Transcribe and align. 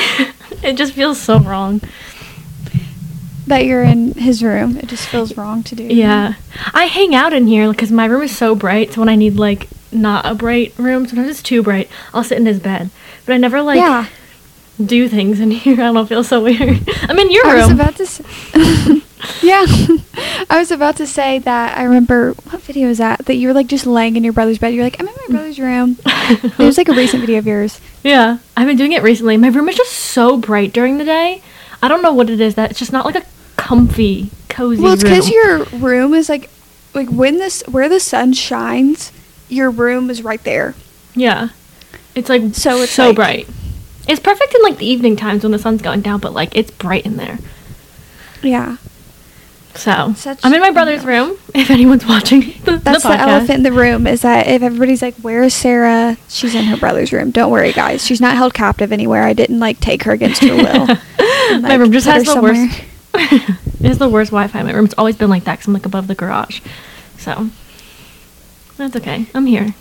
it 0.62 0.74
just 0.76 0.92
feels 0.92 1.20
so 1.20 1.38
wrong. 1.38 1.80
that 3.46 3.64
you're 3.64 3.82
in 3.82 4.12
his 4.14 4.42
room. 4.42 4.76
It 4.76 4.86
just 4.86 5.08
feels 5.08 5.36
wrong 5.36 5.62
to 5.64 5.74
do. 5.74 5.82
Yeah. 5.84 6.34
I 6.72 6.84
hang 6.84 7.14
out 7.14 7.32
in 7.32 7.46
here 7.48 7.70
because 7.70 7.90
my 7.90 8.06
room 8.06 8.22
is 8.22 8.36
so 8.36 8.54
bright. 8.54 8.92
So 8.92 9.00
when 9.00 9.08
I 9.08 9.16
need 9.16 9.34
like 9.36 9.68
not 9.90 10.24
a 10.24 10.34
bright 10.36 10.72
room, 10.78 11.06
sometimes 11.06 11.28
it's 11.30 11.42
too 11.42 11.62
bright. 11.62 11.88
I'll 12.14 12.22
sit 12.22 12.38
in 12.38 12.46
his 12.46 12.60
bed, 12.60 12.90
but 13.26 13.32
I 13.32 13.38
never 13.38 13.60
like 13.60 13.78
yeah. 13.78 14.06
do 14.84 15.08
things 15.08 15.40
in 15.40 15.50
here. 15.62 15.80
I 15.80 15.92
don't 15.92 16.06
feel 16.06 16.22
so 16.22 16.42
weird. 16.42 16.78
I'm 17.02 17.18
in 17.18 17.30
your 17.32 17.46
I 17.46 17.54
was 17.56 17.68
room. 17.70 17.80
about 17.80 17.96
to 17.96 18.06
say, 18.06 18.24
yeah, 19.42 19.66
I 20.50 20.58
was 20.58 20.70
about 20.70 20.96
to 20.96 21.06
say 21.06 21.38
that. 21.40 21.76
I 21.78 21.82
remember 21.84 22.32
what 22.50 22.62
video 22.62 22.88
is 22.88 22.98
that? 22.98 23.26
That 23.26 23.36
you 23.36 23.48
were 23.48 23.54
like 23.54 23.66
just 23.68 23.86
laying 23.86 24.16
in 24.16 24.24
your 24.24 24.32
brother's 24.32 24.58
bed. 24.58 24.74
You're 24.74 24.84
like, 24.84 25.00
I'm 25.00 25.08
in 25.08 25.14
my 25.14 25.26
brother's 25.34 25.58
room. 25.58 25.96
It 26.30 26.58
was 26.58 26.78
like 26.78 26.88
a 26.88 26.92
recent 26.94 27.20
video 27.22 27.38
of 27.38 27.46
yours. 27.46 27.80
yeah, 28.04 28.38
I've 28.56 28.68
been 28.68 28.76
doing 28.76 28.92
it 28.92 29.02
recently. 29.02 29.36
My 29.36 29.48
room 29.48 29.68
is 29.68 29.74
just 29.76 29.90
so 29.92 30.36
bright 30.36 30.72
during 30.72 30.98
the 30.98 31.04
day. 31.04 31.42
I 31.82 31.88
don't 31.88 32.02
know 32.02 32.12
what 32.12 32.30
it 32.30 32.40
is. 32.40 32.54
That 32.54 32.70
it's 32.70 32.78
just 32.78 32.92
not 32.92 33.04
like 33.04 33.16
a 33.16 33.24
comfy, 33.56 34.30
cozy 34.48 34.80
Well, 34.80 34.92
it's 34.92 35.02
because 35.02 35.28
your 35.28 35.64
room 35.64 36.14
is 36.14 36.28
like, 36.28 36.48
like 36.94 37.08
when 37.08 37.38
this 37.38 37.62
where 37.66 37.88
the 37.88 37.98
sun 37.98 38.32
shines, 38.32 39.10
your 39.48 39.70
room 39.70 40.08
is 40.08 40.22
right 40.22 40.42
there. 40.44 40.74
yeah, 41.16 41.48
it's 42.14 42.28
like 42.28 42.42
So 42.54 42.76
so 42.76 42.82
it's 42.82 42.92
so 42.92 43.06
like- 43.08 43.16
bright. 43.16 43.48
It's 44.06 44.20
perfect 44.20 44.54
in 44.54 44.62
like 44.62 44.78
the 44.78 44.86
evening 44.86 45.16
times 45.16 45.42
when 45.42 45.50
the 45.52 45.58
sun's 45.58 45.82
going 45.82 46.00
down, 46.00 46.20
but 46.20 46.32
like 46.32 46.56
it's 46.56 46.70
bright 46.70 47.04
in 47.06 47.16
there. 47.16 47.38
Yeah, 48.42 48.76
So 49.74 50.12
Such- 50.14 50.40
I'm 50.42 50.52
in 50.52 50.60
my 50.60 50.70
brother's 50.70 51.04
room. 51.04 51.38
If 51.54 51.70
anyone's 51.70 52.04
watching 52.04 52.40
the, 52.64 52.78
that's 52.78 53.02
the 53.02 53.10
the, 53.10 53.20
elephant 53.20 53.50
in 53.50 53.62
the 53.62 53.72
room. 53.72 54.06
Is 54.06 54.22
that 54.22 54.46
if 54.46 54.62
everybody's 54.62 55.00
like, 55.00 55.14
"Where 55.16 55.42
is 55.42 55.54
Sara?" 55.54 56.16
She's 56.28 56.54
in 56.54 56.64
her 56.64 56.76
brother's 56.76 57.12
room. 57.12 57.30
Don't 57.30 57.50
worry, 57.50 57.72
guys. 57.72 58.04
She's 58.04 58.20
not 58.20 58.36
held 58.36 58.52
captive 58.52 58.92
anywhere. 58.92 59.22
I 59.22 59.32
didn't 59.32 59.60
like 59.60 59.80
take 59.80 60.02
her 60.04 60.12
against 60.12 60.42
her 60.42 60.54
will. 60.56 60.88
and, 61.50 61.62
my 61.62 61.74
room 61.74 61.92
just 61.92 62.06
has 62.06 62.24
the 62.24 62.32
somewhere. 62.32 62.52
worst. 62.52 62.82
it 63.14 63.86
has 63.86 63.98
the 63.98 64.08
worst 64.08 64.30
Wi-Fi. 64.30 64.62
My 64.62 64.72
room's 64.72 64.94
always 64.94 65.16
been 65.16 65.30
like 65.30 65.44
that 65.44 65.54
because 65.54 65.68
I'm 65.68 65.74
like 65.74 65.86
above 65.86 66.08
the 66.08 66.14
garage. 66.14 66.60
So 67.18 67.50
that's 68.76 68.96
okay. 68.96 69.26
I'm 69.34 69.46
here. 69.46 69.74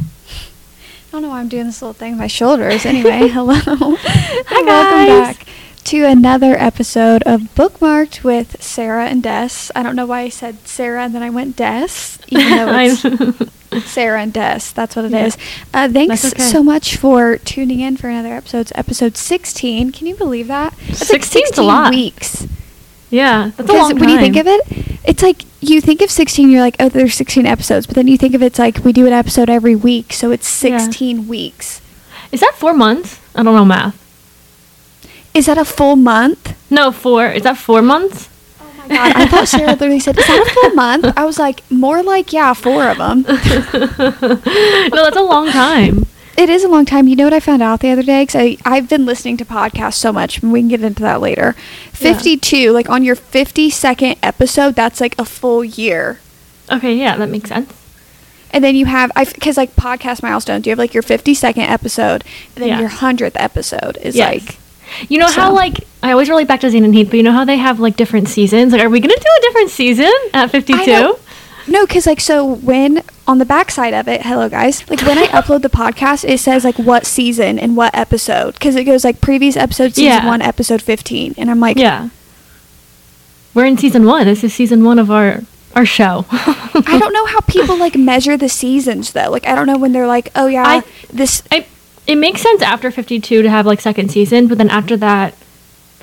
I 0.00 1.16
don't 1.16 1.22
know 1.22 1.28
why 1.28 1.40
I'm 1.40 1.48
doing 1.48 1.66
this 1.66 1.80
little 1.80 1.92
thing 1.92 2.12
with 2.12 2.20
my 2.20 2.26
shoulders. 2.26 2.84
Anyway, 2.84 3.28
hello. 3.28 3.54
Hi, 3.54 4.58
and 4.58 4.66
welcome 4.66 5.06
guys. 5.06 5.36
back 5.36 5.46
to 5.84 6.04
another 6.04 6.54
episode 6.58 7.22
of 7.24 7.42
Bookmark'd 7.54 8.22
with 8.24 8.62
Sara 8.62 9.06
and 9.06 9.22
Des. 9.22 9.70
I 9.74 9.82
don't 9.82 9.96
know 9.96 10.06
why 10.06 10.22
I 10.22 10.28
said 10.28 10.66
Sara 10.66 11.02
and 11.04 11.14
then 11.14 11.22
I 11.22 11.30
went 11.30 11.56
Des, 11.56 12.18
even 12.28 12.50
though 12.56 13.34
it's 13.72 13.90
Sara 13.90 14.22
and 14.22 14.32
Des. 14.32 14.60
That's 14.74 14.96
what 14.96 15.04
it 15.06 15.10
Yeah. 15.12 15.26
is. 15.26 15.36
Uh, 15.74 15.88
thanks 15.88 16.24
okay. 16.24 16.42
so 16.42 16.62
much 16.62 16.96
for 16.96 17.36
tuning 17.38 17.80
in 17.80 17.96
for 17.96 18.08
another 18.08 18.34
episode. 18.34 18.60
It's 18.60 18.72
episode 18.74 19.16
16. 19.16 19.92
Can 19.92 20.06
you 20.06 20.14
believe 20.16 20.48
that? 20.48 20.74
That's 20.88 21.10
like 21.10 21.22
16 21.24 21.42
's 21.42 21.44
a 21.44 21.46
16 21.48 21.66
lot. 21.66 21.90
weeks. 21.90 22.46
yeah, 23.10 23.50
that's 23.56 23.68
a 23.68 23.72
long 23.72 23.98
when 23.98 24.08
you 24.08 24.18
think 24.18 24.36
of 24.36 24.46
it, 24.46 24.62
it's 25.04 25.22
like 25.22 25.42
you 25.60 25.80
think 25.80 26.00
of 26.02 26.10
16, 26.10 26.50
you're 26.50 26.60
like, 26.60 26.76
oh, 26.80 26.88
there's 26.88 27.14
16 27.14 27.46
episodes. 27.46 27.86
But 27.86 27.94
then 27.96 28.08
you 28.08 28.16
think 28.18 28.34
of 28.34 28.42
it's 28.42 28.58
like 28.58 28.84
we 28.84 28.92
do 28.92 29.06
an 29.06 29.12
episode 29.12 29.50
every 29.50 29.74
week, 29.76 30.12
so 30.12 30.30
it's 30.30 30.46
Yeah. 30.62 30.78
16 30.78 31.28
weeks. 31.28 31.80
Is 32.32 32.40
that 32.40 32.54
four 32.56 32.72
months? 32.74 33.20
I 33.34 33.42
don't 33.42 33.54
know 33.54 33.64
math. 33.64 34.00
Is 35.34 35.46
that 35.46 35.58
a 35.58 35.64
full 35.64 35.96
month? 35.96 36.54
No, 36.70 36.92
four. 36.92 37.26
Is 37.26 37.42
that 37.42 37.58
four 37.58 37.82
months? 37.82 38.28
Oh 38.60 38.72
my 38.78 38.88
god! 38.94 39.12
I 39.16 39.26
thought 39.26 39.48
Sara 39.48 39.72
literally 39.72 40.00
said, 40.00 40.16
"Is 40.18 40.26
that 40.26 40.46
a 40.46 40.50
full 40.54 40.70
month?" 40.74 41.12
I 41.16 41.24
was 41.24 41.38
like, 41.38 41.62
"More 41.70 42.02
like 42.02 42.32
yeah, 42.32 42.52
four 42.54 42.88
of 42.88 42.98
them." 42.98 43.22
no, 43.28 45.02
that's 45.02 45.16
a 45.16 45.22
long 45.22 45.48
time. 45.50 46.06
It 46.36 46.48
is 46.48 46.64
a 46.64 46.68
long 46.68 46.84
time. 46.84 47.06
You 47.06 47.14
know 47.16 47.24
what 47.24 47.32
I 47.32 47.40
found 47.40 47.62
out 47.62 47.80
the 47.80 47.90
other 47.90 48.02
day? 48.02 48.22
Because 48.22 48.36
I 48.40 48.56
I've 48.64 48.88
been 48.88 49.06
listening 49.06 49.36
to 49.38 49.44
podcasts 49.44 49.94
so 49.94 50.12
much. 50.12 50.42
We 50.42 50.60
can 50.60 50.68
get 50.68 50.82
into 50.82 51.02
that 51.02 51.20
later. 51.20 51.52
Fifty-two, 51.92 52.72
like 52.72 52.88
on 52.88 53.04
your 53.04 53.14
fifty-second 53.16 54.16
episode, 54.22 54.74
that's 54.74 55.00
like 55.00 55.14
a 55.18 55.24
full 55.24 55.64
year. 55.64 56.20
Okay, 56.70 56.94
yeah, 56.94 57.16
that 57.16 57.28
makes 57.28 57.48
sense. 57.50 57.72
And 58.52 58.62
then 58.62 58.76
you 58.76 58.86
have, 58.86 59.10
I 59.16 59.24
because 59.24 59.56
like 59.56 59.74
podcast 59.76 60.22
milestones, 60.22 60.62
do 60.64 60.70
you 60.70 60.72
have 60.72 60.78
like 60.78 60.94
your 60.94 61.02
fifty-second 61.02 61.64
episode, 61.64 62.24
and 62.54 62.62
then 62.62 62.68
Yeah. 62.68 62.80
your 62.80 62.88
hundredth 62.88 63.36
episode 63.36 63.96
is 64.02 64.14
Yes. 64.16 64.32
like 64.44 64.58
You 65.08 65.18
know 65.18 65.30
how 65.30 65.52
like 65.52 65.86
I 66.02 66.12
always 66.12 66.28
relate 66.28 66.48
back 66.48 66.60
to 66.60 66.70
Zane 66.70 66.84
and 66.84 66.94
Heath, 66.94 67.08
but 67.10 67.16
you 67.16 67.22
know 67.22 67.32
how 67.32 67.44
they 67.44 67.56
have 67.56 67.80
like 67.80 67.96
different 67.96 68.28
seasons? 68.28 68.72
Like, 68.72 68.82
are 68.82 68.88
we 68.90 69.00
gonna 69.00 69.14
do 69.16 69.28
a 69.38 69.40
different 69.42 69.70
season 69.70 70.12
at 70.32 70.50
fifty-two? 70.50 71.16
No, 71.66 71.86
because 71.86 72.06
like 72.06 72.20
so 72.20 72.44
when 72.56 73.02
on 73.26 73.38
the 73.38 73.46
backside 73.46 73.94
of 73.94 74.06
it, 74.06 74.20
hello 74.22 74.48
guys, 74.50 74.88
like 74.90 75.00
when 75.02 75.16
I 75.18 75.26
upload 75.28 75.62
the 75.62 75.70
podcast, 75.70 76.28
it 76.28 76.38
says 76.38 76.62
like 76.64 76.78
what 76.78 77.06
season 77.06 77.58
and 77.58 77.76
what 77.76 77.94
episode 77.94 78.52
because 78.54 78.76
it 78.76 78.84
goes 78.84 79.02
like 79.04 79.20
previous 79.22 79.56
episode, 79.56 79.94
season 79.94 80.04
Yeah. 80.12 80.26
one, 80.26 80.42
episode 80.42 80.82
fifteen, 80.82 81.34
and 81.38 81.50
I'm 81.50 81.60
like, 81.60 81.78
Yeah. 81.78 82.10
We're 83.54 83.66
in 83.66 83.78
season 83.78 84.04
one. 84.04 84.26
This 84.26 84.42
is 84.42 84.52
season 84.52 84.84
one 84.84 84.98
of 84.98 85.10
our 85.10 85.40
our 85.74 85.86
show. 85.86 86.26
I 86.30 86.98
don't 87.00 87.12
know 87.18 87.26
how 87.26 87.40
people 87.40 87.76
like 87.78 87.96
measure 87.96 88.36
the 88.36 88.48
seasons 88.48 89.12
though. 89.12 89.30
Like 89.30 89.46
I 89.46 89.54
don't 89.54 89.66
know 89.66 89.78
when 89.78 89.92
they're 89.92 90.06
like, 90.06 90.30
oh 90.34 90.46
yeah, 90.48 90.64
I- 90.66 90.82
this. 91.12 91.42
I, 91.50 91.66
it 92.06 92.16
makes 92.16 92.40
sense 92.42 92.62
after 92.62 92.90
52 92.90 93.42
to 93.42 93.50
have 93.50 93.66
like 93.66 93.80
second 93.80 94.10
season, 94.10 94.46
but 94.48 94.58
then 94.58 94.70
after 94.70 94.96
that, 94.98 95.34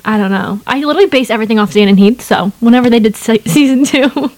I 0.04 0.18
don't 0.18 0.32
know. 0.32 0.60
I 0.66 0.82
literally 0.82 1.08
base 1.08 1.30
everything 1.30 1.58
off 1.60 1.72
Zane 1.72 1.88
and 1.88 1.98
Heath, 1.98 2.20
so 2.22 2.48
whenever 2.60 2.90
they 2.90 2.98
did 3.00 3.14
se- 3.16 3.42
season 3.46 3.84
two, 3.84 4.08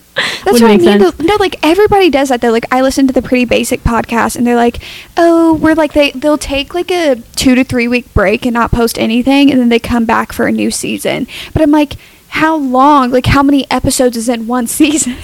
That's 0.45 0.61
what 0.61 0.63
I 0.65 0.77
mean. 0.77 1.01
sense. 1.01 1.19
No, 1.19 1.37
like 1.37 1.57
everybody 1.67 2.11
does 2.11 2.29
that 2.29 2.41
though. 2.41 2.51
Like 2.53 2.67
I 2.71 2.83
listen 2.83 3.07
to 3.07 3.13
the 3.13 3.23
Pretty 3.23 3.47
Basic 3.47 3.81
podcast, 3.83 4.37
and 4.37 4.47
they're 4.47 4.55
like, 4.57 4.79
"Oh, 5.17 5.55
we're 5.55 5.75
like 5.75 5.93
they 5.95 6.11
they'll 6.13 6.39
take 6.39 6.75
like 6.75 6.91
a 6.93 7.17
two 7.35 7.55
to 7.55 7.65
three 7.65 7.89
week 7.89 8.13
break 8.15 8.45
and 8.47 8.53
not 8.55 8.71
post 8.71 8.99
anything, 8.99 9.51
and 9.51 9.59
then 9.61 9.71
they 9.71 9.79
come 9.81 10.05
back 10.05 10.33
for 10.33 10.47
a 10.47 10.53
new 10.53 10.71
season." 10.71 11.27
But 11.53 11.63
I'm 11.63 11.71
like, 11.73 11.95
how 12.29 12.55
long? 12.57 13.11
Like 13.11 13.27
how 13.27 13.43
many 13.43 13.69
episodes 13.71 14.17
is 14.17 14.29
in 14.29 14.47
one 14.47 14.67
season? 14.79 15.17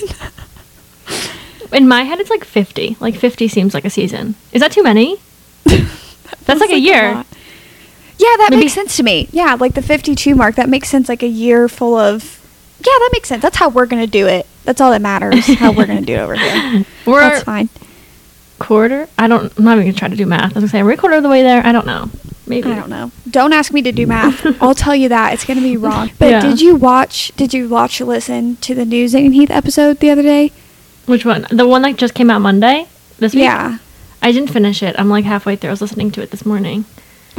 In 1.72 1.86
my 1.86 2.02
head, 2.02 2.18
it's 2.18 2.30
like 2.30 2.44
50. 2.44 2.96
Like 2.98 3.14
50 3.14 3.46
seems 3.46 3.74
like 3.74 3.84
a 3.84 3.90
season. 3.90 4.34
Is 4.52 4.60
that 4.60 4.72
too 4.72 4.82
many? 4.82 5.18
That's 6.58 6.60
like 6.60 6.70
a 6.70 6.80
year. 6.80 7.14
lot. 7.14 7.26
Yeah, 8.18 8.26
that 8.38 8.48
Maybe- 8.50 8.64
makes 8.64 8.74
sense 8.74 8.96
to 8.98 9.02
me. 9.02 9.28
Yeah, 9.32 9.54
like 9.58 9.74
the 9.74 9.82
52 9.82 10.34
mark, 10.34 10.56
that 10.56 10.68
makes 10.68 10.88
sense. 10.90 11.08
Like 11.08 11.22
a 11.22 11.26
year 11.28 11.68
full 11.68 11.96
of. 11.96 12.38
Yeah, 12.80 12.92
that 12.98 13.10
makes 13.12 13.28
sense. 13.28 13.42
That's 13.42 13.56
how 13.56 13.68
we're 13.70 13.86
gonna 13.86 14.06
do 14.06 14.26
it. 14.26 14.46
That's 14.64 14.80
all 14.80 14.90
that 14.90 15.00
matters. 15.02 15.46
how 15.58 15.72
we're 15.72 15.86
gonna 15.86 16.02
do 16.02 16.14
it 16.14 16.18
over 16.18 16.34
here. 16.36 16.84
We're 17.06 17.20
That's 17.20 17.42
fine. 17.44 17.68
quarter. 18.58 19.08
I 19.18 19.26
don't. 19.26 19.52
I'm 19.58 19.64
not 19.64 19.72
even 19.78 19.86
gonna 19.86 19.98
try 19.98 20.08
to 20.08 20.16
do 20.16 20.26
math. 20.26 20.42
I 20.42 20.46
was 20.46 20.54
gonna 20.54 20.68
say, 20.68 20.80
are 20.80 20.84
we 20.84 20.94
a 20.94 20.96
quarter 20.96 21.16
of 21.16 21.22
the 21.22 21.28
way 21.28 21.42
there? 21.42 21.64
I 21.66 21.72
don't 21.72 21.86
know. 21.86 22.10
Maybe. 22.46 22.70
I 22.70 22.74
don't 22.76 22.90
know. 22.90 23.10
Don't 23.30 23.52
ask 23.52 23.72
me 23.72 23.80
to 23.82 23.92
do 23.92 24.06
math. 24.06 24.44
I'll 24.62 24.74
tell 24.74 24.94
you 24.94 25.08
that 25.08 25.32
it's 25.34 25.44
gonna 25.44 25.60
be 25.60 25.76
wrong. 25.76 26.10
But 26.18 26.30
Yeah. 26.30 26.40
did 26.40 26.60
you 26.60 26.74
watch? 26.76 27.32
Did 27.36 27.54
you 27.54 27.68
watch? 27.68 28.00
or 28.00 28.04
Listen 28.06 28.56
to 28.56 28.74
the 28.74 28.84
News 28.84 29.14
and 29.14 29.34
Heath 29.34 29.50
episode 29.50 30.00
the 30.00 30.10
other 30.10 30.22
day? 30.22 30.52
Which 31.06 31.24
one? 31.24 31.46
The 31.50 31.66
one 31.66 31.82
that 31.82 31.96
just 31.96 32.14
came 32.14 32.28
out 32.30 32.40
Monday. 32.40 32.86
This 33.18 33.34
week. 33.34 33.44
Yeah. 33.44 33.78
I 34.22 34.32
didn't 34.32 34.50
finish 34.50 34.82
it. 34.82 34.94
I'm 34.98 35.08
like 35.08 35.24
halfway 35.24 35.56
through. 35.56 35.70
I 35.70 35.72
was 35.72 35.80
listening 35.80 36.10
to 36.12 36.22
it 36.22 36.30
this 36.30 36.44
morning. 36.44 36.84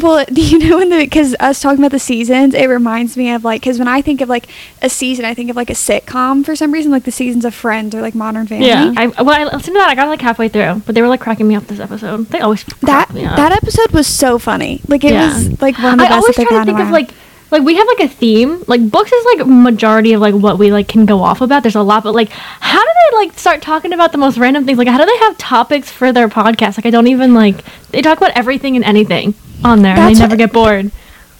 Well, 0.02 0.26
do 0.26 0.42
you 0.46 0.58
know 0.58 0.78
when 0.78 0.90
the 0.90 0.98
because 0.98 1.36
us 1.40 1.62
talking 1.62 1.80
about 1.80 1.92
the 1.92 2.00
seasons, 2.00 2.54
it 2.54 2.68
reminds 2.68 3.18
me 3.18 3.32
of 3.32 3.44
like 3.44 3.62
because 3.62 3.78
when 3.78 3.88
I 3.88 4.02
think 4.02 4.22
of 4.22 4.30
like 4.30 4.48
a 4.82 4.90
season, 4.90 5.26
I 5.26 5.34
think 5.34 5.50
of 5.50 5.56
like 5.56 5.70
a 5.70 5.74
sitcom 5.74 6.44
for 6.46 6.56
some 6.56 6.72
reason, 6.72 6.92
like 6.92 7.04
the 7.04 7.12
seasons 7.12 7.46
of 7.46 7.54
Friends 7.54 7.94
or 7.94 8.02
like 8.02 8.16
Modern 8.16 8.48
Family. 8.48 8.68
Yeah. 8.68 8.94
I 8.98 9.08
well, 9.08 9.30
I 9.30 9.44
listened 9.44 9.64
to 9.66 9.74
that. 9.74 9.90
I 9.90 9.96
got 9.96 10.08
like 10.08 10.22
halfway 10.22 10.48
through, 10.50 10.82
but 10.86 10.96
they 10.96 11.02
were 11.02 11.08
like 11.10 11.20
cracking 11.22 11.48
me 11.48 11.56
up 11.56 11.66
this 11.68 11.80
episode. 11.80 12.28
They 12.28 12.40
always 12.40 12.64
that 12.82 13.14
me 13.14 13.26
up. 13.26 13.36
that 13.36 13.52
episode 13.52 13.92
was 13.92 14.08
so 14.08 14.40
funny. 14.40 14.82
Like 14.88 15.04
it 15.04 15.12
Yeah. 15.12 15.28
was 15.34 15.62
like 15.62 15.78
one 15.78 15.94
of 15.94 16.00
the 16.00 16.06
I 16.06 16.10
best 16.10 16.22
always 16.24 16.36
try 16.36 16.46
to 16.60 16.66
think 16.66 16.80
of 16.80 16.90
like 16.90 17.12
like 17.52 17.64
we 17.64 17.76
have 17.76 17.88
like 17.88 18.00
a 18.00 18.08
theme. 18.08 18.64
Like 18.68 18.90
books 18.90 19.12
is 19.12 19.26
like 19.26 19.46
majority 19.46 20.14
of 20.14 20.22
like 20.22 20.34
what 20.34 20.58
we 20.58 20.72
like 20.72 20.88
can 20.88 21.06
go 21.06 21.22
off 21.22 21.42
about. 21.42 21.64
There's 21.64 21.76
a 21.76 21.82
lot, 21.82 22.04
but 22.04 22.16
like 22.16 22.30
how 22.30 22.82
do 22.82 22.90
they 23.12 23.18
like 23.18 23.38
start 23.38 23.62
talking 23.62 23.94
about 23.94 24.14
the 24.14 24.18
most 24.18 24.38
random 24.38 24.66
things? 24.66 24.78
Like 24.78 24.88
how 24.88 24.98
do 24.98 25.06
they 25.06 25.18
have 25.18 25.38
topics 25.38 25.92
for 25.92 26.12
their 26.12 26.30
podcast? 26.30 26.78
Like 26.78 26.86
I 26.86 26.90
don't 26.90 27.08
even 27.08 27.34
like 27.34 27.64
they 27.90 28.02
talk 28.02 28.18
about 28.18 28.32
everything 28.32 28.76
and 28.76 28.86
anything 28.86 29.36
on 29.64 29.82
there, 29.82 29.92
and 29.92 30.00
That's 30.00 30.18
they 30.18 30.24
never 30.24 30.36
get 30.38 30.54
bored. 30.54 30.92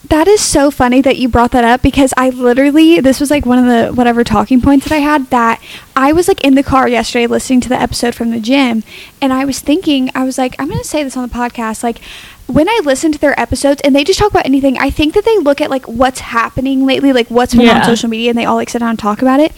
That 0.08 0.28
is 0.28 0.40
so 0.40 0.70
funny 0.70 1.00
that 1.00 1.16
you 1.16 1.28
brought 1.28 1.52
that 1.52 1.64
up 1.64 1.80
because 1.80 2.12
I 2.16 2.30
literally 2.30 3.00
this 3.00 3.20
was 3.20 3.30
like 3.30 3.46
one 3.46 3.58
of 3.58 3.64
the 3.64 3.94
whatever 3.94 4.24
talking 4.24 4.60
points 4.60 4.86
that 4.86 4.94
I 4.94 4.98
had 4.98 5.28
that 5.30 5.62
I 5.96 6.12
was 6.12 6.28
like 6.28 6.44
in 6.44 6.54
the 6.54 6.62
car 6.62 6.88
yesterday 6.88 7.26
listening 7.26 7.60
to 7.62 7.68
the 7.68 7.80
episode 7.80 8.14
from 8.14 8.30
the 8.30 8.40
gym 8.40 8.82
and 9.22 9.32
I 9.32 9.44
was 9.44 9.60
thinking 9.60 10.10
I 10.14 10.24
was 10.24 10.36
like 10.36 10.56
I'm 10.58 10.68
going 10.68 10.80
to 10.80 10.86
say 10.86 11.04
this 11.04 11.16
on 11.16 11.26
the 11.26 11.34
podcast 11.34 11.82
like 11.82 12.00
when 12.48 12.68
I 12.68 12.80
listen 12.84 13.12
to 13.12 13.18
their 13.18 13.38
episodes 13.40 13.80
and 13.82 13.94
they 13.96 14.04
just 14.04 14.18
talk 14.18 14.30
about 14.30 14.44
anything 14.44 14.76
I 14.78 14.90
think 14.90 15.14
that 15.14 15.24
they 15.24 15.38
look 15.38 15.60
at 15.60 15.70
like 15.70 15.86
what's 15.86 16.20
happening 16.20 16.84
lately 16.84 17.12
like 17.12 17.28
what's 17.28 17.54
been 17.54 17.68
on 17.68 17.84
social 17.84 18.08
media 18.10 18.28
and 18.30 18.38
they 18.38 18.44
all 18.44 18.56
like 18.56 18.68
sit 18.68 18.80
down 18.80 18.90
and 18.90 18.98
talk 18.98 19.22
about 19.22 19.40
it 19.40 19.52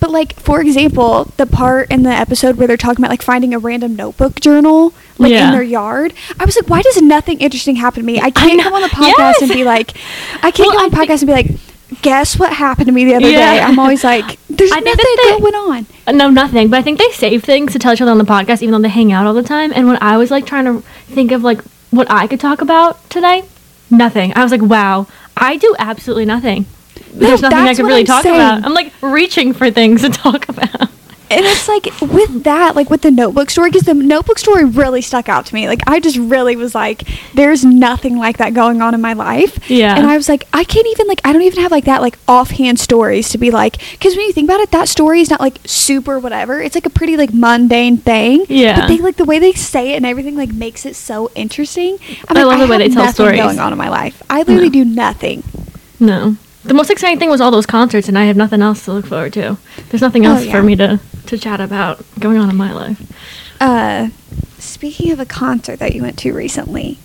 but 0.00 0.10
like 0.10 0.34
for 0.40 0.60
example 0.60 1.24
the 1.36 1.46
part 1.46 1.90
in 1.90 2.04
the 2.04 2.10
episode 2.10 2.56
where 2.56 2.66
they're 2.66 2.76
talking 2.76 3.04
about 3.04 3.10
like 3.10 3.22
finding 3.22 3.52
a 3.54 3.58
random 3.58 3.96
notebook 3.96 4.40
journal 4.40 4.94
like 5.18 5.32
Yeah. 5.32 5.46
in 5.48 5.52
their 5.52 5.62
yard 5.62 6.14
I 6.38 6.44
was 6.44 6.56
like 6.56 6.70
why 6.70 6.80
does 6.80 7.02
nothing 7.02 7.38
interesting 7.40 7.76
happen 7.76 8.00
to 8.02 8.06
me 8.06 8.20
I 8.20 8.30
can't 8.30 8.56
know. 8.56 8.62
come 8.64 8.74
on 8.74 8.82
the 8.82 8.88
podcast 8.88 9.14
Yes. 9.18 9.42
and 9.42 9.50
be 9.52 9.64
like 9.64 9.94
I 10.42 10.50
can't 10.50 10.68
Well, 10.68 10.78
go 10.78 10.84
on 10.84 10.90
the 10.90 10.96
podcast 10.96 11.20
and 11.22 11.26
be 11.26 11.32
like, 11.32 11.50
guess 12.02 12.38
what 12.38 12.52
happened 12.52 12.86
to 12.86 12.92
me 12.92 13.04
the 13.04 13.14
other 13.14 13.28
Yeah. 13.30 13.54
day? 13.54 13.60
I'm 13.60 13.78
always 13.78 14.04
like, 14.04 14.38
there's 14.50 14.70
I 14.72 14.80
nothing 14.80 15.04
they- 15.24 15.38
going 15.40 15.54
on. 15.54 15.86
Uh, 16.06 16.12
No, 16.12 16.30
nothing. 16.30 16.68
But 16.68 16.78
I 16.78 16.82
think 16.82 16.98
they 16.98 17.08
save 17.12 17.42
things 17.44 17.72
to 17.72 17.78
tell 17.78 17.92
each 17.94 18.00
other 18.02 18.10
on 18.10 18.18
the 18.18 18.24
podcast, 18.24 18.62
even 18.62 18.72
though 18.72 18.78
they 18.86 18.88
hang 18.90 19.10
out 19.10 19.26
all 19.26 19.32
the 19.34 19.42
time. 19.42 19.72
And 19.74 19.88
when 19.88 19.96
I 20.02 20.16
was 20.18 20.30
like 20.30 20.44
trying 20.46 20.66
to 20.66 20.82
think 21.06 21.32
of 21.32 21.42
like 21.42 21.60
what 21.90 22.10
I 22.10 22.26
could 22.26 22.40
talk 22.40 22.60
about 22.60 23.08
today, 23.10 23.44
nothing. 23.90 24.32
I 24.36 24.42
was 24.42 24.52
like, 24.52 24.62
wow, 24.62 25.06
I 25.36 25.56
do 25.56 25.74
absolutely 25.78 26.24
nothing. 26.24 26.66
There's 27.12 27.42
nothing 27.42 27.58
I 27.58 27.74
could 27.74 27.86
really 27.86 28.00
I'm 28.00 28.06
talk 28.06 28.22
saying. 28.22 28.34
about. 28.36 28.64
I'm 28.64 28.74
like 28.74 28.92
reaching 29.00 29.52
for 29.52 29.70
things 29.70 30.02
to 30.02 30.08
talk 30.24 30.48
about. 30.48 30.90
And 31.30 31.44
it's 31.44 31.68
like 31.68 31.86
with 32.00 32.44
that, 32.44 32.74
like 32.76 32.90
with 32.90 33.02
the 33.02 33.10
notebook 33.10 33.50
story, 33.50 33.70
because 33.70 33.84
the 33.86 33.94
notebook 33.94 34.38
story 34.38 34.64
really 34.64 35.02
stuck 35.02 35.28
out 35.28 35.46
to 35.46 35.54
me. 35.54 35.68
Like 35.68 35.80
I 35.86 36.00
just 36.00 36.16
really 36.16 36.56
was 36.56 36.74
like, 36.74 37.02
there's 37.34 37.64
nothing 37.64 38.16
like 38.18 38.38
that 38.38 38.54
going 38.54 38.80
on 38.82 38.94
in 38.94 39.00
my 39.00 39.12
life. 39.12 39.68
Yeah. 39.70 39.96
And 39.96 40.06
I 40.06 40.16
was 40.16 40.28
like, 40.28 40.44
I 40.52 40.64
can't 40.64 40.86
even 40.86 41.06
like, 41.06 41.20
I 41.24 41.32
don't 41.32 41.42
even 41.42 41.60
have 41.62 41.70
like 41.70 41.84
that 41.84 42.00
like 42.00 42.18
offhand 42.26 42.78
stories 42.80 43.28
to 43.30 43.38
be 43.38 43.50
like, 43.50 43.78
because 43.92 44.16
when 44.16 44.26
you 44.26 44.32
think 44.32 44.46
about 44.48 44.60
it, 44.60 44.70
that 44.70 44.88
story 44.88 45.20
is 45.20 45.30
not 45.30 45.40
like 45.40 45.58
super 45.64 46.18
whatever. 46.18 46.60
It's 46.60 46.74
like 46.74 46.86
a 46.86 46.90
pretty 46.90 47.16
like 47.16 47.32
mundane 47.34 47.98
thing. 47.98 48.46
Yeah. 48.48 48.80
But 48.80 48.88
they 48.88 48.98
like 48.98 49.16
the 49.16 49.24
way 49.24 49.38
they 49.38 49.52
say 49.52 49.92
it 49.92 49.96
and 49.96 50.06
everything 50.06 50.36
like 50.36 50.52
makes 50.52 50.86
it 50.86 50.96
so 50.96 51.30
interesting. 51.34 51.98
I'm 52.28 52.36
I 52.36 52.42
like, 52.44 52.58
love 52.58 52.68
the 52.68 52.72
way 52.72 52.78
they 52.78 52.94
tell 52.94 53.12
stories. 53.12 53.40
going 53.40 53.58
on 53.58 53.72
in 53.72 53.78
my 53.78 53.88
life. 53.88 54.22
I 54.30 54.38
literally 54.38 54.68
No. 54.68 54.72
do 54.72 54.84
nothing. 54.84 55.42
No. 56.00 56.36
The 56.68 56.74
most 56.74 56.90
exciting 56.90 57.18
thing 57.18 57.30
was 57.30 57.40
all 57.40 57.50
those 57.50 57.66
concerts, 57.66 58.08
and 58.08 58.18
I 58.18 58.24
have 58.24 58.36
nothing 58.36 58.62
else 58.62 58.84
to 58.84 58.92
look 58.92 59.06
forward 59.06 59.32
to. 59.34 59.56
There's 59.88 60.02
nothing 60.02 60.26
Oh, 60.26 60.32
else 60.34 60.44
yeah. 60.44 60.52
for 60.52 60.62
me 60.62 60.76
to, 60.76 61.00
to 61.26 61.38
chat 61.38 61.60
about 61.60 62.04
going 62.20 62.36
on 62.38 62.48
in 62.50 62.56
my 62.56 62.72
life. 62.72 63.00
Uh, 63.60 64.08
speaking 64.58 65.10
of 65.10 65.18
a 65.18 65.26
concert 65.26 65.78
that 65.78 65.94
you 65.94 66.02
went 66.02 66.18
to 66.20 66.32
recently. 66.32 66.98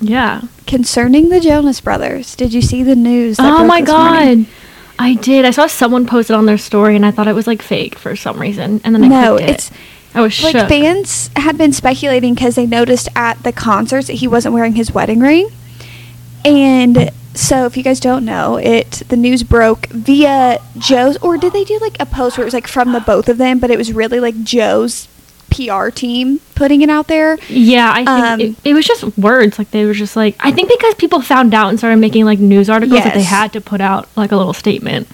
Yeah. 0.00 0.42
concerning 0.66 1.30
the 1.30 1.40
Jonas 1.40 1.80
Brothers. 1.80 2.36
Did 2.36 2.52
you 2.52 2.60
see 2.60 2.82
the 2.82 2.94
news? 2.94 3.36
Oh 3.40 3.64
my 3.64 3.80
this 3.80 3.88
morning? 3.90 4.42
god. 4.44 4.52
I 4.98 5.14
did. 5.14 5.44
I 5.46 5.50
saw 5.50 5.66
someone 5.66 6.06
post 6.06 6.28
it 6.30 6.34
on 6.34 6.44
their 6.46 6.58
story, 6.58 6.94
and 6.94 7.06
I 7.06 7.10
thought 7.10 7.26
it 7.26 7.34
was 7.34 7.46
like 7.46 7.62
fake 7.62 7.94
for 7.96 8.14
some 8.14 8.38
reason. 8.38 8.80
And 8.84 8.94
then 8.94 9.02
I 9.04 9.08
No, 9.08 9.36
clicked 9.36 9.50
it. 9.50 9.54
it's 9.54 9.70
I 10.14 10.20
was 10.20 10.42
like 10.42 10.52
shook. 10.52 10.68
fans 10.68 11.30
had 11.36 11.56
been 11.58 11.72
speculating 11.72 12.34
because 12.34 12.54
they 12.54 12.66
noticed 12.66 13.08
at 13.16 13.42
the 13.44 13.52
concerts 13.52 14.06
that 14.08 14.12
he 14.14 14.28
wasn't 14.28 14.52
wearing 14.54 14.74
his 14.74 14.92
wedding 14.92 15.20
ring, 15.20 15.48
and 16.44 17.10
so 17.34 17.66
if 17.66 17.76
you 17.76 17.82
guys 17.82 18.00
don't 18.00 18.24
know, 18.24 18.56
it 18.56 19.02
the 19.08 19.16
news 19.16 19.42
broke 19.42 19.86
via 19.88 20.60
Joe's, 20.78 21.16
or 21.18 21.36
did 21.36 21.52
they 21.52 21.64
do 21.64 21.78
like 21.80 21.96
a 22.00 22.06
post 22.06 22.36
where 22.38 22.44
it 22.44 22.46
was 22.46 22.54
like 22.54 22.66
from 22.66 22.92
the 22.92 23.00
both 23.00 23.28
of 23.28 23.38
them, 23.38 23.58
but 23.58 23.70
it 23.70 23.78
was 23.78 23.92
really 23.92 24.20
like 24.20 24.42
Joe's 24.42 25.08
PR 25.50 25.88
team 25.90 26.40
putting 26.56 26.82
it 26.82 26.90
out 26.90 27.06
there. 27.06 27.38
Yeah, 27.48 27.90
I 27.92 28.04
think 28.04 28.08
Um, 28.08 28.40
it, 28.40 28.56
it 28.70 28.74
was 28.74 28.84
just 28.86 29.16
words. 29.18 29.58
Like 29.58 29.70
they 29.70 29.84
were 29.84 29.94
just 29.94 30.16
like 30.16 30.36
I 30.40 30.50
think 30.52 30.68
because 30.68 30.94
people 30.94 31.20
found 31.20 31.54
out 31.54 31.68
and 31.68 31.78
started 31.78 31.98
making 31.98 32.24
like 32.24 32.38
news 32.38 32.68
articles 32.70 33.02
that 33.04 33.14
they 33.14 33.22
had 33.22 33.52
to 33.52 33.60
put 33.60 33.80
out 33.80 34.08
like 34.16 34.32
a 34.32 34.36
little 34.36 34.54
statement. 34.54 35.08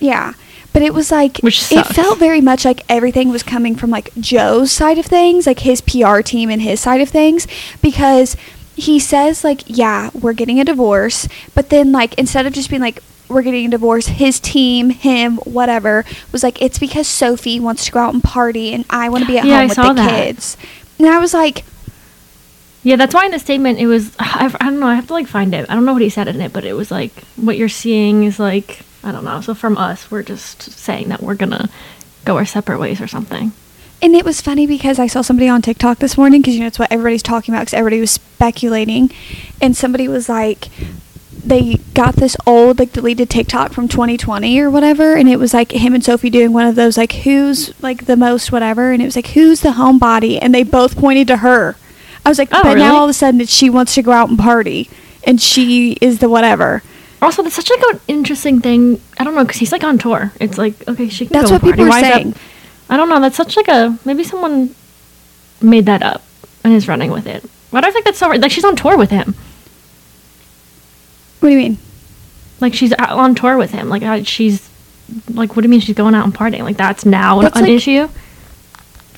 Yeah. 0.00 0.34
But 0.74 0.82
it 0.82 0.92
was 0.92 1.10
like 1.10 1.42
it 1.42 1.86
felt 1.86 2.18
very 2.18 2.42
much 2.42 2.66
like 2.66 2.82
everything 2.90 3.30
was 3.30 3.42
coming 3.42 3.76
from 3.76 3.88
like 3.88 4.14
Joe's 4.20 4.70
side 4.70 4.98
of 4.98 5.06
things, 5.06 5.46
like 5.46 5.60
his 5.60 5.80
PR 5.80 6.20
team 6.20 6.50
and 6.50 6.60
his 6.60 6.80
side 6.80 7.00
of 7.00 7.08
things 7.08 7.46
because 7.80 8.36
he 8.76 8.98
says 8.98 9.42
like, 9.42 9.62
"Yeah, 9.66 10.10
we're 10.14 10.34
getting 10.34 10.60
a 10.60 10.64
divorce." 10.64 11.26
But 11.54 11.70
then 11.70 11.90
like 11.92 12.14
instead 12.14 12.46
of 12.46 12.52
just 12.52 12.70
being 12.70 12.82
like 12.82 13.02
we're 13.28 13.42
getting 13.42 13.66
a 13.66 13.70
divorce, 13.70 14.06
his 14.06 14.38
team, 14.38 14.90
him, 14.90 15.38
whatever, 15.38 16.04
was 16.30 16.42
like 16.44 16.62
it's 16.62 16.78
because 16.78 17.08
Sophie 17.08 17.58
wants 17.58 17.84
to 17.86 17.90
go 17.92 17.98
out 18.00 18.14
and 18.14 18.22
party 18.22 18.72
and 18.72 18.84
I 18.88 19.08
want 19.08 19.24
to 19.24 19.28
be 19.28 19.38
at 19.38 19.44
Yeah, 19.44 19.56
I 19.56 19.58
home 19.60 19.68
with 19.68 19.74
saw 19.76 19.88
the 19.88 19.94
that. 19.94 20.10
kids. 20.26 20.56
And 20.98 21.08
I 21.08 21.18
was 21.18 21.34
like, 21.34 21.64
Yeah, 22.84 22.96
that's 22.96 23.14
why 23.14 23.24
in 23.24 23.32
the 23.32 23.38
statement 23.40 23.78
it 23.80 23.86
was 23.88 24.14
I, 24.18 24.54
I 24.60 24.66
don't 24.70 24.78
know, 24.78 24.86
I 24.86 24.94
have 24.94 25.08
to 25.08 25.12
like 25.14 25.26
find 25.26 25.54
it. 25.54 25.68
I 25.68 25.74
don't 25.74 25.84
know 25.84 25.92
what 25.92 26.02
he 26.02 26.08
said 26.10 26.28
in 26.28 26.40
it, 26.40 26.52
but 26.52 26.64
it 26.64 26.74
was 26.74 26.90
like 26.90 27.12
what 27.36 27.56
you're 27.56 27.68
seeing 27.68 28.22
is 28.24 28.38
like 28.38 28.80
I 29.02 29.10
don't 29.12 29.24
know. 29.24 29.40
So 29.40 29.54
from 29.54 29.76
us, 29.78 30.10
we're 30.10 30.22
just 30.24 30.62
saying 30.62 31.08
that 31.10 31.22
we're 31.22 31.36
going 31.36 31.50
to 31.52 31.68
go 32.24 32.36
our 32.36 32.44
separate 32.44 32.78
ways 32.80 33.00
or 33.00 33.06
something. 33.06 33.52
And 34.02 34.14
it 34.14 34.24
was 34.24 34.40
funny 34.40 34.66
because 34.66 34.98
I 34.98 35.06
saw 35.06 35.22
somebody 35.22 35.48
on 35.48 35.62
TikTok 35.62 35.98
this 35.98 36.18
morning 36.18 36.42
because 36.42 36.54
you 36.54 36.60
know 36.60 36.66
it's 36.66 36.78
what 36.78 36.92
everybody's 36.92 37.22
talking 37.22 37.54
about 37.54 37.62
because 37.62 37.74
everybody 37.74 38.00
was 38.00 38.10
speculating, 38.10 39.10
and 39.60 39.76
somebody 39.76 40.06
was 40.06 40.28
like, 40.28 40.68
they 41.44 41.76
got 41.94 42.16
this 42.16 42.36
old 42.46 42.78
like 42.78 42.92
deleted 42.92 43.30
TikTok 43.30 43.72
from 43.72 43.88
2020 43.88 44.60
or 44.60 44.70
whatever, 44.70 45.14
and 45.16 45.28
it 45.28 45.38
was 45.38 45.54
like 45.54 45.72
him 45.72 45.94
and 45.94 46.04
Sophie 46.04 46.28
doing 46.30 46.52
one 46.52 46.66
of 46.66 46.74
those 46.74 46.96
like 46.98 47.12
who's 47.12 47.72
like 47.82 48.04
the 48.06 48.16
most 48.16 48.52
whatever, 48.52 48.92
and 48.92 49.00
it 49.00 49.06
was 49.06 49.16
like 49.16 49.28
who's 49.28 49.60
the 49.62 49.70
homebody, 49.70 50.38
and 50.42 50.54
they 50.54 50.62
both 50.62 50.96
pointed 50.96 51.26
to 51.28 51.38
her. 51.38 51.76
I 52.24 52.28
was 52.28 52.38
like, 52.38 52.48
Oh, 52.52 52.62
but 52.62 52.74
now 52.78 52.96
all 52.96 53.04
of 53.04 53.10
a 53.10 53.14
sudden 53.14 53.44
she 53.46 53.70
wants 53.70 53.94
to 53.94 54.02
go 54.02 54.12
out 54.12 54.28
and 54.28 54.38
party, 54.38 54.90
and 55.24 55.40
she 55.40 55.92
is 56.02 56.18
the 56.18 56.28
whatever. 56.28 56.82
Also, 57.22 57.42
that's 57.42 57.54
such 57.54 57.70
like 57.70 57.80
an 57.94 58.00
interesting 58.08 58.60
thing. 58.60 59.00
I 59.18 59.24
don't 59.24 59.34
know 59.34 59.42
because 59.44 59.56
he's 59.58 59.72
like 59.72 59.84
on 59.84 59.96
tour. 59.96 60.32
It's 60.38 60.58
like 60.58 60.86
okay, 60.86 61.08
she 61.08 61.24
can 61.26 61.32
That's 61.32 61.50
what 61.50 61.62
party. 61.62 61.72
people 61.72 61.86
are 61.86 61.88
Why 61.88 61.96
is 61.98 62.02
that- 62.02 62.12
saying. 62.22 62.34
I 62.88 62.96
don't 62.96 63.08
know. 63.08 63.20
That's 63.20 63.36
such 63.36 63.56
like 63.56 63.68
a 63.68 63.98
maybe 64.04 64.22
someone 64.24 64.74
made 65.60 65.86
that 65.86 66.02
up 66.02 66.22
and 66.64 66.72
is 66.74 66.88
running 66.88 67.10
with 67.10 67.26
it. 67.26 67.42
Why 67.70 67.80
do 67.80 67.88
I 67.88 67.90
think 67.90 68.04
that's 68.04 68.18
so? 68.18 68.28
Like 68.28 68.50
she's 68.52 68.64
on 68.64 68.76
tour 68.76 68.96
with 68.96 69.10
him. 69.10 69.34
What 71.40 71.48
do 71.48 71.54
you 71.54 71.58
mean? 71.60 71.78
Like 72.60 72.74
she's 72.74 72.92
out 72.98 73.10
on 73.10 73.34
tour 73.34 73.56
with 73.58 73.70
him. 73.72 73.88
Like 73.88 74.26
she's 74.26 74.68
like 75.32 75.54
what 75.54 75.62
do 75.62 75.66
you 75.66 75.70
mean 75.70 75.80
she's 75.80 75.96
going 75.96 76.14
out 76.14 76.24
and 76.24 76.34
partying? 76.34 76.62
Like 76.62 76.76
that's 76.76 77.04
now 77.04 77.38
an, 77.40 77.44
That's 77.44 77.56
an 77.56 77.62
like- 77.64 77.72
issue. 77.72 78.08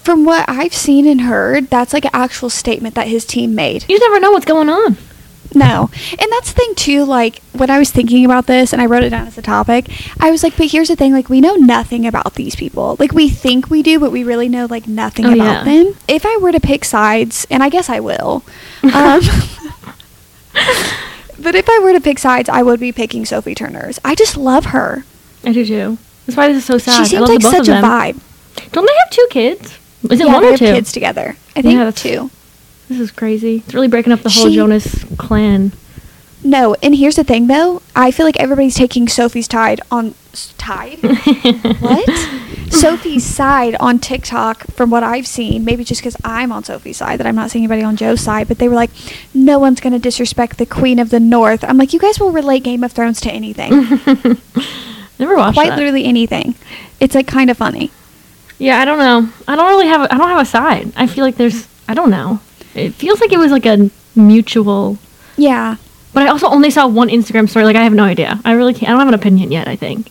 From 0.03 0.25
what 0.25 0.49
I've 0.49 0.73
seen 0.73 1.06
and 1.06 1.20
heard, 1.20 1.69
that's 1.69 1.93
like 1.93 2.06
an 2.06 2.12
actual 2.15 2.49
statement 2.49 2.94
that 2.94 3.09
his 3.09 3.26
team 3.26 3.55
made. 3.55 3.85
You 3.91 3.99
never 3.99 4.19
know 4.19 4.31
what's 4.31 4.47
going 4.47 4.70
on. 4.70 4.97
No. 5.54 5.90
And 6.10 6.30
that's 6.32 6.52
the 6.52 6.56
thing 6.60 6.74
too, 6.74 7.04
like 7.04 7.40
when 7.52 7.70
I 7.70 7.78
was 7.78 7.90
thinking 7.90 8.24
about 8.24 8.46
this 8.46 8.72
and 8.72 8.82
I 8.82 8.86
wrote 8.86 9.02
it 9.02 9.10
down 9.10 9.26
as 9.26 9.38
a 9.38 9.42
topic, 9.42 9.86
I 10.20 10.30
was 10.30 10.42
like, 10.42 10.56
but 10.56 10.66
here's 10.70 10.88
the 10.88 10.96
thing, 10.96 11.12
like 11.12 11.28
we 11.28 11.40
know 11.40 11.54
nothing 11.54 12.06
about 12.06 12.34
these 12.34 12.54
people. 12.54 12.96
Like 12.98 13.12
we 13.12 13.28
think 13.28 13.70
we 13.70 13.82
do, 13.82 13.98
but 13.98 14.12
we 14.12 14.24
really 14.24 14.48
know 14.48 14.66
like 14.66 14.86
nothing 14.86 15.24
Oh, 15.26 15.32
about 15.32 15.36
yeah. 15.44 15.64
them. 15.64 15.96
If 16.06 16.26
I 16.26 16.36
were 16.36 16.52
to 16.52 16.60
pick 16.60 16.84
sides, 16.84 17.46
and 17.50 17.62
I 17.62 17.68
guess 17.70 17.88
I 17.88 18.00
will. 18.00 18.44
Um 18.82 19.20
But 21.40 21.54
if 21.54 21.68
I 21.68 21.78
were 21.78 21.92
to 21.92 22.00
pick 22.00 22.18
sides, 22.18 22.48
I 22.48 22.62
would 22.62 22.80
be 22.80 22.90
picking 22.90 23.24
Sophie 23.24 23.54
Turner's. 23.54 24.00
I 24.04 24.16
just 24.16 24.36
love 24.36 24.66
her. 24.66 25.04
I 25.44 25.52
do 25.52 25.64
too. 25.64 25.96
That's 26.26 26.36
why 26.36 26.48
this 26.48 26.58
is 26.58 26.64
so 26.64 26.78
sad. 26.78 27.06
She 27.06 27.16
I 27.16 27.24
seems 27.24 27.44
like 27.44 27.54
such 27.54 27.68
a 27.68 27.80
vibe. 27.80 28.20
Don't 28.72 28.84
they 28.84 28.94
have 29.04 29.10
two 29.10 29.26
kids? 29.30 29.78
Is 30.10 30.20
it 30.20 30.26
yeah, 30.26 30.32
one 30.32 30.42
they 30.42 30.48
or 30.48 30.50
have 30.52 30.58
two? 30.58 30.66
kids 30.66 30.90
together. 30.90 31.36
I 31.54 31.62
think 31.62 31.74
Yeah, 31.78 31.90
two. 31.92 32.30
This 32.88 33.00
is 33.00 33.11
crazy. 33.11 33.62
It's 33.67 33.75
really 33.75 33.88
breaking 33.88 34.12
up 34.12 34.20
the 34.20 34.31
whole 34.31 34.49
She- 34.49 34.55
Jonas 34.55 35.05
clan. 35.17 35.73
No, 36.44 36.76
and 36.85 36.94
here's 36.94 37.17
the 37.17 37.25
thing 37.25 37.49
though. 37.49 37.82
I 37.96 38.11
feel 38.12 38.25
like 38.25 38.38
everybody's 38.38 38.76
taking 38.76 39.08
Sophie's 39.08 39.49
tide 39.49 39.81
on 39.90 40.14
tide. 40.56 40.99
what? 41.81 42.08
Sophie's 42.70 43.25
side 43.25 43.75
on 43.81 43.99
TikTok, 43.99 44.67
from 44.69 44.88
what 44.90 45.02
I've 45.02 45.26
seen, 45.26 45.64
maybe 45.64 45.82
just 45.85 46.00
because 46.00 46.17
I'm 46.23 46.52
on 46.52 46.62
Sophie's 46.64 46.99
side, 46.99 47.19
that 47.19 47.26
I'm 47.26 47.35
not 47.35 47.50
seeing 47.50 47.64
anybody 47.64 47.82
on 47.82 47.96
Joe's 47.96 48.20
side, 48.20 48.46
but 48.46 48.58
they 48.58 48.69
were 48.69 48.75
like, 48.76 48.91
no 49.34 49.58
one's 49.58 49.81
going 49.81 49.94
to 49.94 49.99
disrespect 49.99 50.58
the 50.58 50.67
Queen 50.67 50.99
of 50.99 51.11
the 51.11 51.19
North. 51.19 51.64
I'm 51.64 51.76
like, 51.79 51.93
you 51.93 51.99
guys 51.99 52.20
will 52.20 52.31
relate 52.31 52.62
Game 52.62 52.84
of 52.84 52.93
Thrones 52.93 53.20
to 53.23 53.32
anything. 53.32 53.70
Never 55.19 55.34
watched 55.36 55.55
Quite 55.55 55.70
that. 55.70 55.77
literally 55.79 56.05
anything. 56.05 56.55
It's 57.01 57.15
like 57.15 57.27
kind 57.27 57.51
of 57.51 57.56
funny. 57.56 57.91
Yeah, 58.58 58.79
I 58.79 58.84
don't 58.84 58.98
know. 58.98 59.32
I 59.48 59.56
don't 59.56 59.69
really 59.69 59.89
have. 59.89 60.03
A, 60.03 60.15
I 60.15 60.19
don't 60.19 60.29
have 60.29 60.41
a 60.41 60.44
side. 60.44 60.93
I 60.94 61.06
feel 61.06 61.24
like 61.24 61.36
there's. 61.36 61.67
I 61.89 61.94
don't 61.94 62.10
know. 62.10 62.41
It 62.75 62.94
feels 62.94 63.20
like 63.20 63.32
it 63.32 63.39
was 63.39 63.53
like 63.53 63.67
a 63.67 63.91
mutual. 64.15 64.98
Yeah. 65.37 65.77
But 66.13 66.25
I 66.25 66.29
also 66.29 66.48
only 66.48 66.70
saw 66.70 66.87
one 66.87 67.08
Instagram 67.08 67.48
story. 67.48 67.65
Like 67.65 67.77
I 67.77 67.84
have 67.84 67.93
no 67.94 68.05
idea. 68.05 68.41
I 68.44 68.53
really 68.53 68.75
can't. 68.75 68.89
I 68.89 68.93
don't 68.93 69.01
have 69.01 69.08
an 69.08 69.15
opinion 69.15 69.53
yet. 69.53 69.69
I 69.69 69.77
think. 69.77 70.10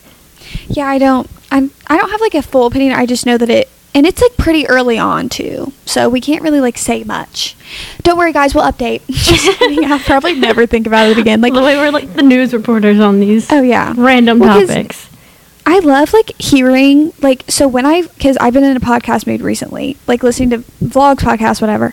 Yeah, 0.68 0.86
I 0.86 0.98
don't. 0.98 1.28
I'm. 1.50 1.70
I 1.86 1.96
don't 1.96 2.10
have 2.10 2.20
like 2.20 2.34
a 2.34 2.42
full 2.42 2.66
opinion. 2.66 2.92
I 2.92 3.04
just 3.06 3.26
know 3.26 3.36
that 3.36 3.50
it, 3.50 3.68
and 3.94 4.06
it's 4.06 4.22
like 4.22 4.36
pretty 4.36 4.66
early 4.68 4.98
on 4.98 5.28
too, 5.28 5.72
so 5.84 6.08
we 6.08 6.20
can't 6.20 6.42
really 6.42 6.60
like 6.60 6.78
say 6.78 7.04
much. 7.04 7.56
Don't 8.02 8.16
worry, 8.16 8.32
guys. 8.32 8.54
We'll 8.54 8.64
update. 8.64 9.02
Just. 9.08 9.60
I'll 9.90 9.98
probably 9.98 10.34
never 10.34 10.66
think 10.66 10.86
about 10.86 11.08
it 11.08 11.18
again. 11.18 11.40
Like, 11.40 11.52
the 11.52 11.62
way 11.62 11.76
we're 11.76 11.90
like 11.90 12.14
the 12.14 12.22
news 12.22 12.52
reporters 12.54 13.00
on 13.00 13.20
these 13.20 13.50
oh 13.52 13.60
yeah, 13.62 13.92
random 13.96 14.38
Well, 14.38 14.66
topics. 14.66 15.08
I 15.66 15.80
love 15.80 16.14
like 16.14 16.32
hearing 16.40 17.12
like 17.20 17.44
so 17.48 17.68
when 17.68 17.84
I 17.84 18.02
because 18.02 18.38
I've 18.38 18.54
been 18.54 18.64
in 18.64 18.76
a 18.76 18.80
podcast 18.80 19.26
mood 19.26 19.42
recently, 19.42 19.98
like 20.06 20.22
listening 20.22 20.50
to 20.50 20.58
vlogs, 20.82 21.16
podcasts, 21.16 21.60
whatever. 21.60 21.92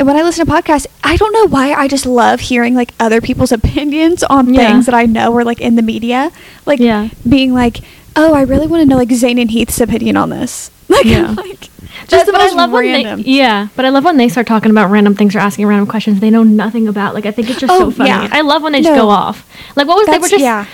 And 0.00 0.06
when 0.06 0.16
I 0.16 0.22
listen 0.22 0.46
to 0.46 0.50
podcasts, 0.50 0.86
I 1.04 1.16
don't 1.18 1.30
know 1.34 1.46
why 1.48 1.74
I 1.74 1.86
just 1.86 2.06
love 2.06 2.40
hearing 2.40 2.74
like 2.74 2.94
other 2.98 3.20
people's 3.20 3.52
opinions 3.60 4.22
on 4.22 4.54
Yeah. 4.54 4.66
things 4.66 4.86
that 4.86 4.94
I 4.94 5.04
know 5.04 5.36
are 5.36 5.44
like 5.44 5.60
in 5.60 5.76
the 5.76 5.82
media, 5.82 6.30
like 6.64 6.80
Yeah. 6.80 7.10
being 7.28 7.52
like, 7.52 7.80
oh, 8.16 8.32
I 8.32 8.40
really 8.42 8.66
want 8.66 8.80
to 8.82 8.88
know 8.88 8.96
like 8.96 9.12
Zane 9.12 9.38
and 9.38 9.50
Heath's 9.50 9.78
opinion 9.78 10.16
on 10.16 10.30
this. 10.30 10.70
Like, 10.88 11.04
Yeah. 11.04 11.34
Like 11.36 11.68
just 12.08 12.24
the 12.24 12.32
but 12.32 12.40
I 12.40 12.44
most 12.44 12.56
love 12.56 12.70
when 12.72 12.84
random. 12.86 13.22
They, 13.22 13.30
yeah, 13.30 13.68
but 13.76 13.84
I 13.84 13.90
love 13.90 14.04
when 14.04 14.16
they 14.16 14.30
start 14.30 14.46
talking 14.46 14.70
about 14.70 14.90
random 14.90 15.14
things 15.14 15.36
or 15.36 15.38
asking 15.38 15.66
random 15.66 15.86
questions 15.86 16.18
they 16.18 16.30
know 16.30 16.42
nothing 16.44 16.88
about. 16.88 17.12
Like 17.14 17.26
I 17.26 17.30
think 17.30 17.50
it's 17.50 17.60
just 17.60 17.70
Oh, 17.70 17.90
so 17.90 17.90
funny. 17.90 18.08
yeah. 18.08 18.26
I 18.32 18.40
love 18.40 18.62
when 18.62 18.72
they 18.72 18.80
just 18.80 18.96
No. 18.96 19.02
go 19.02 19.08
off. 19.10 19.46
Like 19.76 19.86
what 19.86 19.98
was 19.98 20.06
they 20.08 20.18
were 20.18 20.28
just 20.28 20.42
yeah. 20.42 20.64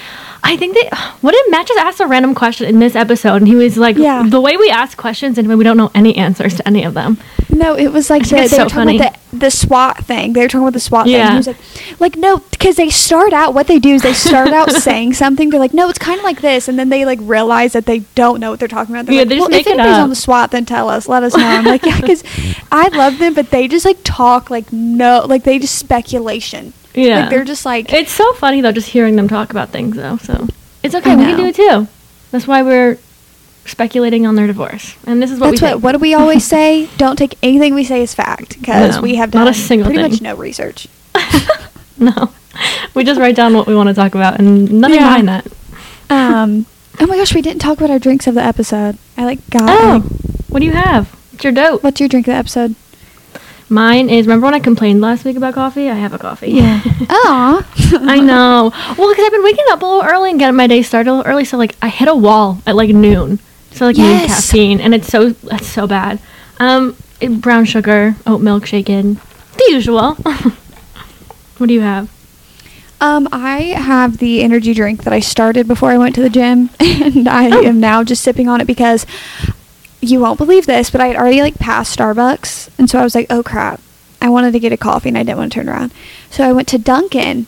I 0.45 0.57
think 0.57 0.75
they 0.75 0.89
what 1.21 1.33
did 1.33 1.51
Matt 1.51 1.67
just 1.67 1.81
ask 1.81 1.99
a 1.99 2.07
random 2.07 2.33
question 2.37 2.69
in 2.69 2.79
this 2.79 2.95
episode 2.95 3.37
and 3.43 3.49
he 3.49 3.57
was 3.57 3.77
like 3.77 3.97
Yeah. 3.99 4.23
the 4.25 4.41
way 4.41 4.57
we 4.57 4.71
ask 4.71 4.97
questions 4.97 5.37
and 5.37 5.49
we 5.49 5.65
don't 5.65 5.77
know 5.77 5.91
any 5.97 6.15
answers 6.17 6.55
to 6.59 6.67
any 6.69 6.85
of 6.85 6.95
them. 6.95 7.19
No, 7.49 7.77
it 7.77 7.89
was 7.93 8.11
like 8.11 8.25
the, 8.25 8.35
they 8.37 8.43
were 8.43 8.49
so 8.49 8.57
talking 8.69 8.75
funny. 8.75 8.97
about 8.97 9.17
the, 9.33 9.39
the 9.39 9.51
SWAT 9.51 10.05
thing. 10.05 10.33
They 10.33 10.41
were 10.41 10.49
talking 10.49 10.63
about 10.63 10.73
the 10.73 10.81
SWAT 10.81 11.05
thing. 11.07 11.15
Yeah. 11.15 11.31
He 11.31 11.37
was 11.37 11.47
like, 11.47 12.01
like 12.01 12.17
no, 12.17 12.39
because 12.39 12.77
they 12.77 12.91
start 12.91 13.33
out. 13.33 13.55
What 13.55 13.67
they 13.67 13.79
do 13.79 13.95
is 13.95 14.03
they 14.03 14.13
start 14.13 14.49
out 14.49 14.71
saying 14.73 15.15
something. 15.15 15.51
They're 15.51 15.61
like, 15.61 15.73
no, 15.75 15.89
it's 15.89 15.99
kind 15.99 16.19
of 16.19 16.25
like 16.25 16.41
this, 16.41 16.69
and 16.69 16.79
then 16.79 16.89
they 16.89 17.05
like 17.05 17.19
realize 17.23 17.73
that 17.75 17.87
they 17.87 18.01
don't 18.15 18.41
know 18.41 18.51
what 18.51 18.59
they're 18.59 18.69
talking 18.69 18.95
about. 18.95 19.07
They're 19.07 19.15
Yeah, 19.15 19.21
like, 19.21 19.29
they 19.29 19.35
just 19.37 19.43
well, 19.43 19.51
make 19.51 19.61
if 19.61 19.67
it 19.69 19.71
anybody's 19.75 19.97
up. 19.97 20.03
on 20.03 20.09
the 20.11 20.17
SWAT, 20.17 20.51
then 20.51 20.65
tell 20.67 20.89
us. 20.89 21.09
Let 21.09 21.23
us 21.23 21.37
know. 21.37 21.45
I'm 21.47 21.65
like, 21.65 21.85
yeah, 21.85 22.01
because 22.01 22.23
I 22.73 22.89
love 22.89 23.19
them, 23.19 23.35
but 23.35 23.51
they 23.51 23.69
just 23.69 23.85
like 23.85 23.99
talk 24.05 24.51
like 24.51 24.73
no, 24.73 25.25
like 25.27 25.45
they 25.45 25.59
just 25.59 25.77
speculation. 25.79 26.73
Yeah. 26.95 27.21
Like 27.21 27.31
they're 27.31 27.45
just 27.45 27.65
like 27.67 27.93
It's 27.93 28.13
so 28.13 28.33
funny 28.35 28.61
though, 28.61 28.73
just 28.73 28.89
hearing 28.89 29.17
them 29.17 29.29
talk 29.29 29.51
about 29.51 29.69
things 29.71 29.97
though. 29.97 30.17
So 30.19 30.49
it's 30.83 30.95
okay. 30.95 31.15
We 31.15 31.25
can 31.25 31.37
do 31.37 31.47
it 31.47 31.55
too. 31.55 31.89
That's 32.31 32.47
why 32.47 32.63
we're 32.63 32.99
speculating 33.67 34.27
on 34.27 34.35
their 34.37 34.47
divorce, 34.47 34.97
and 35.07 35.23
this 35.23 35.31
is 35.31 35.39
what 35.41 35.51
that's 35.51 35.63
we 35.63 35.69
what 35.69 35.83
what 35.83 35.93
do 35.93 35.99
we 35.99 36.15
always 36.15 36.45
say? 36.57 36.89
Don't 36.97 37.17
take 37.17 37.35
anything 37.43 37.75
we 37.75 37.85
say 37.85 38.03
as 38.03 38.15
fact 38.15 38.59
because 38.59 38.97
No, 38.97 39.03
we 39.03 39.17
have 39.17 39.31
done 39.31 39.45
not 39.45 39.51
a 39.51 39.55
single 39.55 39.87
pretty 39.91 40.03
much 40.09 40.21
no 40.23 40.35
research. 40.37 40.89
no, 41.99 42.31
we 42.95 43.05
just 43.05 43.19
write 43.21 43.37
down 43.37 43.55
what 43.55 43.67
we 43.67 43.75
want 43.75 43.89
to 43.89 43.95
talk 43.95 44.15
about, 44.15 44.39
and 44.39 44.71
nothing 44.81 44.97
Yeah. 44.97 45.05
behind 45.05 45.29
that. 45.29 45.47
Um 46.11 46.67
oh 47.01 47.07
my 47.07 47.17
gosh, 47.17 47.35
we 47.35 47.43
didn't 47.43 47.61
talk 47.61 47.79
about 47.79 47.91
our 47.91 47.99
drinks 47.99 48.27
of 48.27 48.35
the 48.35 48.43
episode. 48.43 48.97
I 49.17 49.25
like 49.25 49.49
got 49.51 49.69
Oh, 49.69 49.99
like, 49.99 50.03
what 50.49 50.61
do 50.61 50.67
you 50.67 50.73
have? 50.73 51.09
What's 51.33 51.45
your 51.45 51.53
dope? 51.53 51.83
what's 51.83 52.01
your 52.01 52.09
drink 52.09 52.27
of 52.29 52.33
the 52.33 52.39
episode? 52.39 52.75
Mine 53.69 54.09
is. 54.09 54.27
Remember 54.29 54.45
when 54.45 54.55
I 54.55 54.61
complained 54.61 55.01
last 55.01 55.25
week 55.25 55.37
about 55.37 55.55
coffee? 55.55 55.91
I 55.91 55.95
have 55.95 56.13
a 56.15 56.19
coffee. 56.19 56.53
Yeah. 56.53 56.81
Aw. 57.11 57.67
I 58.03 58.21
know. 58.21 58.71
Well, 58.97 59.09
because 59.11 59.25
I've 59.27 59.33
been 59.33 59.43
waking 59.43 59.65
up 59.71 59.83
a 59.83 59.85
little 59.87 60.05
early 60.05 60.31
and 60.31 60.39
getting 60.39 60.55
my 60.55 60.69
day 60.69 60.83
started 60.83 61.11
a 61.11 61.15
little 61.17 61.29
early, 61.33 61.45
so 61.45 61.57
like 61.59 61.75
I 61.83 61.89
hit 61.89 62.07
a 62.07 62.15
wall 62.15 62.63
at 62.65 62.77
like 62.77 62.91
noon. 62.91 63.41
So 63.77 63.87
like 63.87 63.97
need 63.97 64.27
caffeine, 64.27 64.81
and 64.81 64.95
it's 64.95 65.09
so 65.09 65.31
that's 65.31 65.67
so 65.67 65.87
bad. 65.87 66.19
Um, 66.59 66.97
brown 67.41 67.65
sugar, 67.67 68.17
oat 68.27 68.41
milk 68.41 68.65
shaken, 68.67 69.21
the 69.59 69.67
usual. 69.71 70.15
what 71.59 71.67
do 71.67 71.75
you 71.75 71.83
have? 71.83 72.11
Um, 73.01 73.29
I 73.31 73.59
have 73.77 74.17
the 74.19 74.43
energy 74.43 74.73
drink 74.73 75.05
that 75.05 75.13
I 75.13 75.21
started 75.21 75.69
before 75.69 75.91
I 75.91 75.99
went 75.99 76.15
to 76.15 76.23
the 76.23 76.31
gym, 76.31 76.71
and 76.81 77.29
I 77.29 77.51
Oh. 77.51 77.63
am 77.65 77.79
now 77.79 78.03
just 78.03 78.23
sipping 78.23 78.49
on 78.49 78.63
it 78.63 78.67
because 78.67 79.05
you 80.01 80.21
won't 80.21 80.39
believe 80.39 80.65
this, 80.65 80.89
but 80.89 81.03
I 81.03 81.09
had 81.09 81.17
already 81.17 81.43
like 81.43 81.57
passed 81.59 81.99
Starbucks, 81.99 82.71
and 82.79 82.89
so 82.89 82.99
I 82.99 83.03
was 83.05 83.15
like, 83.15 83.27
oh 83.29 83.43
crap, 83.43 83.81
I 84.23 84.31
wanted 84.31 84.53
to 84.53 84.59
get 84.59 84.73
a 84.73 84.79
coffee 84.79 85.11
and 85.11 85.19
I 85.19 85.23
didn't 85.25 85.37
want 85.39 85.53
to 85.53 85.57
turn 85.59 85.69
around, 85.69 85.93
so 86.31 86.49
I 86.49 86.53
went 86.53 86.69
to 86.69 86.79
Dunkin' 86.79 87.45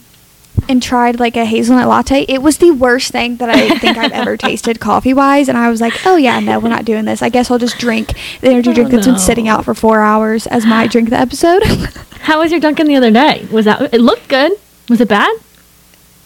and 0.67 0.81
tried 0.83 1.19
like 1.19 1.35
a 1.37 1.45
hazelnut 1.45 1.87
latte. 1.87 2.25
It 2.27 2.41
was 2.41 2.57
the 2.57 2.71
worst 2.71 3.11
thing 3.11 3.37
that 3.37 3.49
I 3.49 3.77
think 3.79 3.97
I've 3.97 4.11
ever 4.11 4.35
tasted 4.47 4.79
coffee 4.79 5.13
wise, 5.13 5.47
and 5.49 5.57
I 5.57 5.69
was 5.69 5.79
like, 5.81 6.05
oh 6.05 6.15
yeah, 6.17 6.39
no, 6.39 6.59
we're 6.59 6.69
not 6.69 6.85
doing 6.85 7.05
this. 7.05 7.21
I 7.21 7.29
guess 7.29 7.49
I'll 7.49 7.57
just 7.59 7.77
drink 7.77 8.13
the 8.41 8.49
energy 8.49 8.71
Oh, 8.71 8.73
drink 8.73 8.91
that's 8.91 9.07
been 9.07 9.17
sitting 9.19 9.47
out 9.47 9.65
for 9.65 9.73
four 9.73 10.01
hours 10.01 10.45
as 10.47 10.65
my 10.65 10.87
drink 10.87 11.07
of 11.07 11.11
the 11.11 11.19
episode. 11.19 11.63
How 12.21 12.39
was 12.41 12.51
your 12.51 12.59
Dunkin' 12.59 12.87
the 12.87 12.95
other 12.95 13.11
day? 13.11 13.47
Was 13.51 13.65
that 13.65 13.93
it 13.93 14.01
looked 14.01 14.27
good? 14.27 14.51
Was 14.89 14.99
it 15.01 15.07
bad? 15.07 15.35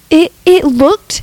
it 0.09 0.31
it 0.45 0.63
looked 0.65 1.21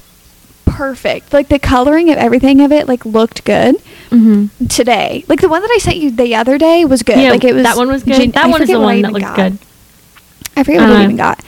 perfect. 0.64 1.32
Like 1.32 1.48
the 1.48 1.58
coloring 1.58 2.10
of 2.10 2.16
everything 2.18 2.60
of 2.60 2.72
it 2.72 2.86
like 2.88 3.04
looked 3.04 3.44
good 3.44 3.76
Mm-hmm. 4.10 4.66
today. 4.66 5.24
Like 5.28 5.40
the 5.40 5.48
one 5.48 5.62
that 5.62 5.70
I 5.70 5.78
sent 5.78 5.96
you 5.98 6.10
the 6.10 6.34
other 6.34 6.58
day 6.58 6.84
was 6.84 7.04
good. 7.04 7.16
Yeah, 7.16 7.30
like 7.30 7.44
it 7.44 7.54
was 7.54 7.62
that 7.62 7.76
one 7.76 7.86
was 7.86 8.02
good. 8.02 8.16
gen- 8.16 8.30
that 8.32 8.46
I 8.46 8.48
one 8.48 8.60
is 8.62 8.68
the 8.68 8.80
one 8.80 9.02
that 9.02 9.12
looked 9.12 9.24
got. 9.24 9.36
good. 9.36 9.58
I 10.56 10.64
forget 10.64 10.80
what 10.80 10.90
I 10.90 11.00
Uh, 11.00 11.04
even 11.04 11.16
got. 11.16 11.44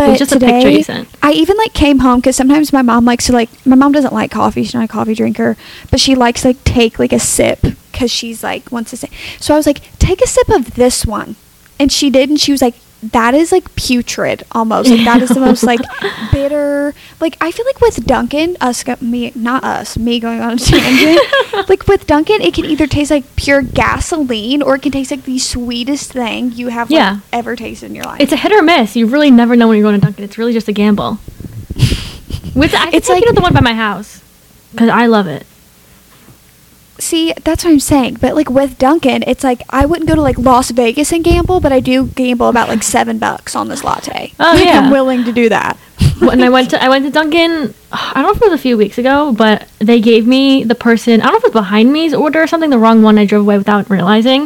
It 0.00 0.06
But 0.06 0.10
was 0.10 0.18
just 0.18 0.32
a 0.32 0.40
picture 0.40 0.60
today, 0.60 0.76
you 0.78 0.82
sent. 0.82 1.08
I 1.22 1.32
even 1.32 1.56
like 1.56 1.72
came 1.74 2.00
home 2.00 2.20
because 2.20 2.36
sometimes 2.36 2.72
my 2.72 2.82
mom 2.82 3.04
likes 3.04 3.26
to 3.26 3.32
like 3.32 3.50
my 3.66 3.76
mom 3.76 3.92
doesn't 3.92 4.12
like 4.12 4.30
coffee. 4.30 4.62
She's 4.62 4.74
not 4.74 4.84
a 4.84 4.88
coffee 4.88 5.14
drinker, 5.14 5.56
but 5.90 6.00
she 6.00 6.14
likes 6.14 6.42
to 6.42 6.48
like 6.48 6.64
take 6.64 6.98
like 6.98 7.12
a 7.12 7.20
sip 7.20 7.60
because 7.92 8.10
she's 8.10 8.42
like 8.42 8.70
wants 8.72 8.90
to 8.90 8.96
say. 8.96 9.10
So 9.38 9.54
I 9.54 9.56
was 9.56 9.66
like, 9.66 9.80
take 9.98 10.20
a 10.22 10.26
sip 10.26 10.48
of 10.48 10.74
this 10.74 11.06
one, 11.06 11.36
and 11.78 11.92
she 11.92 12.10
did, 12.10 12.30
and 12.30 12.40
she 12.40 12.52
was 12.52 12.62
like, 12.62 12.74
that 13.02 13.34
is 13.34 13.50
like 13.52 13.74
putrid 13.76 14.44
almost. 14.52 14.90
Like 14.90 15.04
that 15.04 15.22
is 15.22 15.30
the 15.30 15.40
most 15.40 15.62
like 15.62 15.80
bitter. 16.32 16.94
Like 17.20 17.36
I 17.40 17.50
feel 17.50 17.64
like 17.66 17.80
with 17.80 18.04
Dunkin', 18.06 18.56
us 18.60 18.86
uh, 18.86 18.96
me 19.00 19.32
not 19.34 19.64
us 19.64 19.96
me 19.96 20.20
going 20.20 20.40
on 20.40 20.52
a 20.52 20.56
tangent. 20.56 21.20
like 21.68 21.86
with 21.88 22.06
Dunkin', 22.06 22.42
it 22.42 22.52
can 22.54 22.64
either 22.66 22.86
taste 22.86 23.10
like 23.10 23.24
pure 23.36 23.62
gasoline 23.62 24.62
or 24.62 24.76
it 24.76 24.82
can 24.82 24.92
taste 24.92 25.10
like 25.10 25.24
the 25.24 25.38
sweetest 25.38 26.12
thing 26.12 26.52
you 26.52 26.68
have 26.68 26.90
like, 26.90 26.98
Yeah. 26.98 27.20
ever 27.32 27.56
tasted 27.56 27.86
in 27.86 27.94
your 27.94 28.04
life. 28.04 28.20
It's 28.20 28.32
a 28.32 28.36
hit 28.36 28.52
or 28.52 28.62
miss. 28.62 28.94
You 28.96 29.06
really 29.06 29.30
never 29.30 29.56
know 29.56 29.68
when 29.68 29.78
you're 29.78 29.84
going 29.88 29.98
to 30.00 30.04
Dunkin'. 30.06 30.24
It's 30.24 30.36
really 30.38 30.52
just 30.52 30.68
a 30.68 30.72
gamble. 30.72 31.18
With 32.54 32.74
I 32.74 32.90
It's 32.92 33.08
like- 33.08 33.20
you 33.22 33.26
know 33.26 33.32
the 33.34 33.40
one 33.40 33.54
by 33.54 33.60
my 33.60 33.74
house 33.74 34.22
because 34.72 34.88
I 34.88 35.06
love 35.06 35.26
it. 35.26 35.46
See, 37.00 37.32
that's 37.44 37.64
what 37.64 37.70
I'm 37.70 37.80
saying. 37.80 38.18
But 38.20 38.34
like 38.36 38.50
with 38.50 38.78
Dunkin', 38.78 39.24
it's 39.26 39.42
like 39.42 39.62
I 39.70 39.86
wouldn't 39.86 40.08
go 40.08 40.14
to 40.14 40.20
like 40.20 40.38
Las 40.38 40.70
Vegas 40.70 41.12
and 41.12 41.24
gamble, 41.24 41.60
but 41.60 41.72
I 41.72 41.80
do 41.80 42.06
gamble 42.06 42.48
about 42.48 42.68
like 42.68 42.82
seven 42.82 43.18
bucks 43.18 43.56
on 43.56 43.68
this 43.68 43.82
latte. 43.82 44.32
Oh, 44.38 44.52
like, 44.54 44.64
yeah. 44.64 44.80
I'm 44.80 44.90
willing 44.90 45.24
to 45.24 45.32
do 45.32 45.48
that. 45.48 45.76
when 46.20 46.42
I 46.42 46.50
went 46.50 46.70
to 46.70 46.82
I 46.82 46.88
went 46.88 47.04
to 47.06 47.10
Dunkin', 47.10 47.74
I 47.92 48.12
don't 48.14 48.24
know 48.24 48.30
if 48.30 48.42
it 48.42 48.50
was 48.50 48.60
a 48.60 48.62
few 48.62 48.76
weeks 48.76 48.98
ago, 48.98 49.32
but 49.32 49.68
they 49.78 50.00
gave 50.00 50.26
me 50.26 50.62
the 50.64 50.74
person 50.74 51.20
I 51.20 51.24
don't 51.24 51.32
know 51.32 51.38
if 51.38 51.44
it 51.44 51.54
was 51.54 51.62
behind 51.62 51.92
me's 51.92 52.14
order 52.14 52.42
or 52.42 52.46
something, 52.46 52.70
the 52.70 52.78
wrong 52.78 53.02
one. 53.02 53.18
I 53.18 53.24
drove 53.24 53.42
away 53.42 53.58
without 53.58 53.88
realizing, 53.88 54.42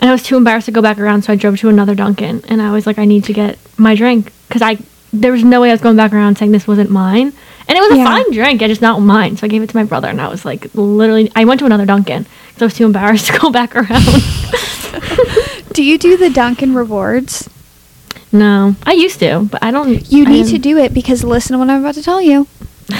and 0.00 0.10
I 0.10 0.12
was 0.12 0.22
too 0.22 0.36
embarrassed 0.36 0.66
to 0.66 0.72
go 0.72 0.82
back 0.82 0.98
around, 0.98 1.22
so 1.22 1.32
I 1.32 1.36
drove 1.36 1.58
to 1.60 1.68
another 1.68 1.94
Dunkin', 1.94 2.42
and 2.48 2.60
I 2.60 2.70
was 2.70 2.86
like, 2.86 2.98
I 2.98 3.06
need 3.06 3.24
to 3.24 3.32
get 3.32 3.58
my 3.78 3.94
drink 3.94 4.32
because 4.48 4.62
I 4.62 4.78
there 5.20 5.32
was 5.32 5.44
no 5.44 5.60
way 5.60 5.70
I 5.70 5.72
was 5.72 5.80
going 5.80 5.96
back 5.96 6.12
around 6.12 6.36
saying 6.38 6.52
this 6.52 6.66
wasn't 6.66 6.90
mine, 6.90 7.32
and 7.68 7.78
it 7.78 7.80
was 7.80 7.92
a 7.92 7.96
Yeah. 7.96 8.04
fine 8.04 8.30
drink, 8.32 8.62
I 8.62 8.66
just 8.68 8.82
not 8.82 9.00
mine, 9.00 9.36
so 9.36 9.46
I 9.46 9.48
gave 9.48 9.62
it 9.62 9.68
to 9.70 9.76
my 9.76 9.84
brother, 9.84 10.08
and 10.08 10.20
I 10.20 10.28
was 10.28 10.44
like, 10.44 10.66
literally, 10.74 11.30
I 11.34 11.44
went 11.44 11.60
to 11.60 11.66
another 11.66 11.86
Dunkin' 11.86 12.26
because 12.48 12.62
I 12.62 12.64
was 12.66 12.74
too 12.74 12.84
embarrassed 12.86 13.26
to 13.32 13.38
go 13.38 13.50
back 13.50 13.74
around. 13.74 14.04
Do 15.72 15.82
you 15.82 15.98
do 15.98 16.16
the 16.16 16.30
Dunkin' 16.30 16.74
rewards? 16.74 17.48
no, 18.32 18.74
I 18.84 18.92
used 18.92 19.20
to, 19.20 19.48
but 19.50 19.62
I 19.62 19.70
don't. 19.70 20.10
You 20.10 20.24
I 20.26 20.28
need 20.30 20.46
to 20.48 20.58
do 20.58 20.76
it 20.78 20.92
because 20.92 21.22
listen 21.24 21.52
to 21.54 21.58
what 21.58 21.70
I'm 21.70 21.80
about 21.80 21.94
to 21.94 22.02
tell 22.02 22.20
you. 22.20 22.46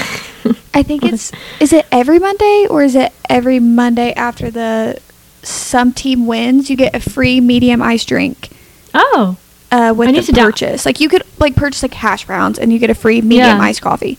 I 0.74 0.82
think 0.82 1.04
it's 1.04 1.30
is 1.60 1.72
it 1.72 1.86
every 1.92 2.18
Monday 2.18 2.66
or 2.68 2.82
is 2.82 2.94
it 2.96 3.12
every 3.28 3.58
Monday 3.60 4.12
after 4.14 4.50
the 4.50 4.98
some 5.42 5.92
team 5.92 6.26
wins 6.26 6.68
you 6.70 6.76
get 6.76 6.94
a 6.94 7.00
free 7.00 7.40
medium 7.40 7.80
iced 7.82 8.08
drink 8.08 8.48
Oh, 8.94 9.36
uh, 9.74 9.94
with 9.94 10.08
I 10.08 10.12
the 10.12 10.18
need 10.18 10.26
to 10.26 10.32
down- 10.32 10.46
purchase. 10.52 10.86
like 10.86 11.00
you 11.00 11.08
could 11.08 11.22
like 11.38 11.54
purchase 11.56 11.82
like 11.82 11.94
hash 11.94 12.24
browns 12.26 12.58
and 12.58 12.72
you 12.72 12.78
get 12.78 12.90
a 12.90 12.94
free 12.94 13.20
medium 13.20 13.58
Yeah. 13.58 13.68
iced 13.68 13.82
coffee. 13.82 14.18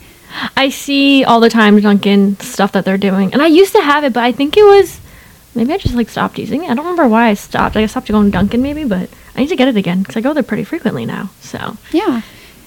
I 0.58 0.70
see 0.70 1.24
all 1.24 1.40
the 1.40 1.50
time 1.50 1.80
Dunkin' 1.80 2.40
stuff 2.42 2.72
that 2.74 2.84
they're 2.86 2.98
doing, 3.10 3.32
and 3.34 3.42
I 3.42 3.48
used 3.48 3.74
to 3.74 3.82
have 3.82 4.04
it, 4.04 4.12
but 4.14 4.24
I 4.24 4.32
think 4.34 4.58
it 4.58 4.64
was 4.66 5.00
maybe 5.56 5.72
I 5.74 5.78
just 5.78 5.96
like 5.96 6.10
stopped 6.10 6.38
using 6.38 6.64
it. 6.64 6.70
I 6.70 6.74
don't 6.76 6.86
remember 6.86 7.08
why 7.08 7.28
I 7.30 7.34
stopped. 7.36 7.78
I 7.78 7.86
stopped 7.86 8.10
going 8.10 8.26
to 8.26 8.32
Dunkin' 8.32 8.62
maybe, 8.62 8.84
but 8.84 9.10
I 9.36 9.40
need 9.42 9.48
to 9.50 9.56
get 9.56 9.70
it 9.70 9.78
again 9.78 10.00
because 10.00 10.18
I 10.18 10.22
go 10.22 10.34
there 10.34 10.44
pretty 10.44 10.66
frequently 10.66 11.06
now. 11.06 11.30
So 11.42 11.78
Yeah. 11.92 12.22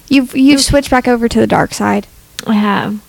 You've 0.09 0.35
you've 0.35 0.63
switched 0.63 0.91
back 0.91 1.07
over 1.07 1.29
to 1.29 1.39
the 1.41 1.47
dark 1.47 1.75
side. 1.75 2.07
I 2.47 2.55
have. 2.55 3.01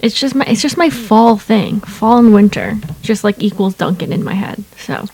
It's 0.00 0.18
just 0.18 0.34
my 0.34 0.44
it's 0.46 0.62
just 0.62 0.76
my 0.76 0.90
fall 0.90 1.36
thing. 1.38 1.78
Fall 1.80 2.18
and 2.18 2.34
winter 2.34 2.78
just 3.02 3.22
like 3.22 3.40
equals 3.40 3.74
Dunkin' 3.74 4.12
in 4.12 4.24
my 4.24 4.34
head. 4.34 4.64
So 4.76 5.06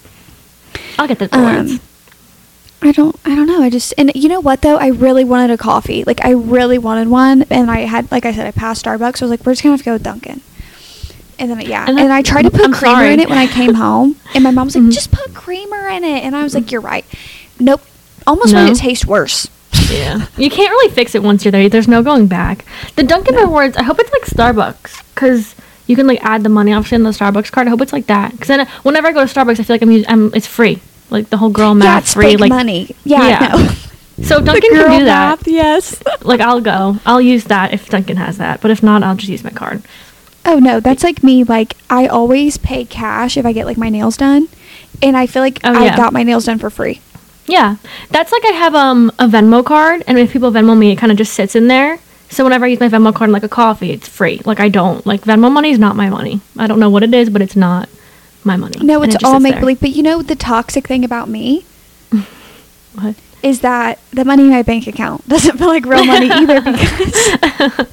I'll 0.98 1.06
get 1.08 1.18
the 1.18 1.28
rewards. 1.28 1.72
Um, 1.72 1.80
I 2.82 2.92
don't 2.92 3.16
I 3.24 3.34
don't 3.34 3.46
know. 3.46 3.62
I 3.62 3.70
just 3.70 3.94
and 3.98 4.12
you 4.14 4.28
know 4.28 4.40
what 4.40 4.62
though? 4.62 4.76
I 4.76 4.88
really 4.88 5.24
wanted 5.24 5.50
a 5.50 5.56
coffee. 5.58 6.04
Like 6.04 6.24
I 6.24 6.30
really 6.32 6.78
wanted 6.78 7.08
one 7.08 7.42
and 7.50 7.70
I 7.70 7.80
had 7.80 8.10
like 8.12 8.24
I 8.26 8.32
said 8.32 8.46
I 8.46 8.50
passed 8.50 8.84
Starbucks. 8.84 9.18
So 9.18 9.26
I 9.26 9.28
was 9.28 9.30
like 9.38 9.46
we're 9.46 9.52
just 9.52 9.62
going 9.62 9.70
to 9.72 9.78
have 9.78 9.80
to 9.80 9.84
go 9.84 9.92
with 9.94 10.02
Dunkin'. 10.02 10.40
And 11.38 11.50
then 11.50 11.60
yeah, 11.62 11.84
And 11.88 11.98
and, 11.98 12.12
I 12.12 12.22
tried 12.22 12.42
to 12.42 12.50
put 12.50 12.62
I'm 12.62 12.72
creamer 12.72 12.96
sorry. 12.96 13.12
in 13.14 13.20
it 13.20 13.28
when 13.28 13.38
I 13.38 13.46
came 13.46 13.74
home 13.86 14.16
and 14.34 14.44
my 14.44 14.50
mom 14.50 14.66
was 14.68 14.74
like 14.76 14.84
Mhm. 14.84 14.92
just 14.92 15.10
put 15.10 15.34
creamer 15.34 15.88
in 15.88 16.04
it 16.04 16.22
and 16.24 16.36
I 16.36 16.42
was 16.42 16.54
like 16.54 16.70
you're 16.70 16.80
right. 16.80 17.04
Nope. 17.58 17.82
Almost 18.26 18.52
made 18.54 18.70
it 18.70 18.76
taste 18.78 19.06
worse. 19.06 19.48
Yeah. 19.90 20.26
You 20.36 20.50
can't 20.50 20.70
really 20.70 20.92
fix 20.94 21.14
it 21.14 21.22
once 21.22 21.44
you're 21.44 21.52
there. 21.52 21.68
There's 21.68 21.88
no 21.88 22.02
going 22.02 22.26
back. 22.26 22.64
The 22.96 23.02
Dunkin' 23.04 23.34
No. 23.36 23.42
Rewards, 23.44 23.76
I 23.76 23.82
hope 23.84 23.98
it's 24.00 24.10
like 24.12 24.22
Starbucks 24.54 25.02
because 25.14 25.54
you 25.86 25.94
can 25.96 26.06
like 26.06 26.22
add 26.24 26.42
the 26.42 26.48
money 26.48 26.72
obviously 26.72 26.96
on 26.96 27.02
the 27.04 27.10
Starbucks 27.10 27.52
card. 27.52 27.66
I 27.66 27.70
hope 27.70 27.80
it's 27.80 27.92
like 27.92 28.06
that 28.06 28.32
because 28.32 28.48
then 28.48 28.66
whenever 28.82 29.08
I 29.08 29.12
go 29.12 29.24
to 29.26 29.32
Starbucks, 29.32 29.60
I 29.60 29.62
feel 29.62 29.74
like 29.74 29.82
I'm, 29.82 30.04
I'm 30.08 30.34
it's 30.34 30.46
free. 30.46 30.80
Like 31.10 31.30
the 31.30 31.36
whole 31.36 31.50
girl 31.50 31.74
math 31.74 32.06
yeah, 32.08 32.12
free. 32.12 32.36
like 32.36 32.48
money. 32.50 32.94
Yeah, 33.04 33.28
Yeah. 33.28 33.48
no. 33.52 34.24
so 34.24 34.40
Dunkin' 34.44 34.70
can 34.70 34.98
do 34.98 35.04
that. 35.04 35.38
math, 35.38 35.46
yes. 35.48 36.02
Like 36.22 36.40
I'll 36.40 36.60
go. 36.60 36.98
I'll 37.06 37.20
use 37.20 37.44
that 37.44 37.72
if 37.72 37.88
Dunkin' 37.88 38.16
has 38.16 38.38
that. 38.38 38.60
But 38.60 38.70
if 38.70 38.82
not, 38.82 39.02
I'll 39.02 39.14
just 39.16 39.28
use 39.30 39.44
my 39.44 39.50
card. 39.50 39.82
Oh 40.44 40.58
no, 40.58 40.80
that's 40.80 41.02
like 41.04 41.22
me. 41.22 41.44
Like 41.44 41.76
I 41.90 42.06
always 42.06 42.56
pay 42.56 42.84
cash 42.84 43.36
if 43.36 43.44
I 43.46 43.52
get 43.52 43.66
like 43.66 43.76
my 43.78 43.88
nails 43.88 44.16
done, 44.16 44.48
and 45.02 45.16
I 45.16 45.26
feel 45.26 45.42
like 45.42 45.60
Oh, 45.64 45.74
I 45.74 45.96
got 45.96 46.12
my 46.12 46.22
nails 46.22 46.44
done 46.46 46.58
for 46.58 46.70
free. 46.70 47.00
Yeah, 47.46 47.76
that's 48.10 48.32
like 48.32 48.44
I 48.44 48.52
have 48.52 48.74
um 48.74 49.10
a 49.18 49.26
Venmo 49.28 49.64
card, 49.64 50.02
and 50.08 50.18
if 50.18 50.32
people 50.32 50.50
Venmo 50.50 50.76
me, 50.76 50.90
it 50.92 50.96
kind 50.96 51.12
of 51.12 51.18
just 51.18 51.32
sits 51.34 51.54
in 51.54 51.68
there. 51.68 51.98
So 52.28 52.42
whenever 52.42 52.64
I 52.64 52.68
use 52.68 52.80
my 52.80 52.88
Venmo 52.88 53.14
card, 53.14 53.28
in 53.28 53.32
like 53.32 53.44
a 53.44 53.48
coffee, 53.48 53.92
it's 53.92 54.08
free. 54.08 54.40
Like 54.44 54.58
I 54.58 54.68
don't 54.68 55.06
like 55.06 55.20
Venmo 55.22 55.50
money 55.52 55.70
is 55.70 55.78
not 55.78 55.94
my 55.94 56.10
money. 56.10 56.40
I 56.58 56.66
don't 56.66 56.80
know 56.80 56.90
what 56.90 57.04
it 57.04 57.14
is, 57.14 57.30
but 57.30 57.40
it's 57.42 57.54
not 57.56 57.88
my 58.46 58.56
money. 58.56 58.78
No, 58.80 59.02
it's 59.02 59.14
it 59.16 59.24
all 59.24 59.40
make 59.40 59.58
believe. 59.60 59.80
But 59.80 59.90
you 59.90 60.02
know 60.02 60.22
the 60.22 60.36
toxic 60.36 60.86
thing 60.86 61.04
about 61.04 61.28
me 61.28 61.64
What? 62.94 63.14
is 63.42 63.60
that 63.60 63.98
the 64.12 64.24
money 64.24 64.44
in 64.44 64.50
my 64.50 64.62
bank 64.62 64.86
account 64.86 65.26
doesn't 65.28 65.58
feel 65.58 65.68
like 65.68 65.84
real 65.86 66.04
money 66.06 66.30
either 66.30 66.60
because 66.60 67.86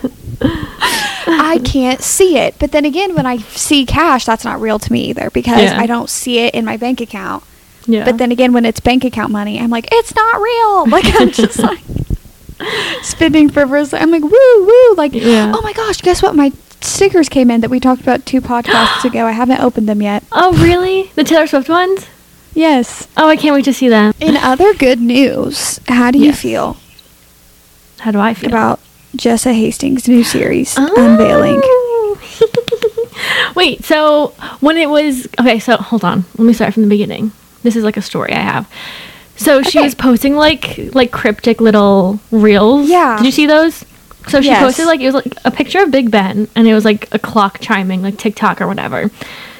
I 0.42 1.60
can't 1.64 2.00
see 2.02 2.38
it. 2.38 2.56
But 2.58 2.72
then 2.72 2.84
again, 2.84 3.14
when 3.14 3.26
I 3.26 3.38
see 3.38 3.84
cash, 3.86 4.24
that's 4.24 4.44
not 4.44 4.60
real 4.60 4.78
to 4.78 4.92
me 4.92 5.04
either 5.10 5.30
because 5.30 5.62
Yeah. 5.62 5.78
I 5.80 5.86
don't 5.86 6.08
see 6.08 6.38
it 6.38 6.54
in 6.54 6.64
my 6.64 6.76
bank 6.76 7.00
account. 7.00 7.44
Yeah. 7.86 8.04
But 8.04 8.18
then 8.18 8.30
again, 8.32 8.52
when 8.52 8.64
it's 8.66 8.80
bank 8.80 9.04
account 9.04 9.32
money, 9.32 9.58
I'm 9.58 9.70
like, 9.70 9.88
it's 9.92 10.14
not 10.14 10.40
real. 10.40 10.88
Like 10.88 11.04
I'm 11.20 11.30
just 11.30 11.58
like 11.58 11.80
spending 13.02 13.48
frivolous. 13.48 13.92
I'm 13.94 14.10
like, 14.10 14.22
woo 14.22 14.30
woo. 14.30 14.94
Like, 14.94 15.14
Yeah. 15.14 15.52
oh 15.54 15.60
my 15.62 15.72
gosh, 15.72 16.00
guess 16.02 16.22
what? 16.22 16.34
My 16.34 16.52
stickers 16.80 17.28
came 17.28 17.50
in 17.50 17.60
that 17.62 17.70
we 17.70 17.80
talked 17.80 18.00
about 18.02 18.24
two 18.26 18.40
podcasts 18.40 19.04
ago. 19.08 19.26
I 19.26 19.32
haven't 19.32 19.60
opened 19.60 19.88
them 19.88 20.02
yet. 20.02 20.24
oh 20.32 20.52
really? 20.62 21.10
The 21.14 21.24
Taylor 21.24 21.46
Swift 21.46 21.68
ones? 21.68 22.06
Yes. 22.54 23.06
Oh, 23.16 23.28
I 23.28 23.36
can't 23.36 23.54
wait 23.54 23.64
to 23.66 23.72
see 23.72 23.88
them. 23.88 24.12
In 24.20 24.36
other 24.36 24.74
good 24.74 25.00
news, 25.00 25.78
how 25.88 26.10
do 26.10 26.18
you 26.18 26.26
Yes. 26.26 26.40
feel 26.42 26.76
How 28.00 28.10
do 28.10 28.18
I 28.18 28.34
feel? 28.34 28.48
about 28.50 28.80
Jessa 29.16 29.52
Hastings' 29.54 30.08
new 30.08 30.24
series 30.24 30.74
oh. 30.78 30.92
unveiling. 30.96 31.60
Oh. 31.62 32.18
Wait, 33.54 33.84
so 33.84 34.28
when 34.60 34.76
it 34.76 34.88
was 34.88 35.28
okay, 35.38 35.58
so 35.58 35.76
hold 35.76 36.04
on. 36.04 36.24
Let 36.38 36.44
me 36.46 36.52
start 36.52 36.74
from 36.74 36.82
the 36.84 36.88
beginning. 36.88 37.32
This 37.62 37.76
is 37.76 37.84
like 37.84 37.96
a 37.96 38.02
story 38.02 38.32
I 38.32 38.40
have. 38.40 38.68
So 39.36 39.62
she 39.62 39.78
Okay. 39.78 39.84
was 39.84 39.94
posting 39.94 40.34
like 40.36 40.78
like 40.94 41.10
cryptic 41.12 41.60
little 41.60 42.20
reels. 42.30 42.88
Yeah. 42.88 43.16
Did 43.18 43.26
you 43.26 43.32
see 43.32 43.46
those? 43.46 43.84
So 44.28 44.40
she 44.40 44.48
Yes. 44.48 44.62
posted 44.62 44.86
like 44.86 45.00
it 45.00 45.06
was 45.06 45.14
like 45.14 45.34
a 45.44 45.50
picture 45.50 45.82
of 45.82 45.90
Big 45.90 46.10
Ben 46.10 46.48
and 46.54 46.66
it 46.68 46.74
was 46.74 46.84
like 46.84 47.08
a 47.12 47.18
clock 47.18 47.58
chiming, 47.60 48.02
like 48.02 48.16
TikTok 48.18 48.60
or 48.60 48.66
whatever. 48.66 49.10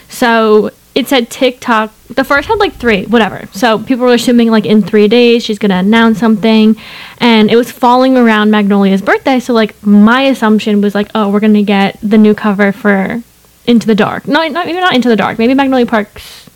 So 0.09 0.71
it 0.95 1.07
said 1.09 1.31
TikTok. 1.31 1.93
The 2.09 2.25
first 2.25 2.49
had 2.49 2.59
like 2.59 2.75
three, 2.75 3.05
whatever. 3.07 3.49
So 3.53 3.79
people 3.79 4.07
were 4.07 4.15
assuming 4.15 4.51
like 4.51 4.67
in 4.67 4.83
three 4.83 5.07
days 5.09 5.45
she's 5.45 5.59
gonna 5.59 5.77
announce 5.77 6.19
something, 6.19 6.77
and 7.19 7.51
it 7.51 7.57
was 7.57 7.71
falling 7.71 8.17
around 8.17 8.51
Magnolia's 8.51 9.01
birthday. 9.03 9.39
So 9.39 9.53
like 9.53 9.75
my 9.87 10.23
assumption 10.23 10.81
was 10.81 10.95
like, 10.95 11.09
oh, 11.15 11.31
we're 11.31 11.41
gonna 11.41 11.63
get 11.63 11.99
the 12.03 12.19
new 12.19 12.35
cover 12.35 12.73
for 12.73 13.23
Into 13.67 13.87
the 13.87 13.95
Dark. 13.95 14.27
No, 14.27 14.47
not 14.49 14.67
maybe 14.67 14.81
not 14.81 14.95
Into 14.95 15.09
the 15.09 15.17
Dark. 15.17 15.39
Maybe 15.39 15.55
Magnolia 15.55 15.87
Parks. 15.87 16.50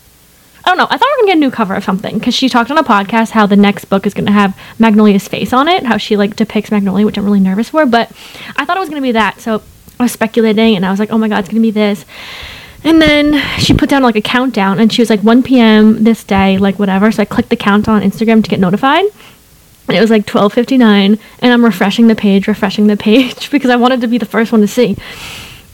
Oh, 0.67 0.71
I 0.71 0.75
don't 0.75 0.77
know. 0.77 0.87
I 0.89 0.97
thought 0.97 1.07
we 1.07 1.21
were 1.21 1.27
gonna 1.27 1.27
get 1.27 1.37
a 1.37 1.39
new 1.41 1.51
cover 1.51 1.75
of 1.75 1.83
something 1.83 2.17
because 2.17 2.33
she 2.33 2.49
talked 2.49 2.71
on 2.71 2.77
a 2.77 2.83
podcast 2.83 3.31
how 3.31 3.45
the 3.45 3.55
next 3.55 3.85
book 3.85 4.07
is 4.07 4.13
gonna 4.13 4.31
have 4.31 4.57
Magnolia's 4.79 5.27
face 5.27 5.53
on 5.53 5.67
it, 5.67 5.83
how 5.83 5.97
she 5.97 6.17
like 6.17 6.35
depicts 6.35 6.71
Magnolia, 6.71 7.05
which 7.05 7.17
I'm 7.17 7.25
really 7.25 7.39
nervous 7.39 7.69
for. 7.69 7.85
But 7.85 8.11
I 8.55 8.65
thought 8.65 8.75
it 8.77 8.79
was 8.79 8.89
gonna 8.89 9.01
be 9.01 9.11
that, 9.11 9.39
so 9.39 9.61
I 9.99 10.03
was 10.03 10.11
speculating, 10.11 10.75
and 10.75 10.85
I 10.85 10.89
was 10.91 10.99
like, 10.99 11.11
oh 11.11 11.17
my 11.17 11.27
god, 11.27 11.39
it's 11.39 11.49
gonna 11.49 11.61
be 11.61 11.71
this. 11.71 12.03
And 12.83 13.01
then 13.01 13.41
she 13.59 13.73
put 13.73 13.89
down 13.89 14.03
like 14.03 14.15
a 14.15 14.21
countdown, 14.21 14.79
and 14.79 14.91
she 14.91 15.01
was 15.01 15.09
like 15.09 15.21
1 15.21 15.43
p.m. 15.43 16.03
this 16.03 16.23
day, 16.23 16.57
like 16.57 16.79
whatever. 16.79 17.11
So 17.11 17.21
I 17.21 17.25
clicked 17.25 17.49
the 17.49 17.55
count 17.55 17.87
on 17.87 18.01
Instagram 18.01 18.43
to 18.43 18.49
get 18.49 18.59
notified, 18.59 19.05
and 19.87 19.95
it 19.95 20.01
was 20.01 20.09
like 20.09 20.25
12:59, 20.25 21.19
and 21.39 21.53
I'm 21.53 21.63
refreshing 21.63 22.07
the 22.07 22.15
page, 22.15 22.47
refreshing 22.47 22.87
the 22.87 22.97
page 23.09 23.51
because 23.51 23.69
I 23.69 23.75
wanted 23.75 24.01
to 24.01 24.07
be 24.07 24.17
the 24.17 24.25
first 24.25 24.51
one 24.51 24.61
to 24.61 24.67
see. 24.67 24.97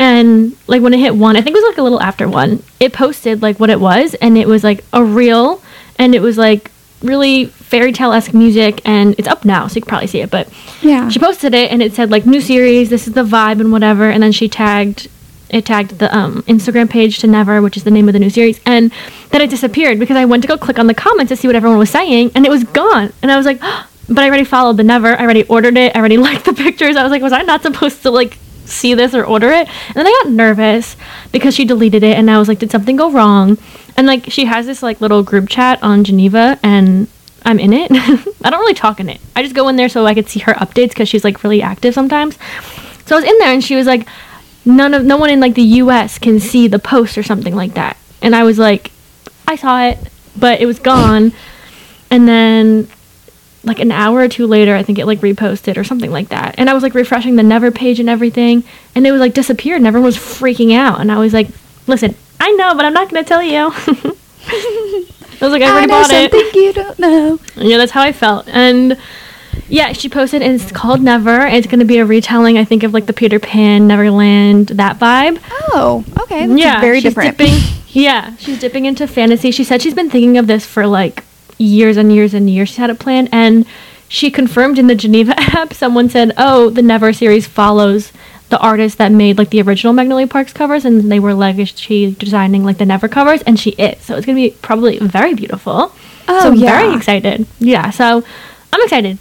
And 0.02 0.58
like 0.66 0.82
when 0.82 0.96
it 0.96 1.00
hit 1.00 1.16
one, 1.16 1.38
I 1.38 1.42
think 1.42 1.56
it 1.56 1.60
was 1.62 1.70
like 1.72 1.78
a 1.78 1.84
little 1.84 2.02
after 2.02 2.28
one, 2.28 2.64
it 2.80 2.92
posted 2.92 3.44
like 3.44 3.60
what 3.60 3.70
it 3.70 3.80
was, 3.80 4.16
and 4.16 4.36
it 4.36 4.48
was 4.48 4.64
like 4.64 4.84
a 4.94 5.04
reel, 5.04 5.62
and 6.00 6.16
it 6.16 6.22
was 6.24 6.40
like 6.40 6.72
really 7.04 7.46
fairy 7.46 7.92
tale 7.94 8.12
esque 8.12 8.34
music, 8.34 8.82
and 8.84 9.14
it's 9.20 9.28
up 9.28 9.46
now, 9.46 9.68
so 9.68 9.76
you 9.76 9.82
can 9.82 9.90
probably 9.90 10.08
see 10.08 10.22
it. 10.22 10.32
But 10.32 10.50
Yeah. 10.82 11.08
she 11.10 11.20
posted 11.20 11.54
it, 11.54 11.72
and 11.72 11.84
it 11.84 11.94
said 11.94 12.10
like 12.10 12.26
new 12.26 12.42
series, 12.42 12.90
this 12.90 13.08
is 13.08 13.14
the 13.14 13.24
vibe 13.24 13.60
and 13.62 13.72
whatever, 13.72 14.10
and 14.10 14.24
then 14.24 14.32
she 14.32 14.50
tagged 14.50 15.08
it 15.52 15.66
tagged 15.66 16.00
the 16.00 16.10
um, 16.18 16.42
Instagram 16.44 16.90
page 16.90 17.20
to 17.20 17.28
Never, 17.28 17.62
which 17.62 17.76
is 17.78 17.84
the 17.84 17.92
name 17.92 18.08
of 18.10 18.14
the 18.14 18.20
new 18.20 18.30
series, 18.32 18.60
and 18.66 18.92
then 19.30 19.42
it 19.42 19.50
disappeared 19.52 20.00
because 20.00 20.18
I 20.18 20.26
went 20.26 20.42
to 20.44 20.48
go 20.48 20.58
click 20.58 20.80
on 20.80 20.88
the 20.88 20.94
comments 20.96 21.30
to 21.30 21.36
see 21.36 21.48
what 21.48 21.56
everyone 21.58 21.78
was 21.78 21.90
saying, 21.92 22.32
and 22.34 22.44
it 22.46 22.50
was 22.50 22.64
gone, 22.64 23.14
and 23.22 23.32
I 23.32 23.38
was 23.38 23.46
like. 23.46 23.62
But 24.10 24.26
I 24.26 24.28
already 24.28 24.44
followed 24.44 24.76
the 24.76 24.84
Never. 24.84 25.16
I 25.18 25.22
already 25.24 25.44
ordered 25.44 25.78
it. 25.78 25.96
I 25.96 26.00
already 26.00 26.18
liked 26.28 26.44
the 26.44 26.52
pictures. 26.54 26.98
I 26.98 27.04
was 27.04 27.12
like, 27.12 27.22
was 27.22 27.32
I 27.32 27.44
not 27.44 27.62
supposed 27.62 28.02
to 28.02 28.12
like 28.12 28.38
see 28.72 28.94
this 28.94 29.14
or 29.14 29.24
order 29.24 29.50
it? 29.50 29.68
And 29.88 29.96
then 29.96 30.08
I 30.08 30.22
got 30.24 30.32
nervous 30.32 30.96
because 31.32 31.54
she 31.56 31.66
deleted 31.66 32.04
it, 32.04 32.18
and 32.18 32.30
I 32.30 32.40
was 32.40 32.48
like, 32.48 32.60
did 32.60 32.72
something 32.72 32.96
go 32.96 33.12
wrong? 33.12 33.58
And 33.98 34.08
like, 34.08 34.32
she 34.32 34.46
has 34.46 34.66
this 34.66 34.82
like 34.82 35.02
little 35.02 35.24
group 35.24 35.50
chat 35.50 35.82
on 35.84 36.04
Geneva, 36.04 36.60
and 36.64 37.08
I'm 37.44 37.60
in 37.60 37.74
it. 37.74 37.92
I 38.44 38.50
don't 38.50 38.60
really 38.60 38.74
talk 38.74 39.00
in 39.00 39.10
it. 39.10 39.22
I 39.36 39.44
just 39.44 39.56
go 39.56 39.68
in 39.68 39.76
there 39.76 39.90
so 39.90 40.06
I 40.06 40.14
could 40.14 40.30
see 40.30 40.40
her 40.42 40.54
updates 40.54 40.90
because 40.90 41.10
she's 41.10 41.24
like 41.24 41.44
really 41.44 41.62
active 41.62 41.94
sometimes. 41.94 42.38
So 43.06 43.16
I 43.16 43.20
was 43.20 43.30
in 43.30 43.38
there, 43.40 43.54
and 43.54 43.64
she 43.64 43.76
was 43.76 43.88
like, 43.88 44.08
none 44.66 44.94
of 44.94 45.04
no 45.04 45.18
one 45.18 45.30
in 45.30 45.40
like 45.40 45.56
the 45.56 45.62
U.S. 45.62 46.18
can 46.20 46.40
see 46.40 46.68
the 46.68 46.80
post 46.80 47.18
or 47.18 47.24
something 47.24 47.56
like 47.56 47.74
that. 47.74 47.98
And 48.22 48.36
I 48.36 48.44
was 48.44 48.60
like, 48.60 48.92
I 49.48 49.56
saw 49.56 49.84
it, 49.86 49.98
but 50.38 50.62
it 50.62 50.66
was 50.66 50.80
gone. 50.80 51.34
And 52.10 52.28
then 52.28 52.88
like 53.64 53.80
an 53.80 53.92
hour 53.92 54.20
or 54.20 54.28
two 54.28 54.48
later, 54.48 54.76
I 54.76 54.84
think 54.84 54.98
it 54.98 55.06
like 55.06 55.20
reposted 55.20 55.78
or 55.78 55.84
something 55.84 56.12
like 56.12 56.30
that. 56.30 56.56
And 56.58 56.70
I 56.70 56.74
was 56.74 56.84
like 56.84 56.96
refreshing 56.96 57.36
the 57.36 57.44
Never 57.44 57.72
page 57.72 58.00
and 58.00 58.10
everything, 58.10 58.64
and 58.96 59.06
it 59.06 59.12
was 59.12 59.20
like 59.20 59.34
disappeared, 59.34 59.78
and 59.78 59.88
everyone 59.88 60.06
was 60.06 60.18
freaking 60.18 60.76
out. 60.76 61.00
And 61.00 61.12
I 61.12 61.20
was 61.20 61.34
like, 61.34 61.48
"Listen, 61.88 62.16
I 62.40 62.52
know, 62.54 62.74
but 62.76 62.86
I'm 62.86 62.94
not 62.94 63.10
gonna 63.10 63.24
tell 63.24 63.44
you." 63.44 63.72
I 65.42 65.46
was 65.46 65.52
like, 65.52 65.62
"I 65.62 65.68
I 65.68 65.72
already 65.72 65.88
know 65.88 66.02
bought 66.02 66.12
it." 66.12 66.32
something 66.32 66.62
you 66.62 66.74
don't 66.74 67.00
know. 67.00 67.40
Yeah, 67.56 67.78
that's 67.78 67.92
how 67.92 68.02
I 68.02 68.12
felt. 68.12 68.48
And 68.48 68.98
yeah, 69.68 69.94
she 69.94 70.10
posted, 70.10 70.42
and 70.42 70.60
it's 70.60 70.72
called 70.72 71.02
Never. 71.02 71.46
It's 71.46 71.68
gonna 71.68 71.86
be 71.86 72.00
a 72.00 72.06
retelling, 72.06 72.58
I 72.58 72.66
think, 72.66 72.84
of 72.84 72.94
like 72.94 73.06
the 73.06 73.14
Peter 73.14 73.40
Pan, 73.40 73.88
Neverland, 73.88 74.68
that 74.70 74.98
vibe. 74.98 75.40
Oh, 75.52 76.04
okay. 76.22 76.48
That's 76.48 76.60
yeah, 76.60 76.82
very 76.82 76.98
she's 76.98 77.04
different. 77.04 77.38
Dipping, 77.38 77.56
yeah, 77.90 78.36
she's 78.38 78.60
dipping 78.60 78.86
into 78.86 79.08
fantasy. 79.08 79.52
She 79.52 79.64
said 79.64 79.82
she's 79.82 79.94
been 79.94 80.10
thinking 80.10 80.38
of 80.38 80.48
this 80.48 80.66
for 80.66 80.88
like 80.88 81.24
years 81.62 81.98
and 81.98 82.14
years 82.14 82.34
and 82.34 82.50
years. 82.50 82.70
She 82.70 82.82
had 82.82 82.90
it 82.90 83.00
planned, 83.00 83.30
and 83.32 83.66
she 84.08 84.32
confirmed 84.32 84.78
in 84.78 84.88
the 84.88 84.96
Geneva 84.96 85.34
app. 85.38 85.74
Someone 85.74 86.10
said, 86.10 86.34
"Oh, 86.38 86.70
the 86.70 86.82
Never 86.82 87.14
series 87.14 87.48
follows." 87.48 88.12
The 88.50 88.60
artist 88.60 88.98
that 88.98 89.14
made 89.14 89.38
like 89.38 89.50
the 89.50 89.62
original 89.62 89.94
Magnolia 89.94 90.28
Parks 90.28 90.52
covers, 90.52 90.84
and 90.84 91.10
they 91.10 91.22
were 91.22 91.34
legacy 91.34 92.12
designing 92.12 92.66
like 92.66 92.80
the 92.80 92.86
Never 92.86 93.08
covers, 93.08 93.42
and 93.44 93.58
she 93.58 93.70
is. 93.72 94.04
So 94.04 94.18
it's 94.18 94.26
gonna 94.26 94.36
be 94.36 94.52
probably 94.62 95.00
very 95.00 95.34
beautiful. 95.34 95.94
Oh, 96.28 96.42
so 96.42 96.52
I'm 96.52 96.60
very 96.60 96.94
excited. 96.94 97.48
Yeah, 97.60 97.92
so 97.92 98.24
I'm 98.74 98.82
excited. 98.84 99.20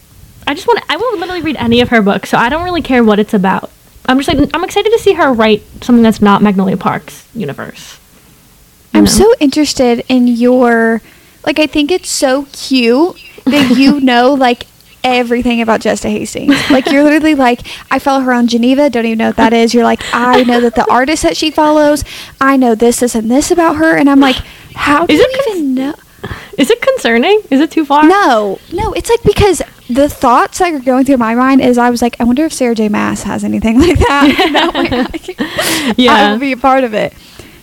I 0.48 0.54
just 0.54 0.66
want. 0.66 0.82
I 0.88 0.96
will 0.96 1.18
literally 1.18 1.42
read 1.42 1.56
any 1.56 1.80
of 1.80 1.90
her 1.90 2.02
books, 2.02 2.30
so 2.30 2.38
I 2.38 2.48
don't 2.48 2.64
really 2.64 2.82
care 2.82 3.04
what 3.04 3.20
it's 3.20 3.34
about. 3.34 3.70
I'm 4.06 4.18
just 4.18 4.26
like 4.26 4.50
I'm 4.52 4.64
excited 4.64 4.90
to 4.90 4.98
see 4.98 5.12
her 5.12 5.32
write 5.32 5.62
something 5.82 6.02
that's 6.02 6.20
not 6.20 6.42
Magnolia 6.42 6.76
Parks 6.76 7.28
universe. 7.32 8.00
I'm 8.92 9.04
know? 9.04 9.10
so 9.10 9.32
interested 9.38 10.04
in 10.08 10.26
your 10.26 11.00
like 11.44 11.58
I 11.58 11.66
think 11.66 11.90
it's 11.90 12.10
so 12.10 12.46
cute 12.52 13.20
that 13.44 13.76
you 13.76 14.00
know 14.10 14.34
like 14.34 14.66
everything 15.02 15.62
about 15.62 15.80
Jessica 15.80 16.10
Hastings. 16.10 16.54
Like 16.70 16.90
you're 16.90 17.02
literally 17.02 17.34
like 17.34 17.60
I 17.90 17.98
follow 17.98 18.20
her 18.20 18.32
on 18.32 18.46
Geneva, 18.48 18.90
don't 18.90 19.06
even 19.06 19.18
know 19.18 19.28
what 19.28 19.36
that 19.36 19.52
is. 19.52 19.72
You're 19.72 19.84
like 19.84 20.02
I 20.12 20.42
know 20.44 20.60
that 20.60 20.74
the 20.74 20.90
artist 20.90 21.22
that 21.22 21.36
she 21.36 21.50
follows, 21.50 22.04
I 22.40 22.56
know 22.56 22.74
this 22.74 23.00
this 23.00 23.14
and 23.14 23.30
this 23.30 23.50
about 23.50 23.76
her 23.76 23.96
and 23.96 24.10
I'm 24.10 24.20
like 24.20 24.36
how 24.74 25.06
do 25.06 25.12
Is 25.14 25.20
you 25.20 25.26
it 25.28 25.44
con- 25.46 25.56
even 25.56 25.74
know? 25.74 25.94
Is 26.58 26.68
it 26.70 26.82
concerning? 26.82 27.40
Is 27.50 27.60
it 27.60 27.70
too 27.70 27.86
far? 27.86 28.04
No, 28.06 28.58
no, 28.72 28.92
it's 28.92 29.08
like 29.08 29.22
because 29.22 29.62
the 29.88 30.08
thoughts 30.08 30.58
that 30.58 30.72
are 30.74 30.78
going 30.78 31.06
through 31.06 31.16
my 31.16 31.34
mind 31.34 31.62
is 31.62 31.78
I 31.78 31.88
was 31.88 32.02
like, 32.02 32.20
I 32.20 32.24
wonder 32.24 32.44
if 32.44 32.52
Sarah 32.52 32.74
J. 32.74 32.90
Maas 32.90 33.22
has 33.22 33.42
anything 33.42 33.80
like 33.80 33.98
that. 33.98 34.36
that 34.52 34.74
way 35.26 35.34
I, 35.38 35.94
I 35.94 35.94
Yeah. 35.96 36.36
be 36.36 36.52
a 36.52 36.56
part 36.58 36.84
of 36.84 36.92
it. 36.92 37.14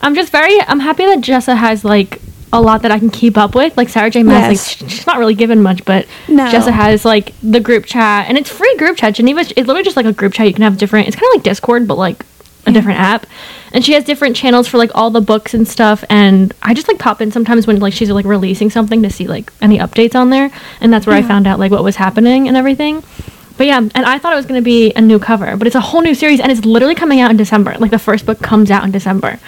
I'm 0.02 0.16
just 0.16 0.32
very. 0.32 0.60
I'm 0.62 0.80
happy 0.80 1.06
that 1.06 1.20
Jessa 1.20 1.56
has 1.56 1.86
like 1.86 2.20
a 2.54 2.62
lot 2.62 2.82
that 2.84 2.92
I 2.92 3.00
can 3.00 3.10
keep 3.10 3.38
up 3.38 3.56
with. 3.56 3.76
Like 3.78 3.90
Sarah 3.90 4.10
J. 4.10 4.24
Maas, 4.24 4.52
Yes. 4.52 4.82
like 4.82 4.90
she's 4.90 5.08
not 5.08 5.18
really 5.18 5.36
given 5.36 5.62
much, 5.62 5.84
but 5.86 6.06
No. 6.28 6.46
Jessa 6.48 6.72
has 6.72 7.04
like 7.06 7.34
the 7.44 7.60
group 7.60 7.86
chat, 7.86 8.28
and 8.30 8.38
it's 8.38 8.50
free 8.50 8.74
group 8.78 8.98
chat. 8.98 9.16
Geneva, 9.16 9.42
it's 9.42 9.52
literally 9.56 9.84
just 9.84 9.98
like 9.98 10.06
a 10.06 10.14
group 10.14 10.34
chat. 10.34 10.48
You 10.48 10.54
can 10.54 10.64
have 10.64 10.78
different. 10.78 11.08
It's 11.08 11.16
kind 11.16 11.28
of 11.32 11.36
like 11.38 11.44
Discord, 11.44 11.88
but 11.88 11.98
like 11.98 12.26
a 12.66 12.72
different 12.72 13.00
app. 13.00 13.26
And 13.74 13.84
she 13.86 13.94
has 13.94 14.04
different 14.04 14.36
channels 14.36 14.68
for 14.68 14.78
like 14.78 14.92
all 14.96 15.10
the 15.10 15.22
books 15.22 15.54
and 15.54 15.68
stuff. 15.68 16.04
And 16.10 16.54
I 16.62 16.74
just 16.74 16.88
like 16.88 17.00
pop 17.00 17.22
in 17.22 17.32
sometimes 17.32 17.68
when 17.68 17.80
like 17.80 17.94
she's 17.94 18.10
like 18.10 18.26
releasing 18.26 18.70
something 18.70 19.02
to 19.04 19.10
see 19.10 19.28
like 19.28 19.52
any 19.62 19.78
updates 19.80 20.16
on 20.16 20.30
there. 20.32 20.50
And 20.82 20.92
that's 20.92 21.06
where 21.06 21.16
I 21.16 21.22
found 21.22 21.48
out 21.48 21.60
like 21.60 21.72
what 21.72 21.84
was 21.84 21.96
happening 21.98 22.48
and 22.48 22.56
everything. 22.58 23.04
But 23.58 23.68
yeah, 23.68 23.78
and 23.80 23.94
I 24.06 24.20
thought 24.20 24.34
it 24.34 24.36
was 24.36 24.46
gonna 24.46 24.62
be 24.62 24.94
a 24.94 25.02
new 25.02 25.18
cover, 25.18 25.56
but 25.58 25.66
it's 25.66 25.76
a 25.76 25.82
whole 25.82 26.02
new 26.02 26.14
series, 26.14 26.40
and 26.40 26.52
it's 26.52 26.64
literally 26.64 26.94
coming 26.96 27.20
out 27.22 27.32
in 27.32 27.38
December. 27.38 27.76
Like 27.80 27.90
the 27.92 27.98
first 28.00 28.26
book 28.26 28.40
comes 28.40 28.70
out 28.70 28.84
in 28.84 28.92
December. 28.92 29.40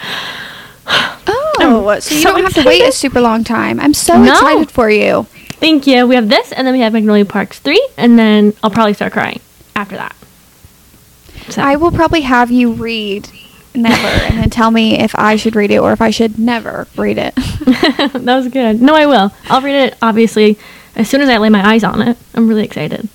Oh, 0.86 1.39
Uh, 1.60 2.00
so 2.00 2.14
you 2.14 2.20
so 2.22 2.32
don't 2.32 2.42
have 2.42 2.54
to 2.54 2.62
wait 2.66 2.82
a 2.82 2.92
super 2.92 3.20
long 3.20 3.44
time. 3.44 3.78
I'm 3.80 3.94
so 3.94 4.20
No. 4.22 4.32
excited 4.32 4.70
for 4.70 4.90
you. 4.90 5.24
Thank 5.60 5.86
you. 5.86 6.06
We 6.06 6.14
have 6.14 6.28
this, 6.28 6.52
and 6.52 6.66
then 6.66 6.72
we 6.74 6.80
have 6.80 6.92
Magnolia 6.92 7.24
Parks 7.26 7.58
3, 7.58 7.88
and 7.98 8.18
then 8.18 8.54
I'll 8.62 8.70
probably 8.70 8.94
start 8.94 9.12
crying 9.12 9.40
after 9.76 9.96
that. 9.96 10.16
So, 11.50 11.62
I 11.62 11.76
will 11.76 11.90
probably 11.90 12.22
have 12.22 12.50
you 12.50 12.72
read 12.72 13.28
Never 13.72 13.94
and 14.08 14.38
then 14.38 14.50
tell 14.50 14.72
me 14.72 14.98
if 14.98 15.14
I 15.14 15.36
should 15.36 15.54
read 15.54 15.70
it 15.70 15.78
or 15.78 15.92
if 15.92 16.00
I 16.02 16.10
should 16.10 16.38
never 16.40 16.88
read 16.96 17.18
it. 17.18 17.34
that 17.36 18.24
was 18.24 18.48
good. 18.48 18.82
No, 18.82 18.94
I 18.96 19.06
will. 19.06 19.32
I'll 19.48 19.60
read 19.60 19.76
it, 19.86 19.96
obviously, 20.02 20.58
as 20.96 21.08
soon 21.08 21.20
as 21.20 21.28
I 21.28 21.36
lay 21.38 21.50
my 21.50 21.64
eyes 21.64 21.84
on 21.84 22.02
it. 22.02 22.18
I'm 22.34 22.48
really 22.48 22.64
excited. 22.64 23.08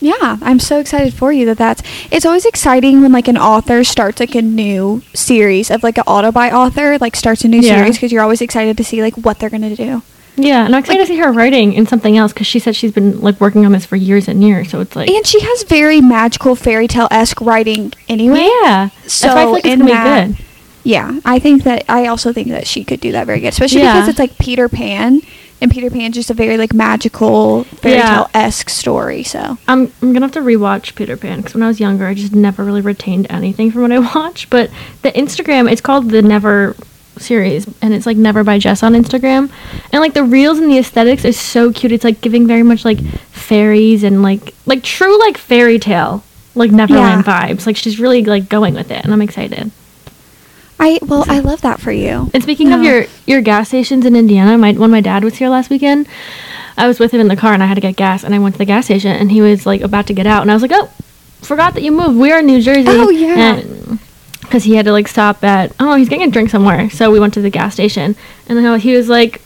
Yeah, 0.00 0.36
I'm 0.42 0.58
so 0.60 0.78
excited 0.78 1.14
for 1.14 1.32
you 1.32 1.46
that 1.46 1.58
that's. 1.58 1.82
It's 2.10 2.26
always 2.26 2.44
exciting 2.44 3.00
when 3.02 3.12
like 3.12 3.28
an 3.28 3.38
author 3.38 3.82
starts 3.84 4.20
like 4.20 4.34
a 4.34 4.42
new 4.42 5.02
series 5.14 5.70
of 5.70 5.82
like 5.82 5.96
an 5.98 6.04
auto 6.06 6.30
by 6.32 6.50
author 6.50 6.98
like 6.98 7.16
starts 7.16 7.44
a 7.44 7.48
new 7.48 7.60
Yeah. 7.60 7.76
series 7.78 7.96
because 7.96 8.12
you're 8.12 8.22
always 8.22 8.40
excited 8.42 8.76
to 8.76 8.84
see 8.84 9.00
like 9.02 9.14
what 9.16 9.38
they're 9.38 9.50
gonna 9.50 9.74
do. 9.74 10.02
Yeah, 10.38 10.66
and 10.66 10.76
I'm 10.76 10.80
excited 10.80 11.00
to 11.00 11.06
see 11.06 11.16
her 11.16 11.32
writing 11.32 11.72
in 11.72 11.86
something 11.86 12.14
else 12.18 12.34
because 12.34 12.46
she 12.46 12.58
said 12.58 12.76
she's 12.76 12.92
been 12.92 13.22
like 13.22 13.40
working 13.40 13.64
on 13.64 13.72
this 13.72 13.86
for 13.86 13.96
years 13.96 14.28
and 14.28 14.44
years. 14.44 14.68
So 14.70 14.80
it's 14.80 14.94
like, 14.94 15.08
And 15.08 15.26
she 15.26 15.40
has 15.40 15.62
very 15.62 16.02
magical 16.02 16.54
fairy 16.54 16.86
tale 16.88 17.08
esque 17.10 17.40
writing 17.40 17.94
anyway. 18.06 18.46
yeah. 18.62 18.90
That's 19.02 19.14
So 19.14 19.28
why 19.28 19.32
I 19.34 19.44
feel 19.44 19.52
like 19.52 19.64
it's 19.64 19.76
gonna 19.76 19.90
that- 19.92 20.26
be 20.28 20.34
good. 20.34 20.42
Yeah, 20.84 21.18
I 21.24 21.38
think 21.40 21.64
that 21.64 21.84
I 21.88 22.06
also 22.06 22.32
think 22.34 22.48
that 22.48 22.66
she 22.66 22.84
could 22.84 23.00
do 23.00 23.12
that 23.12 23.26
very 23.26 23.40
good, 23.40 23.48
especially 23.48 23.80
Yeah. 23.80 23.94
because 23.94 24.08
it's 24.10 24.18
like 24.20 24.36
Peter 24.38 24.68
Pan, 24.68 25.20
and 25.60 25.70
Peter 25.70 25.88
Pan's 25.90 26.14
just 26.14 26.30
a 26.30 26.34
very 26.34 26.56
like 26.58 26.72
magical 26.74 27.64
fairy 27.64 27.96
Yeah. 27.96 28.14
tale 28.14 28.30
esque 28.34 28.68
story. 28.68 29.22
So 29.22 29.58
I'm 29.68 29.92
I'm 30.02 30.12
gonna 30.12 30.26
have 30.26 30.32
to 30.32 30.40
rewatch 30.40 30.94
Peter 30.94 31.16
Pan 31.16 31.38
because 31.38 31.54
when 31.54 31.62
I 31.62 31.68
was 31.68 31.80
younger, 31.80 32.06
I 32.06 32.14
just 32.14 32.34
never 32.34 32.62
really 32.64 32.80
retained 32.82 33.26
anything 33.30 33.70
from 33.70 33.82
what 33.82 33.92
I 33.92 33.98
watched. 34.14 34.50
But 34.50 34.70
the 35.02 35.12
Instagram, 35.12 35.70
it's 35.70 35.80
called 35.80 36.10
the 36.10 36.22
Never 36.22 36.76
series, 37.18 37.66
and 37.80 37.94
it's 37.94 38.04
like 38.04 38.18
Never 38.18 38.44
by 38.44 38.58
Jess 38.58 38.82
on 38.82 38.92
Instagram, 38.92 39.50
and 39.92 40.00
like 40.02 40.12
the 40.12 40.24
reels 40.24 40.58
and 40.58 40.70
the 40.70 40.78
aesthetics 40.78 41.24
is 41.24 41.38
so 41.38 41.72
cute. 41.72 41.92
It's 41.92 42.04
like 42.04 42.20
giving 42.20 42.46
very 42.46 42.62
much 42.62 42.84
like 42.84 43.00
fairies 43.00 44.02
and 44.02 44.22
like 44.22 44.54
like 44.66 44.82
true 44.82 45.18
like 45.20 45.38
fairy 45.38 45.78
tale 45.78 46.22
like 46.54 46.70
Neverland 46.70 47.24
vibes. 47.24 47.66
Like 47.66 47.76
she's 47.76 47.98
really 47.98 48.22
like 48.24 48.48
going 48.48 48.74
with 48.74 48.90
it, 48.90 49.02
and 49.04 49.12
I'm 49.12 49.22
excited. 49.22 49.70
I 50.78 50.98
well, 51.02 51.24
I 51.28 51.38
love 51.40 51.62
that 51.62 51.80
for 51.80 51.92
you. 51.92 52.30
And 52.34 52.42
speaking 52.42 52.72
of 52.72 52.82
your 52.82 53.06
your 53.26 53.40
gas 53.40 53.68
stations 53.68 54.04
in 54.04 54.14
Indiana, 54.14 54.58
my 54.58 54.72
when 54.72 54.90
my 54.90 55.00
dad 55.00 55.24
was 55.24 55.36
here 55.36 55.48
last 55.48 55.70
weekend, 55.70 56.06
I 56.76 56.86
was 56.86 56.98
with 56.98 57.12
him 57.12 57.20
in 57.20 57.28
the 57.28 57.36
car 57.36 57.54
and 57.54 57.62
I 57.62 57.66
had 57.66 57.74
to 57.76 57.80
get 57.80 57.96
gas, 57.96 58.24
and 58.24 58.34
I 58.34 58.38
went 58.38 58.54
to 58.54 58.58
the 58.58 58.66
gas 58.66 58.84
station, 58.84 59.12
and 59.12 59.32
he 59.32 59.40
was 59.40 59.64
like 59.64 59.80
about 59.80 60.06
to 60.08 60.12
get 60.14 60.26
out, 60.26 60.42
and 60.42 60.50
I 60.50 60.54
was 60.54 60.62
like, 60.62 60.72
oh, 60.74 60.86
forgot 61.40 61.74
that 61.74 61.82
you 61.82 61.92
moved. 61.92 62.18
We 62.18 62.30
are 62.32 62.40
in 62.40 62.46
New 62.46 62.60
Jersey. 62.60 62.88
Oh, 62.88 63.08
yeah. 63.08 63.62
Because 64.42 64.64
he 64.64 64.74
had 64.74 64.84
to 64.84 64.92
like 64.92 65.08
stop 65.08 65.42
at 65.42 65.74
oh 65.80 65.94
he's 65.96 66.08
getting 66.08 66.28
a 66.28 66.30
drink 66.30 66.50
somewhere, 66.50 66.90
so 66.90 67.10
we 67.10 67.18
went 67.18 67.34
to 67.34 67.40
the 67.40 67.50
gas 67.50 67.74
station, 67.74 68.14
and 68.48 68.58
then 68.58 68.78
he 68.78 68.94
was 68.94 69.08
like, 69.08 69.40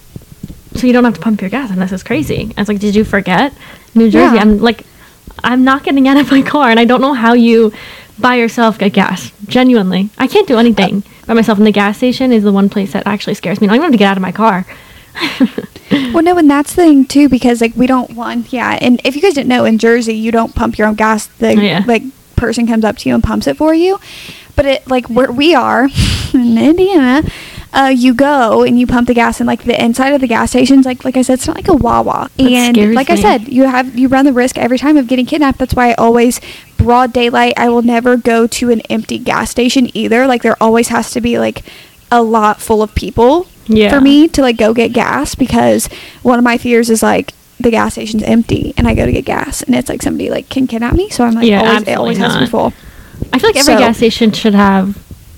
so 0.74 0.86
you 0.86 0.92
don't 0.92 1.04
have 1.04 1.14
to 1.14 1.20
pump 1.20 1.40
your 1.40 1.50
gas, 1.50 1.70
and 1.70 1.80
this 1.80 1.92
is 1.92 2.02
crazy. 2.02 2.52
I 2.56 2.60
was 2.60 2.68
like, 2.68 2.80
did 2.80 2.94
you 2.94 3.04
forget 3.04 3.52
New 3.94 4.10
Jersey? 4.10 4.36
Yeah. 4.36 4.42
I'm 4.42 4.58
like, 4.58 4.84
I'm 5.44 5.64
not 5.64 5.84
getting 5.84 6.08
out 6.08 6.16
of 6.16 6.30
my 6.30 6.42
car, 6.42 6.70
and 6.70 6.80
I 6.80 6.84
don't 6.84 7.00
know 7.00 7.14
how 7.14 7.34
you 7.34 7.72
by 8.20 8.36
yourself 8.36 8.78
get 8.78 8.92
gas. 8.92 9.32
Genuinely, 9.46 10.10
I 10.18 10.26
can't 10.26 10.46
do 10.48 10.58
anything 10.58 11.02
by 11.26 11.34
myself. 11.34 11.58
And 11.58 11.66
the 11.66 11.72
gas 11.72 11.96
station 11.98 12.32
is 12.32 12.42
the 12.42 12.52
one 12.52 12.68
place 12.68 12.92
that 12.92 13.06
actually 13.06 13.34
scares 13.34 13.60
me. 13.60 13.66
I 13.66 13.70
don't 13.70 13.76
even 13.76 13.84
have 13.84 13.92
to 13.92 13.98
get 13.98 14.10
out 14.10 14.16
of 14.16 14.22
my 14.22 14.32
car. 14.32 14.66
Well, 15.90 16.22
no, 16.22 16.38
and 16.38 16.48
that's 16.48 16.74
the 16.76 16.82
thing 16.82 17.04
too, 17.04 17.28
because 17.28 17.60
like 17.60 17.74
we 17.74 17.88
don't 17.88 18.12
want, 18.12 18.52
yeah. 18.52 18.78
And 18.80 19.00
if 19.04 19.16
you 19.16 19.22
guys 19.22 19.34
didn't 19.34 19.48
know, 19.48 19.64
in 19.64 19.76
Jersey, 19.76 20.14
you 20.14 20.30
don't 20.30 20.54
pump 20.54 20.78
your 20.78 20.86
own 20.86 20.94
gas. 20.94 21.26
The 21.26 21.48
Oh, 21.48 21.60
yeah. 21.60 21.82
like 21.84 22.04
person 22.36 22.64
comes 22.66 22.84
up 22.84 22.96
to 22.98 23.08
you 23.08 23.14
and 23.16 23.24
pumps 23.24 23.48
it 23.48 23.56
for 23.56 23.74
you. 23.74 23.98
But 24.54 24.66
it 24.66 24.86
like 24.88 25.08
where 25.10 25.32
we 25.32 25.52
are 25.54 25.88
in 26.32 26.56
Indiana, 26.56 27.28
uh, 27.72 27.92
you 27.94 28.14
go 28.14 28.62
and 28.62 28.78
you 28.78 28.86
pump 28.86 29.08
the 29.08 29.14
gas, 29.14 29.40
and 29.40 29.48
like 29.48 29.64
the 29.64 29.82
inside 29.84 30.12
of 30.12 30.20
the 30.20 30.28
gas 30.28 30.50
stations, 30.50 30.86
like 30.86 31.04
like 31.04 31.16
I 31.16 31.22
said, 31.22 31.34
it's 31.34 31.48
not 31.48 31.56
like 31.56 31.68
a 31.68 31.74
Wawa. 31.74 32.30
That 32.36 32.50
and 32.78 32.94
like 32.94 33.10
I 33.10 33.16
said, 33.16 33.48
you 33.48 33.64
have 33.64 33.98
you 33.98 34.06
run 34.06 34.24
the 34.24 34.32
risk 34.32 34.58
every 34.58 34.78
time 34.78 34.96
of 34.96 35.08
getting 35.08 35.26
kidnapped. 35.26 35.58
That's 35.58 35.74
why 35.74 35.90
I 35.90 35.94
always 35.94 36.40
broad 36.82 37.12
daylight. 37.12 37.54
I 37.56 37.68
will 37.68 37.82
never 37.82 38.16
go 38.16 38.46
to 38.46 38.70
an 38.70 38.80
empty 38.90 39.18
gas 39.18 39.50
station 39.50 39.94
either. 39.96 40.26
Like 40.26 40.42
there 40.42 40.56
always 40.60 40.88
has 40.88 41.10
to 41.12 41.20
be 41.20 41.38
like 41.38 41.62
a 42.10 42.22
lot 42.22 42.60
full 42.60 42.82
of 42.82 42.94
people 42.94 43.46
Yeah. 43.66 43.90
for 43.90 44.00
me 44.00 44.26
to 44.28 44.42
like 44.42 44.56
go 44.56 44.74
get 44.74 44.92
gas 44.92 45.34
because 45.34 45.86
one 46.22 46.38
of 46.38 46.44
my 46.44 46.58
fears 46.58 46.90
is 46.90 47.02
like 47.02 47.32
the 47.60 47.70
gas 47.70 47.92
station's 47.92 48.22
empty 48.22 48.72
and 48.76 48.88
I 48.88 48.94
go 48.94 49.04
to 49.06 49.12
get 49.12 49.24
gas 49.24 49.62
and 49.62 49.74
it's 49.74 49.88
like 49.88 50.02
somebody 50.02 50.30
like 50.30 50.48
can 50.48 50.66
kidnap 50.66 50.94
me. 50.94 51.10
So 51.10 51.24
I'm 51.24 51.34
like 51.34 51.46
Yeah, 51.46 51.60
always 51.68 51.82
it 51.88 51.94
always 51.98 52.18
absolutely 52.18 52.24
has 52.24 52.34
to 52.34 52.40
be 52.40 52.46
full. 52.50 52.72
I 53.32 53.38
feel 53.38 53.48
like 53.50 53.56
every 53.56 53.74
So- 53.74 53.78
gas 53.78 53.96
station 53.98 54.32
should 54.32 54.54
have 54.54 54.96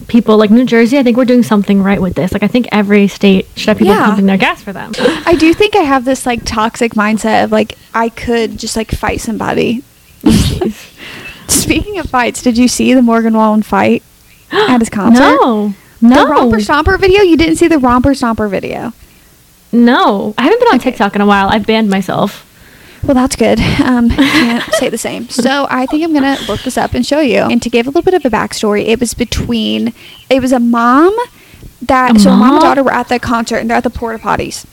people 0.08 0.36
like 0.36 0.50
New 0.50 0.64
Jersey. 0.64 0.98
I 0.98 1.02
think 1.02 1.16
we're 1.16 1.24
doing 1.24 1.42
something 1.42 1.82
right 1.82 2.00
with 2.00 2.14
this. 2.14 2.32
Like 2.32 2.42
I 2.42 2.48
think 2.48 2.68
every 2.72 3.08
state 3.08 3.46
should 3.56 3.68
have 3.68 3.78
people 3.78 3.94
Yeah. 3.94 4.04
pumping 4.06 4.26
their 4.26 4.36
gas 4.36 4.62
for 4.62 4.72
them. 4.72 4.92
I 5.26 5.34
do 5.34 5.52
think 5.54 5.74
I 5.76 5.80
have 5.82 6.04
this 6.04 6.24
like 6.26 6.44
toxic 6.44 6.94
mindset 6.94 7.44
of 7.44 7.52
like 7.52 7.76
I 7.94 8.08
could 8.08 8.58
just 8.58 8.76
like 8.76 8.90
fight 8.90 9.20
somebody. 9.20 9.82
Speaking 11.48 11.98
of 11.98 12.08
fights, 12.08 12.42
did 12.42 12.56
you 12.58 12.68
see 12.68 12.94
the 12.94 13.02
Morgan 13.02 13.34
Wallen 13.36 13.62
fight 13.62 14.02
at 14.50 14.78
his 14.80 14.88
concert? 14.90 15.20
No, 15.20 15.74
no, 16.00 16.24
The 16.24 16.30
Romper 16.30 16.56
Stomper 16.58 16.98
video? 16.98 17.22
You 17.22 17.36
didn't 17.36 17.56
see 17.56 17.68
the 17.68 17.78
Romper 17.78 18.10
Stomper 18.12 18.48
video. 18.50 18.92
no. 19.72 20.34
I 20.36 20.42
haven't 20.42 20.58
been 20.60 20.68
on 20.68 20.74
Okay. 20.76 20.90
TikTok 20.90 21.14
in 21.14 21.20
a 21.20 21.26
while. 21.26 21.48
I've 21.48 21.66
banned 21.66 21.88
myself. 21.90 22.48
Well, 23.04 23.14
that's 23.14 23.34
good. 23.36 23.58
Um, 23.80 24.10
can't 24.10 24.72
say 24.74 24.88
the 24.88 24.98
same. 24.98 25.28
So 25.28 25.66
I 25.70 25.86
think 25.86 26.04
I'm 26.04 26.12
gonna 26.12 26.38
look 26.46 26.60
this 26.62 26.76
up 26.78 26.94
and 26.94 27.04
show 27.04 27.20
you. 27.20 27.38
And 27.38 27.60
to 27.62 27.68
give 27.70 27.86
a 27.86 27.90
little 27.90 28.02
bit 28.02 28.14
of 28.14 28.24
a 28.24 28.30
backstory, 28.30 28.86
it 28.86 29.00
was 29.00 29.12
between, 29.14 29.92
it 30.30 30.40
was 30.40 30.52
a 30.52 30.60
mom 30.60 31.16
that 31.82 32.16
A 32.16 32.18
so 32.20 32.30
a 32.30 32.36
mom 32.36 32.54
and 32.54 32.62
daughter 32.62 32.82
were 32.84 32.92
at 32.92 33.08
the 33.08 33.18
concert 33.18 33.56
and 33.56 33.68
they're 33.68 33.76
at 33.76 33.82
the 33.84 33.90
porta 33.90 34.18
potties. 34.22 34.66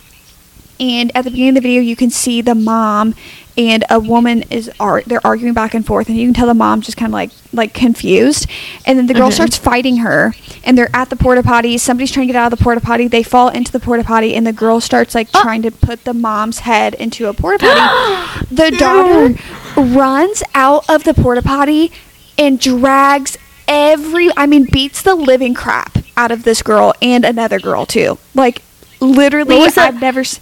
And 0.80 1.12
at 1.16 1.24
the 1.26 1.32
beginning 1.32 1.50
of 1.50 1.56
the 1.56 1.62
video, 1.62 1.82
you 1.82 1.96
can 1.96 2.10
see 2.12 2.42
the 2.42 2.56
mom 2.56 3.16
and 3.60 3.84
a 3.90 4.00
woman 4.00 4.44
is 4.50 4.72
ar- 4.80 5.04
they're 5.06 5.26
arguing 5.28 5.54
back 5.54 5.74
and 5.74 5.86
forth, 5.86 6.08
and 6.08 6.18
you 6.18 6.26
can 6.26 6.34
tell 6.34 6.48
the 6.48 6.54
mom's 6.54 6.86
just 6.86 6.98
kind 6.98 7.10
of 7.10 7.14
like 7.14 7.30
like 7.54 7.74
confused. 7.74 8.48
And 8.86 8.98
then 8.98 9.06
the 9.08 9.14
girl 9.14 9.26
Okay. 9.28 9.36
starts 9.36 9.58
fighting 9.58 9.98
her, 9.98 10.34
and 10.64 10.78
they're 10.78 10.90
at 10.96 11.10
the 11.10 11.16
porta 11.18 11.44
potty. 11.44 11.78
Somebody's 11.78 12.10
trying 12.12 12.28
to 12.28 12.34
get 12.34 12.40
out 12.40 12.52
of 12.54 12.58
the 12.58 12.64
porta 12.64 12.80
potty. 12.82 13.08
They 13.08 13.22
fall 13.22 13.50
into 13.50 13.72
the 13.72 13.80
porta 13.80 14.04
potty, 14.04 14.34
and 14.34 14.48
the 14.48 14.54
girl 14.54 14.80
starts 14.80 15.14
like 15.14 15.28
Oh. 15.34 15.42
trying 15.44 15.62
to 15.64 15.72
put 15.72 16.06
the 16.06 16.14
mom's 16.14 16.60
head 16.60 16.94
into 16.96 17.28
a 17.28 17.34
porta 17.34 17.60
potty. 17.60 18.46
the 18.52 18.72
daughter 18.72 19.36
runs 19.76 20.42
out 20.56 20.90
of 20.90 21.04
the 21.04 21.14
porta 21.14 21.42
potty 21.42 21.92
and 22.38 22.60
drags 22.60 23.38
every 23.68 24.30
I 24.38 24.46
mean 24.48 24.68
beats 24.72 25.02
the 25.02 25.16
living 25.16 25.54
crap 25.54 25.98
out 26.18 26.32
of 26.32 26.44
this 26.44 26.62
girl 26.62 26.94
and 27.02 27.26
another 27.26 27.60
girl 27.60 27.86
too. 27.86 28.18
Like 28.34 28.62
literally 29.02 29.60
I've 29.62 30.00
never 30.02 30.22
s- 30.22 30.40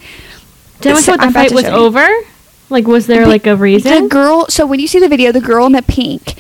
Did 0.82 0.94
I 0.96 1.02
the 1.28 1.32
fight 1.34 1.52
was 1.52 1.66
over? 1.66 2.06
you. 2.08 2.26
Like, 2.70 2.88
was 2.88 3.08
there 3.08 3.24
The- 3.24 3.30
like 3.30 3.48
a 3.48 3.56
reason? 3.56 4.04
The 4.04 4.10
girl, 4.10 4.46
so 4.50 4.66
when 4.66 4.80
you 4.80 4.88
see 4.88 5.00
the 5.00 5.08
video, 5.08 5.32
the 5.32 5.42
girl 5.42 5.66
in 5.66 5.72
the 5.72 5.82
pink 5.82 6.36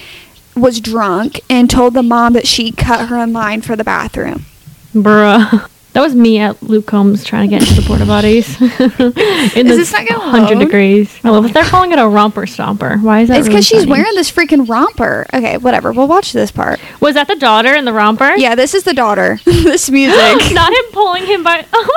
was 0.56 0.80
drunk 0.80 1.40
and 1.50 1.70
told 1.70 1.94
the 1.94 2.04
mom 2.04 2.34
that 2.34 2.48
she 2.48 2.72
cut 2.72 3.10
her 3.10 3.18
in 3.18 3.32
line 3.32 3.62
for 3.62 3.76
the 3.76 3.84
bathroom. 3.84 4.46
Bruh. 4.94 5.68
That 5.94 6.04
was 6.04 6.14
me 6.14 6.38
at 6.38 6.62
Luke 6.62 6.86
Combs 6.86 7.24
trying 7.24 7.50
to 7.50 7.58
get 7.58 7.68
into 7.68 7.82
the 7.82 7.88
porta 7.88 8.04
potties. 8.04 8.62
In 9.58 9.66
Is 9.66 9.72
the 9.72 9.78
this 9.78 9.92
not 9.92 10.08
gonna 10.08 10.20
100 10.32 10.60
degrees. 10.60 11.20
I 11.24 11.32
love 11.32 11.46
it. 11.46 11.56
They're 11.56 11.64
calling 11.64 11.92
it 11.92 11.98
a 11.98 12.08
romper 12.08 12.44
stomper. 12.44 13.02
Why 13.02 13.22
is 13.22 13.30
that? 13.30 13.40
it's 13.40 13.48
really 13.48 13.56
because 13.56 13.66
she's 13.66 13.88
wearing 13.88 14.14
this 14.14 14.30
freaking 14.30 14.70
romper. 14.70 15.26
Okay, 15.34 15.58
whatever. 15.58 15.92
We'll 15.92 16.08
watch 16.08 16.34
this 16.34 16.52
part. 16.52 16.80
Was 17.02 17.16
that 17.16 17.28
the 17.28 17.36
daughter 17.36 17.74
in 17.74 17.86
the 17.86 17.94
romper? 17.94 18.36
Yeah, 18.36 18.54
this 18.54 18.76
is 18.76 18.84
the 18.84 18.94
daughter. 18.94 19.40
this 19.46 19.90
music. 19.90 20.18
Not 20.54 20.72
him 20.72 20.86
pulling 20.92 21.26
him 21.26 21.44
by. 21.44 21.66
Oh 21.74 21.90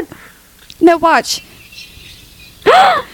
my 0.00 0.04
god! 0.08 0.16
no, 0.80 0.96
watch. 0.96 1.44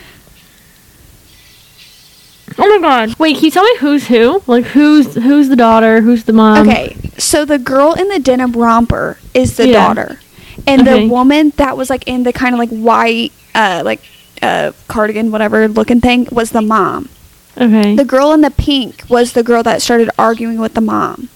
Oh 2.62 2.68
my 2.68 2.78
god! 2.86 3.18
Wait, 3.18 3.36
can 3.36 3.44
you 3.46 3.50
tell 3.50 3.64
me 3.64 3.76
who's 3.78 4.06
who? 4.08 4.42
Like 4.46 4.64
who's 4.66 5.14
who's 5.14 5.48
the 5.48 5.56
daughter? 5.56 6.00
Who's 6.02 6.24
the 6.24 6.32
mom? 6.32 6.68
Okay, 6.68 6.94
so 7.16 7.44
the 7.44 7.58
girl 7.58 7.94
in 7.94 8.08
the 8.08 8.18
denim 8.18 8.52
romper 8.52 9.18
is 9.32 9.56
the 9.56 9.66
Yeah. 9.68 9.72
daughter, 9.72 10.20
and 10.66 10.82
Okay. 10.82 11.06
the 11.06 11.08
woman 11.08 11.52
that 11.56 11.76
was 11.76 11.88
like 11.90 12.06
in 12.06 12.22
the 12.24 12.32
kind 12.32 12.54
of 12.54 12.58
like 12.58 12.68
white, 12.70 13.32
uh, 13.54 13.82
like 13.84 14.00
uh, 14.42 14.72
cardigan, 14.88 15.30
whatever 15.30 15.68
looking 15.68 16.00
thing, 16.00 16.28
was 16.30 16.50
the 16.50 16.60
mom. 16.62 17.08
Okay. 17.56 17.94
The 17.96 18.04
girl 18.04 18.32
in 18.32 18.42
the 18.42 18.50
pink 18.50 19.04
was 19.08 19.32
the 19.32 19.42
girl 19.42 19.62
that 19.62 19.80
started 19.82 20.10
arguing 20.18 20.58
with 20.58 20.74
the 20.74 20.80
mom. 20.80 21.28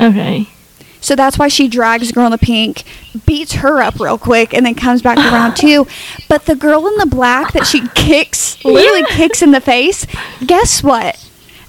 okay. 0.00 0.48
So 1.02 1.14
that's 1.14 1.36
why 1.38 1.48
she 1.48 1.68
drags 1.68 2.06
the 2.06 2.12
girl 2.14 2.24
in 2.26 2.32
the 2.32 2.38
pink, 2.38 2.84
beats 3.26 3.52
her 3.54 3.82
up 3.82 4.00
real 4.00 4.16
quick, 4.16 4.54
and 4.54 4.64
then 4.64 4.74
comes 4.74 5.02
back 5.02 5.16
to 5.18 5.22
round 5.30 5.56
two. 5.56 5.86
But 6.28 6.46
the 6.46 6.54
girl 6.56 6.86
in 6.86 6.96
the 6.96 7.06
black 7.06 7.52
that 7.52 7.66
she 7.66 7.86
kicks, 7.88 8.64
literally 8.64 9.00
Yeah. 9.10 9.16
kicks 9.16 9.42
in 9.42 9.50
the 9.50 9.60
face, 9.60 10.06
guess 10.46 10.82
what? 10.82 11.18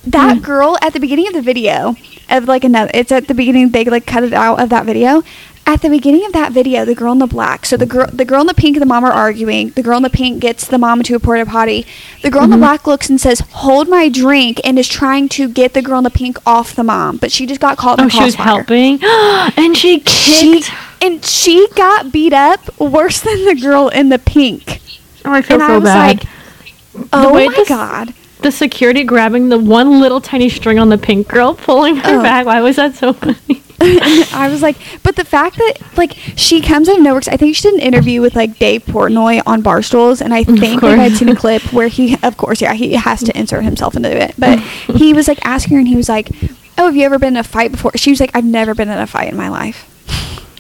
That 0.06 0.38
Hmm. 0.38 0.44
girl 0.44 0.78
at 0.82 0.94
the 0.94 1.00
beginning 1.00 1.28
of 1.28 1.34
the 1.34 1.42
video, 1.42 1.96
of 2.30 2.48
like 2.48 2.64
another, 2.64 2.90
it's 2.94 3.12
at 3.12 3.28
the 3.28 3.34
beginning, 3.34 3.70
they 3.72 3.84
like 3.86 4.06
cut 4.06 4.24
it 4.24 4.34
out 4.34 4.60
of 4.60 4.70
that 4.70 4.86
video. 4.86 5.24
At 5.66 5.82
the 5.82 5.90
beginning 5.90 6.26
of 6.26 6.34
that 6.34 6.52
video, 6.52 6.84
the 6.84 6.94
girl 6.94 7.14
in 7.14 7.20
the 7.20 7.26
black, 7.28 7.66
so 7.66 7.78
the 7.78 7.86
girl, 7.86 8.08
the 8.12 8.26
girl 8.26 8.42
in 8.42 8.48
the 8.48 8.54
pink 8.54 8.76
and 8.76 8.82
the 8.82 8.86
mom 8.86 9.06
are 9.06 9.12
arguing. 9.14 9.70
The 9.70 9.82
girl 9.82 9.96
in 9.96 10.04
the 10.04 10.10
pink 10.10 10.42
gets 10.42 10.68
the 10.68 10.78
mom 10.78 11.00
into 11.00 11.16
a 11.16 11.20
porta 11.22 11.46
potty. 11.46 11.86
The 12.22 12.30
girl 12.30 12.44
in 12.44 12.50
the 12.50 12.56
mm-hmm. 12.58 12.64
black 12.64 12.86
looks 12.86 13.10
and 13.10 13.20
says, 13.20 13.40
"Hold 13.52 13.88
my 13.88 14.10
drink," 14.10 14.60
and 14.66 14.78
is 14.78 14.90
trying 14.90 15.30
to 15.30 15.48
get 15.48 15.74
the 15.74 15.82
girl 15.82 16.00
in 16.00 16.04
the 16.04 16.10
pink 16.10 16.38
off 16.46 16.76
the 16.76 16.84
mom, 16.84 17.16
but 17.16 17.32
she 17.32 17.46
just 17.46 17.62
got 17.62 17.78
caught 17.78 17.98
in 18.00 18.06
Oh, 18.06 18.10
she 18.10 18.24
was 18.24 18.36
helping, 18.36 19.00
and 19.04 19.78
she 19.78 20.02
she 20.02 20.60
kicked. 20.60 20.72
and 21.02 21.24
she 21.24 21.66
got 21.76 22.12
beat 22.12 22.34
up 22.34 22.78
worse 22.78 23.22
than 23.22 23.46
the 23.46 23.56
girl 23.56 23.88
in 23.88 24.10
the 24.10 24.20
pink. 24.20 24.82
oh, 25.24 25.32
I 25.32 25.42
feel 25.42 25.62
and 25.62 25.68
so 25.70 25.74
I 25.74 25.78
was 25.78 25.84
bad. 25.86 26.18
like, 26.20 27.08
oh 27.14 27.34
my 27.36 27.48
this- 27.48 27.70
god. 27.70 28.14
the 28.42 28.52
security 28.52 29.06
grabbing 29.06 29.48
the 29.48 29.58
one 29.58 30.02
little 30.02 30.20
tiny 30.20 30.50
string 30.50 30.78
on 30.78 30.90
the 30.90 30.98
pink 30.98 31.30
girl, 31.30 31.54
pulling 31.56 31.96
her 31.96 32.20
Oh. 32.20 32.22
back. 32.22 32.46
Why 32.46 32.60
was 32.60 32.76
that 32.76 32.96
so 32.96 33.14
funny? 33.14 33.63
I 34.34 34.48
was 34.50 34.62
like, 34.62 34.78
but 35.04 35.16
the 35.16 35.26
fact 35.26 35.58
that 35.58 35.74
like 35.98 36.14
she 36.36 36.62
comes 36.62 36.88
out 36.88 36.98
of 36.98 37.04
nowhere, 37.04 37.22
I 37.28 37.38
think 37.38 37.56
she 37.56 37.64
did 37.64 37.74
an 37.76 37.80
interview 37.82 38.22
with 38.22 38.36
like 38.36 38.58
Dave 38.60 38.86
Portnoy 38.86 39.42
on 39.46 39.62
Barstools, 39.62 40.22
and 40.22 40.34
I 40.34 40.44
think 40.44 40.82
like, 40.82 41.00
I'd 41.00 41.14
seen 41.14 41.30
a 41.30 41.36
clip 41.36 41.62
where 41.74 41.88
he, 41.88 42.18
of 42.24 42.38
course, 42.38 42.62
yeah, 42.62 42.74
he 42.74 42.94
has 42.94 43.22
to 43.24 43.38
insert 43.38 43.64
himself 43.64 43.96
into 43.96 44.10
it, 44.16 44.34
but 44.38 44.60
he 44.96 45.14
was 45.14 45.28
like 45.28 45.40
asking 45.46 45.74
her, 45.76 45.80
and 45.80 45.88
he 45.88 45.96
was 45.96 46.10
like, 46.10 46.30
"Oh, 46.78 46.86
have 46.86 46.96
you 46.96 47.04
ever 47.04 47.20
been 47.20 47.34
in 47.34 47.38
a 47.38 47.44
fight 47.44 47.72
before?" 47.72 47.92
She 47.96 48.12
was 48.12 48.20
like, 48.20 48.32
"I've 48.34 48.46
never 48.46 48.74
been 48.74 48.90
in 48.90 48.98
a 48.98 49.08
fight 49.08 49.30
in 49.32 49.38
my 49.38 49.50
life." 49.50 49.90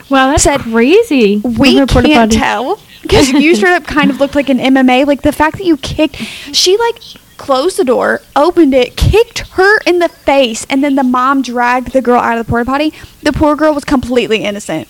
Wow, 0.10 0.28
that's 0.30 0.44
Said, 0.44 0.60
crazy. 0.60 1.38
We 1.38 1.52
With 1.58 1.76
her 1.78 1.88
porta 1.88 2.08
can't 2.10 2.32
potty. 2.32 2.40
tell 2.40 2.80
because 3.02 3.32
you 3.32 3.56
straight 3.56 3.74
up 3.74 3.86
kind 3.86 4.12
of 4.12 4.20
looked 4.20 4.36
like 4.36 4.50
an 4.50 4.60
MMA. 4.60 5.06
Like 5.08 5.22
the 5.22 5.32
fact 5.32 5.58
that 5.58 5.66
you 5.66 5.78
kicked, 5.78 6.18
she 6.18 6.78
like 6.78 7.00
closed 7.38 7.78
the 7.78 7.84
door, 7.84 8.22
opened 8.36 8.74
it, 8.74 8.96
kicked 8.96 9.39
her 9.52 9.80
in 9.86 10.00
the 10.00 10.10
face, 10.10 10.65
and 10.69 10.84
then 10.84 10.96
the 10.96 11.04
mom 11.04 11.41
dragged 11.41 11.91
the 11.91 12.02
girl 12.02 12.19
out 12.19 12.38
of 12.38 12.46
the 12.46 12.50
porta 12.50 12.65
potty. 12.65 12.93
The 13.22 13.34
poor 13.34 13.56
girl 13.56 13.74
was 13.74 13.86
completely 13.86 14.43
innocent. 14.43 14.88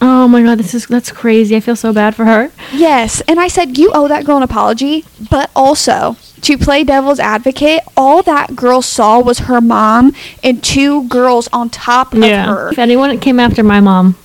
Oh 0.00 0.28
my 0.28 0.42
god, 0.42 0.58
this 0.58 0.74
is 0.74 0.86
that's 0.86 1.10
crazy. 1.10 1.56
I 1.56 1.60
feel 1.60 1.74
so 1.74 1.92
bad 1.92 2.14
for 2.14 2.24
her. 2.24 2.52
Yes, 2.72 3.20
and 3.22 3.40
I 3.40 3.48
said 3.48 3.76
you 3.78 3.90
owe 3.92 4.06
that 4.06 4.24
girl 4.24 4.36
an 4.36 4.44
apology, 4.44 5.04
but 5.30 5.50
also 5.56 6.16
to 6.42 6.56
play 6.56 6.84
devil's 6.84 7.18
advocate, 7.18 7.82
all 7.96 8.22
that 8.22 8.54
girl 8.54 8.80
saw 8.80 9.20
was 9.20 9.40
her 9.40 9.60
mom 9.60 10.14
and 10.42 10.62
two 10.62 11.08
girls 11.08 11.48
on 11.52 11.68
top 11.68 12.14
of 12.14 12.22
her. 12.22 12.70
If 12.70 12.78
anyone 12.78 13.18
came 13.18 13.40
after 13.40 13.64
my 13.64 13.80
mom, 13.80 14.16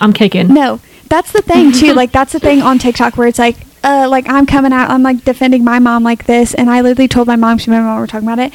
I'm 0.00 0.12
kicking. 0.12 0.52
No, 0.52 0.80
that's 1.08 1.32
the 1.32 1.42
thing 1.42 1.72
too. 1.72 1.92
like 1.94 2.10
that's 2.10 2.32
the 2.32 2.40
thing 2.40 2.62
on 2.62 2.78
TikTok 2.78 3.16
where 3.16 3.28
it's 3.28 3.38
like, 3.38 3.56
uh, 3.82 4.08
like 4.08 4.28
I'm 4.28 4.46
coming 4.46 4.72
out, 4.72 4.90
I'm 4.90 5.02
like 5.02 5.24
defending 5.24 5.64
my 5.64 5.78
mom 5.78 6.02
like 6.02 6.26
this, 6.26 6.54
and 6.54 6.70
I 6.70 6.80
literally 6.80 7.08
told 7.08 7.26
my 7.26 7.36
mom, 7.36 7.58
she 7.58 7.70
my 7.70 7.80
mom 7.80 7.98
were 8.00 8.06
talking 8.06 8.28
about 8.28 8.38
it, 8.38 8.52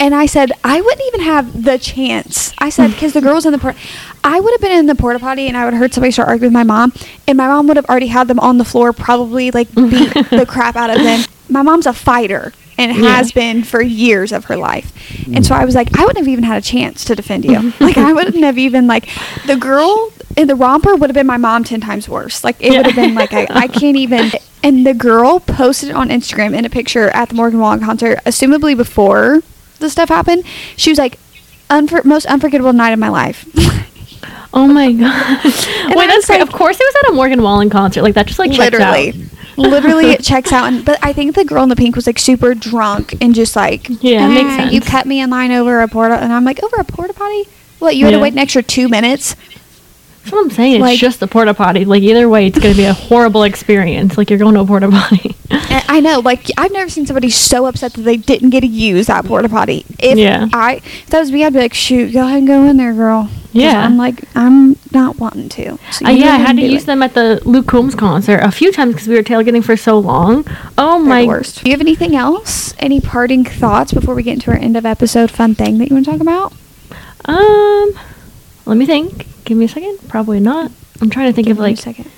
and 0.00 0.14
I 0.14 0.26
said 0.26 0.52
I 0.64 0.80
wouldn't 0.80 1.02
even 1.08 1.20
have 1.20 1.64
the 1.64 1.78
chance. 1.78 2.52
I 2.58 2.68
said 2.70 2.90
because 2.92 3.12
the 3.12 3.20
girls 3.20 3.46
in 3.46 3.52
the 3.52 3.58
port, 3.58 3.76
I 4.24 4.38
would 4.40 4.52
have 4.52 4.60
been 4.60 4.78
in 4.78 4.86
the 4.86 4.94
porta 4.94 5.18
potty 5.18 5.48
and 5.48 5.56
I 5.56 5.64
would 5.64 5.74
have 5.74 5.80
heard 5.80 5.94
somebody 5.94 6.12
start 6.12 6.28
arguing 6.28 6.52
with 6.52 6.54
my 6.54 6.64
mom, 6.64 6.92
and 7.26 7.36
my 7.36 7.46
mom 7.48 7.66
would 7.68 7.76
have 7.76 7.86
already 7.86 8.08
had 8.08 8.28
them 8.28 8.38
on 8.40 8.58
the 8.58 8.64
floor, 8.64 8.92
probably 8.92 9.50
like 9.50 9.72
beat 9.74 10.12
the 10.30 10.46
crap 10.48 10.76
out 10.76 10.90
of 10.90 11.02
them. 11.02 11.24
My 11.48 11.62
mom's 11.62 11.86
a 11.86 11.92
fighter 11.92 12.52
and 12.76 12.94
Yeah. 12.96 13.16
has 13.16 13.32
been 13.32 13.64
for 13.64 13.82
years 13.82 14.30
of 14.32 14.44
her 14.46 14.56
life. 14.56 14.92
And 15.34 15.44
so 15.44 15.54
I 15.54 15.64
was 15.64 15.74
like, 15.74 15.98
I 15.98 16.02
wouldn't 16.02 16.18
have 16.18 16.28
even 16.28 16.44
had 16.44 16.58
a 16.58 16.64
chance 16.64 17.04
to 17.06 17.16
defend 17.16 17.44
you. 17.44 17.72
like 17.80 17.96
I 17.98 18.12
wouldn't 18.12 18.44
have 18.44 18.56
even 18.58 18.86
like 18.86 19.08
the 19.46 19.56
girl 19.56 20.12
in 20.36 20.46
the 20.46 20.54
romper 20.54 20.94
would 20.94 21.10
have 21.10 21.14
been 21.14 21.26
my 21.26 21.38
mom 21.38 21.64
ten 21.64 21.80
times 21.80 22.08
worse. 22.08 22.44
Like 22.44 22.62
it 22.62 22.70
would 22.70 22.86
have 22.86 22.94
been 22.94 23.14
like 23.14 23.32
I, 23.32 23.46
I 23.50 23.66
can't 23.66 23.96
even. 23.96 24.30
And 24.62 24.84
the 24.86 24.94
girl 24.94 25.40
posted 25.40 25.88
it 25.90 25.94
on 25.96 26.08
Instagram 26.10 26.56
in 26.56 26.64
a 26.64 26.70
picture 26.70 27.08
at 27.10 27.30
the 27.30 27.34
Morgan 27.36 27.58
Wallen 27.60 27.80
concert, 27.80 28.18
assumably 28.24 28.76
before 28.76 29.40
the 29.78 29.90
stuff 29.90 30.08
happened. 30.08 30.44
She 30.76 30.90
was 30.90 30.98
like, 30.98 31.18
Unfor- 31.70 32.04
most 32.04 32.24
unforgettable 32.26 32.72
night 32.72 32.90
of 32.92 32.98
my 32.98 33.08
life. 33.10 33.44
Oh 34.54 34.66
my 34.66 34.90
god. 34.92 35.44
Wait, 35.94 36.06
that's 36.06 36.26
great. 36.26 36.40
like- 36.40 36.48
Of 36.48 36.54
course, 36.54 36.78
it 36.80 36.82
was 36.82 37.04
at 37.04 37.10
a 37.10 37.14
Morgan 37.14 37.42
Wallen 37.42 37.68
concert. 37.68 38.00
Like 38.02 38.14
that 38.14 38.26
just 38.26 38.38
like 38.38 38.50
literally. 38.52 39.12
literally 39.58 40.06
it 40.10 40.22
checks 40.30 40.52
out 40.52 40.72
and 40.72 40.84
but 40.86 40.98
I 41.02 41.12
think 41.12 41.34
the 41.34 41.44
girl 41.44 41.62
in 41.62 41.68
the 41.68 41.76
pink 41.76 41.94
was 41.94 42.06
like 42.06 42.18
super 42.18 42.54
drunk 42.54 43.14
and 43.20 43.34
just 43.34 43.54
like 43.56 43.86
Yeah, 44.02 44.26
it 44.26 44.28
makes 44.32 44.50
"Eh, 44.58 44.70
You 44.70 44.80
cut 44.80 45.04
me 45.06 45.20
in 45.20 45.28
line 45.28 45.52
over 45.52 45.80
a 45.82 45.86
porta 45.88 46.14
and 46.16 46.32
I'm 46.32 46.44
like, 46.44 46.62
over 46.62 46.76
a 46.76 46.84
porta 46.84 47.12
potty? 47.12 47.44
What, 47.78 47.94
you 47.94 48.06
had 48.06 48.12
to 48.12 48.18
wait 48.18 48.32
an 48.32 48.38
extra 48.38 48.62
two 48.62 48.88
minutes? 48.88 49.36
That's 50.30 50.32
what 50.32 50.44
I'm 50.44 50.50
saying. 50.50 50.74
It's 50.74 50.82
Like- 50.82 50.98
just 50.98 51.22
a 51.22 51.26
porta 51.26 51.54
potty. 51.54 51.84
Like 51.84 52.02
either 52.02 52.28
way, 52.28 52.46
it's 52.46 52.58
gonna 52.58 52.74
be 52.74 52.84
a 52.84 52.92
horrible 52.92 53.42
experience. 53.44 54.16
Like 54.18 54.30
you're 54.30 54.38
going 54.38 54.54
to 54.54 54.60
a 54.60 54.66
porta 54.66 54.88
potty. 54.88 55.34
I 55.90 56.00
know, 56.00 56.20
like 56.20 56.46
I've 56.58 56.72
never 56.72 56.90
seen 56.90 57.06
somebody 57.06 57.30
so 57.30 57.66
upset 57.66 57.94
that 57.94 58.02
they 58.02 58.16
didn't 58.18 58.50
get 58.50 58.60
to 58.60 58.66
use 58.66 59.06
that 59.06 59.24
porta 59.24 59.48
potty. 59.48 59.84
If 59.98 60.18
Yeah. 60.18 60.48
I 60.52 60.76
if 60.84 61.06
that 61.06 61.20
was 61.20 61.32
me, 61.32 61.44
I'd 61.44 61.52
be 61.52 61.58
like, 61.58 61.74
shoot, 61.74 62.12
go 62.12 62.20
ahead 62.26 62.38
and 62.38 62.46
go 62.46 62.64
in 62.64 62.76
there, 62.76 62.92
girl. 62.92 63.30
Yeah. 63.52 63.82
I'm 63.82 63.96
like, 63.96 64.24
I'm 64.36 64.76
not 64.92 65.18
wanting 65.18 65.48
to. 65.48 65.78
So 65.90 66.06
Uh, 66.06 66.10
yeah, 66.10 66.34
I 66.34 66.36
had 66.36 66.56
to 66.56 66.62
use 66.62 66.82
it. 66.82 66.86
them 66.86 67.02
at 67.02 67.14
the 67.14 67.40
Luke 67.46 67.66
Combs 67.66 67.94
concert 67.94 68.40
a 68.42 68.50
few 68.52 68.70
times 68.70 68.92
because 68.94 69.08
we 69.08 69.14
were 69.16 69.22
tailgating 69.22 69.64
for 69.64 69.76
so 69.76 69.98
long. 69.98 70.44
Oh 70.76 70.98
They're 70.98 71.08
my! 71.08 71.22
the 71.22 71.28
worst. 71.28 71.64
Do 71.64 71.70
you 71.70 71.74
have 71.74 71.80
anything 71.80 72.14
else? 72.14 72.74
Any 72.78 73.00
parting 73.00 73.44
thoughts 73.44 73.92
before 73.94 74.14
we 74.14 74.22
get 74.22 74.34
into 74.34 74.50
our 74.50 74.56
end 74.58 74.76
of 74.76 74.84
episode 74.84 75.30
fun 75.30 75.54
thing 75.54 75.78
that 75.78 75.88
you 75.88 75.94
want 75.96 76.04
to 76.04 76.10
talk 76.12 76.20
about? 76.20 76.52
Um, 77.24 77.92
let 78.68 78.76
me 78.76 78.86
think. 78.86 79.26
Give 79.44 79.56
me 79.58 79.64
a 79.64 79.68
second. 79.68 79.98
Probably 80.08 80.40
not. 80.40 80.70
I'm 81.00 81.10
trying 81.10 81.26
to 81.28 81.32
think 81.32 81.46
Give 81.48 81.56
of 81.56 81.62
me 81.64 81.68
a 81.68 81.70
like 81.72 81.78
second. 81.78 82.10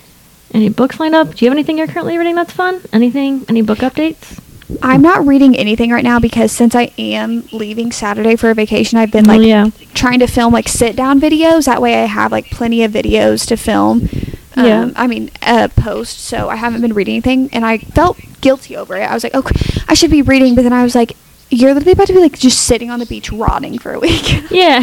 any 0.52 0.68
books 0.68 0.98
lined 1.00 1.14
up. 1.14 1.34
Do 1.34 1.44
you 1.44 1.50
have 1.50 1.56
anything 1.56 1.78
you're 1.78 1.86
currently 1.86 2.18
reading 2.18 2.34
that's 2.34 2.52
fun? 2.52 2.80
Anything? 2.92 3.44
Any 3.48 3.62
book 3.62 3.78
updates? 3.78 4.38
I'm 4.82 5.02
not 5.02 5.26
reading 5.26 5.56
anything 5.56 5.90
right 5.90 6.04
now 6.04 6.20
because 6.20 6.52
since 6.52 6.74
I 6.76 6.92
am 6.96 7.44
leaving 7.52 7.90
Saturday 7.90 8.36
for 8.36 8.50
a 8.50 8.54
vacation, 8.54 8.98
I've 8.98 9.10
been 9.10 9.28
Oh, 9.28 9.36
like 9.36 9.46
yeah. 9.46 9.70
trying 9.94 10.20
to 10.20 10.26
film 10.28 10.52
like 10.52 10.68
sit 10.68 10.94
down 10.94 11.20
videos. 11.20 11.64
That 11.66 11.82
way 11.82 12.02
I 12.02 12.06
have 12.06 12.30
like 12.30 12.50
plenty 12.50 12.84
of 12.84 12.92
videos 12.92 13.46
to 13.48 13.56
film. 13.56 14.08
Um, 14.56 14.66
Yeah. 14.66 14.90
I 14.96 15.06
mean, 15.08 15.30
uh, 15.42 15.68
post. 15.76 16.20
So 16.20 16.48
I 16.48 16.56
haven't 16.56 16.82
been 16.82 16.94
reading 16.94 17.14
anything 17.14 17.48
and 17.52 17.64
I 17.66 17.78
felt 17.78 18.18
guilty 18.40 18.76
over 18.76 18.96
it. 18.96 19.02
I 19.10 19.12
was 19.14 19.24
like, 19.24 19.32
oh, 19.34 19.42
I 19.88 19.94
should 19.94 20.10
be 20.10 20.22
reading. 20.22 20.54
But 20.54 20.62
then 20.62 20.72
I 20.72 20.84
was 20.84 20.94
like, 20.94 21.16
you're 21.50 21.74
literally 21.74 21.92
about 21.92 22.06
to 22.06 22.12
be 22.12 22.20
like 22.20 22.38
just 22.38 22.60
sitting 22.64 22.90
on 22.90 22.98
the 23.00 23.06
beach 23.06 23.30
rotting 23.32 23.78
for 23.78 23.92
a 23.92 23.98
week. 23.98 24.22
Yeah. 24.50 24.80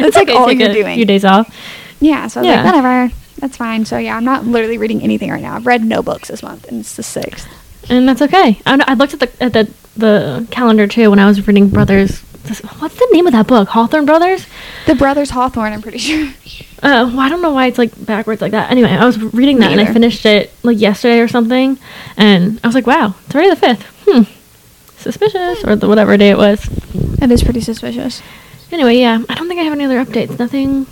That's 0.00 0.16
like 0.16 0.28
all 0.28 0.50
you're 0.52 0.72
doing. 0.72 0.96
Few 0.96 1.04
days 1.04 1.24
off. 1.24 1.54
yeah. 2.00 2.26
So 2.28 2.40
I 2.40 2.42
was 2.42 2.48
Yeah. 2.48 2.56
like, 2.62 2.64
whatever. 2.66 3.14
That's 3.38 3.56
fine. 3.56 3.84
So 3.84 3.96
yeah, 3.98 4.16
I'm 4.16 4.24
not 4.24 4.44
literally 4.44 4.78
reading 4.78 5.02
anything 5.02 5.30
right 5.30 5.42
now. 5.42 5.56
I've 5.56 5.66
read 5.66 5.84
no 5.84 6.02
books 6.02 6.28
this 6.28 6.42
month 6.42 6.66
and 6.68 6.80
it's 6.80 6.94
the 6.96 7.02
sixth. 7.02 7.48
and 7.88 8.08
that's 8.08 8.22
okay. 8.22 8.60
I, 8.66 8.84
I 8.86 8.94
looked 8.94 9.14
at 9.14 9.20
the 9.20 9.42
at 9.42 9.52
the 9.52 9.70
the 9.96 10.46
calendar 10.50 10.86
too 10.86 11.10
when 11.10 11.18
I 11.18 11.26
was 11.26 11.46
reading 11.46 11.68
Brothers. 11.68 12.20
What's 12.78 12.96
the 12.96 13.08
name 13.12 13.26
of 13.26 13.32
that 13.32 13.46
book? 13.46 13.68
Hawthorne 13.68 14.06
Brothers. 14.06 14.46
The 14.86 14.94
Brothers 14.94 15.30
Hawthorne, 15.30 15.72
I'm 15.72 15.82
pretty 15.82 15.98
sure. 16.06 16.26
Uh, 16.82 17.04
well, 17.12 17.20
I 17.20 17.28
don't 17.28 17.42
know 17.42 17.52
why 17.52 17.66
it's 17.66 17.76
like 17.78 17.92
backwards 18.06 18.40
like 18.40 18.52
that. 18.52 18.70
Anyway, 18.70 18.88
I 18.88 19.04
was 19.04 19.18
reading 19.18 19.58
that 19.58 19.66
Me 19.68 19.78
and 19.78 19.88
I 19.88 19.92
finished 19.92 20.24
it 20.24 20.50
like 20.62 20.80
yesterday 20.80 21.20
or 21.20 21.28
something, 21.28 21.78
and 22.16 22.58
I 22.64 22.66
was 22.66 22.74
like, 22.74 22.86
wow, 22.86 23.14
it's 23.26 23.34
already 23.34 23.50
the 23.50 23.56
fifth. 23.56 23.82
Hmm, 24.06 24.22
suspicious 25.00 25.64
or 25.64 25.76
the 25.76 25.88
whatever 25.88 26.16
day 26.16 26.30
it 26.30 26.38
was. 26.38 26.60
That 27.18 27.30
is 27.30 27.42
pretty 27.42 27.60
suspicious. 27.60 28.22
Anyway, 28.72 28.98
yeah, 28.98 29.22
I 29.28 29.34
don't 29.34 29.48
think 29.48 29.60
I 29.60 29.64
have 29.64 29.72
any 29.72 29.84
other 29.84 30.04
updates. 30.04 30.38
Nothing. 30.38 30.86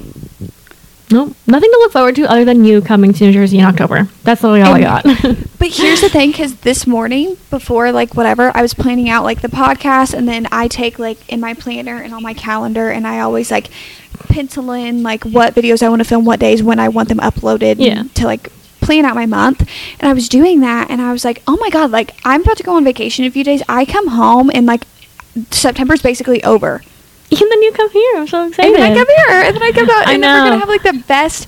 Nope, 1.11 1.35
nothing 1.47 1.71
to 1.71 1.77
look 1.79 1.93
forward 1.93 2.17
to 2.17 2.31
other 2.31 2.45
than 2.45 2.67
you 2.67 2.83
coming 2.83 3.15
to 3.15 3.25
New 3.25 3.33
Jersey 3.33 3.59
in 3.59 3.65
October. 3.65 4.09
That's 4.25 4.43
literally 4.43 4.63
all 4.63 4.75
I 4.75 4.81
got. 4.81 5.05
But 5.59 5.71
here's 5.73 6.03
the 6.03 6.09
thing, 6.09 6.31
because 6.31 6.55
this 6.61 6.87
morning 6.87 7.37
before 7.51 7.91
like 7.91 8.15
whatever, 8.15 8.53
I 8.55 8.63
was 8.63 8.75
planning 8.75 9.09
out 9.09 9.25
like 9.25 9.41
the 9.41 9.49
podcast, 9.49 10.15
and 10.15 10.29
then 10.29 10.47
I 10.53 10.69
take 10.69 11.01
like 11.01 11.29
in 11.29 11.41
my 11.41 11.55
planner 11.55 11.97
and 11.97 12.15
on 12.15 12.23
my 12.23 12.33
calendar, 12.35 12.91
and 12.91 13.07
I 13.09 13.19
always 13.21 13.51
like 13.51 13.69
pencil 14.29 14.71
in 14.71 15.03
like 15.03 15.25
what 15.25 15.55
videos 15.57 15.83
I 15.83 15.89
want 15.89 16.01
to 16.01 16.05
film, 16.09 16.25
what 16.25 16.39
days, 16.39 16.63
when 16.63 16.79
I 16.79 16.89
want 16.91 17.09
them 17.09 17.19
uploaded, 17.19 17.77
Yeah. 17.79 18.05
to 18.15 18.27
like 18.27 18.53
plan 18.89 19.05
out 19.05 19.15
my 19.15 19.27
month. 19.27 19.61
And 20.01 20.09
I 20.09 20.13
was 20.15 20.29
doing 20.29 20.61
that, 20.61 20.91
and 20.91 21.01
I 21.03 21.13
was 21.13 21.25
like, 21.25 21.43
oh 21.47 21.57
my 21.61 21.69
god, 21.71 21.91
like 21.91 22.11
I'm 22.25 22.41
about 22.43 22.57
to 22.57 22.63
go 22.63 22.75
on 22.77 22.85
vacation 22.85 23.25
in 23.25 23.29
a 23.31 23.33
few 23.33 23.45
days. 23.45 23.63
I 23.69 23.85
come 23.85 24.09
home 24.09 24.51
and 24.55 24.65
like 24.67 24.85
September's 25.51 26.01
basically 26.03 26.43
over. 26.43 26.83
and 27.31 27.41
then 27.53 27.63
you 27.63 27.73
come 27.73 27.91
here. 27.91 28.13
I'm 28.17 28.27
so 28.27 28.47
excited. 28.49 28.75
And 28.75 28.83
then 28.83 28.93
I 28.93 28.95
come 28.95 29.07
here, 29.17 29.41
and 29.47 29.55
then 29.55 29.63
I 29.63 29.73
come 29.73 29.91
out, 29.91 30.09
and 30.13 30.23
then 30.23 30.43
we're 30.43 30.49
gonna 30.51 30.61
have 30.61 30.69
like 30.69 30.83
the 30.83 31.05
best. 31.07 31.47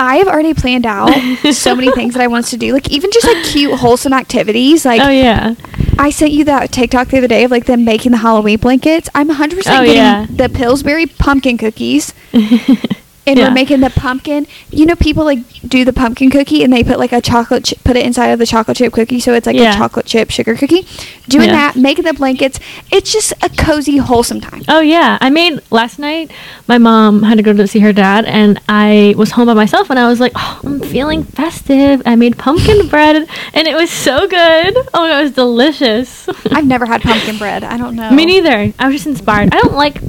I 0.00 0.16
have 0.18 0.28
already 0.28 0.54
planned 0.54 0.86
out 0.86 1.08
so 1.52 1.74
many 1.74 1.90
things 1.90 2.14
that 2.14 2.22
I 2.22 2.28
want 2.28 2.44
us 2.44 2.50
to 2.50 2.56
do, 2.56 2.72
like 2.72 2.88
even 2.90 3.10
just 3.12 3.26
like 3.26 3.44
cute, 3.46 3.74
wholesome 3.80 4.12
activities. 4.12 4.84
Like 4.86 5.02
oh 5.02 5.10
yeah. 5.10 5.54
I 5.98 6.10
sent 6.10 6.30
you 6.30 6.44
that 6.44 6.70
TikTok 6.70 7.08
the 7.08 7.18
other 7.18 7.26
day 7.26 7.42
of 7.44 7.50
like 7.50 7.66
them 7.66 7.84
making 7.84 8.12
the 8.12 8.18
Halloween 8.18 8.58
blankets. 8.58 9.08
I'm 9.14 9.26
100 9.26 9.56
percent 9.56 9.76
Oh, 9.76 9.84
getting 9.84 9.96
yeah. 9.96 10.26
the 10.30 10.48
Pillsbury 10.48 11.06
pumpkin 11.06 11.58
cookies, 11.58 12.14
and 13.28 13.38
Yeah. 13.38 13.48
we're 13.48 13.54
making 13.54 13.80
the 13.80 13.90
pumpkin. 13.90 14.46
You 14.70 14.86
know, 14.86 14.96
people 14.96 15.24
like 15.24 15.40
do 15.66 15.84
the 15.84 15.92
pumpkin 15.92 16.30
cookie 16.30 16.64
and 16.64 16.72
they 16.72 16.82
put 16.82 16.98
like 16.98 17.12
a 17.12 17.20
chocolate, 17.20 17.64
chi- 17.68 17.76
put 17.84 17.96
it 17.96 18.04
inside 18.04 18.28
of 18.28 18.38
the 18.38 18.46
chocolate 18.46 18.76
chip 18.76 18.92
cookie, 18.92 19.20
so 19.20 19.34
it's 19.34 19.46
like 19.46 19.56
Yeah. 19.56 19.72
a 19.74 19.76
chocolate 19.76 20.06
chip 20.06 20.30
sugar 20.30 20.54
cookie. 20.54 20.86
Doing 21.28 21.48
Yeah. 21.50 21.56
that, 21.72 21.76
making 21.76 22.04
the 22.04 22.14
blankets. 22.14 22.58
It's 22.90 23.12
just 23.12 23.32
a 23.42 23.48
cozy, 23.50 23.98
wholesome 23.98 24.40
time. 24.40 24.62
Oh 24.68 24.80
yeah, 24.80 25.18
I 25.20 25.30
made 25.30 25.60
last 25.70 25.98
night. 25.98 26.30
My 26.66 26.78
mom 26.78 27.22
had 27.22 27.36
to 27.36 27.42
go 27.42 27.52
to 27.52 27.66
see 27.66 27.80
her 27.80 27.92
dad, 27.92 28.24
and 28.24 28.60
I 28.68 29.14
was 29.16 29.32
home 29.32 29.46
by 29.46 29.54
myself, 29.54 29.90
and 29.90 29.98
I 29.98 30.08
was 30.08 30.20
like, 30.20 30.32
oh, 30.34 30.60
I'm 30.64 30.80
feeling 30.80 31.24
festive. 31.24 32.02
I 32.06 32.16
made 32.16 32.38
pumpkin 32.38 32.88
bread, 32.88 33.28
and 33.52 33.68
it 33.68 33.74
was 33.74 33.90
so 33.90 34.26
good. 34.26 34.76
Oh, 34.94 35.04
it 35.04 35.22
was 35.22 35.32
delicious. 35.32 36.28
I've 36.50 36.66
never 36.66 36.86
had 36.86 37.02
pumpkin 37.10 37.36
bread. 37.36 37.62
I 37.64 37.76
don't 37.76 37.94
know. 37.94 38.10
Me 38.10 38.24
neither. 38.24 38.72
I 38.78 38.86
was 38.86 38.94
just 38.96 39.06
inspired. 39.06 39.52
I 39.54 39.60
don't 39.60 39.74
like 39.74 40.00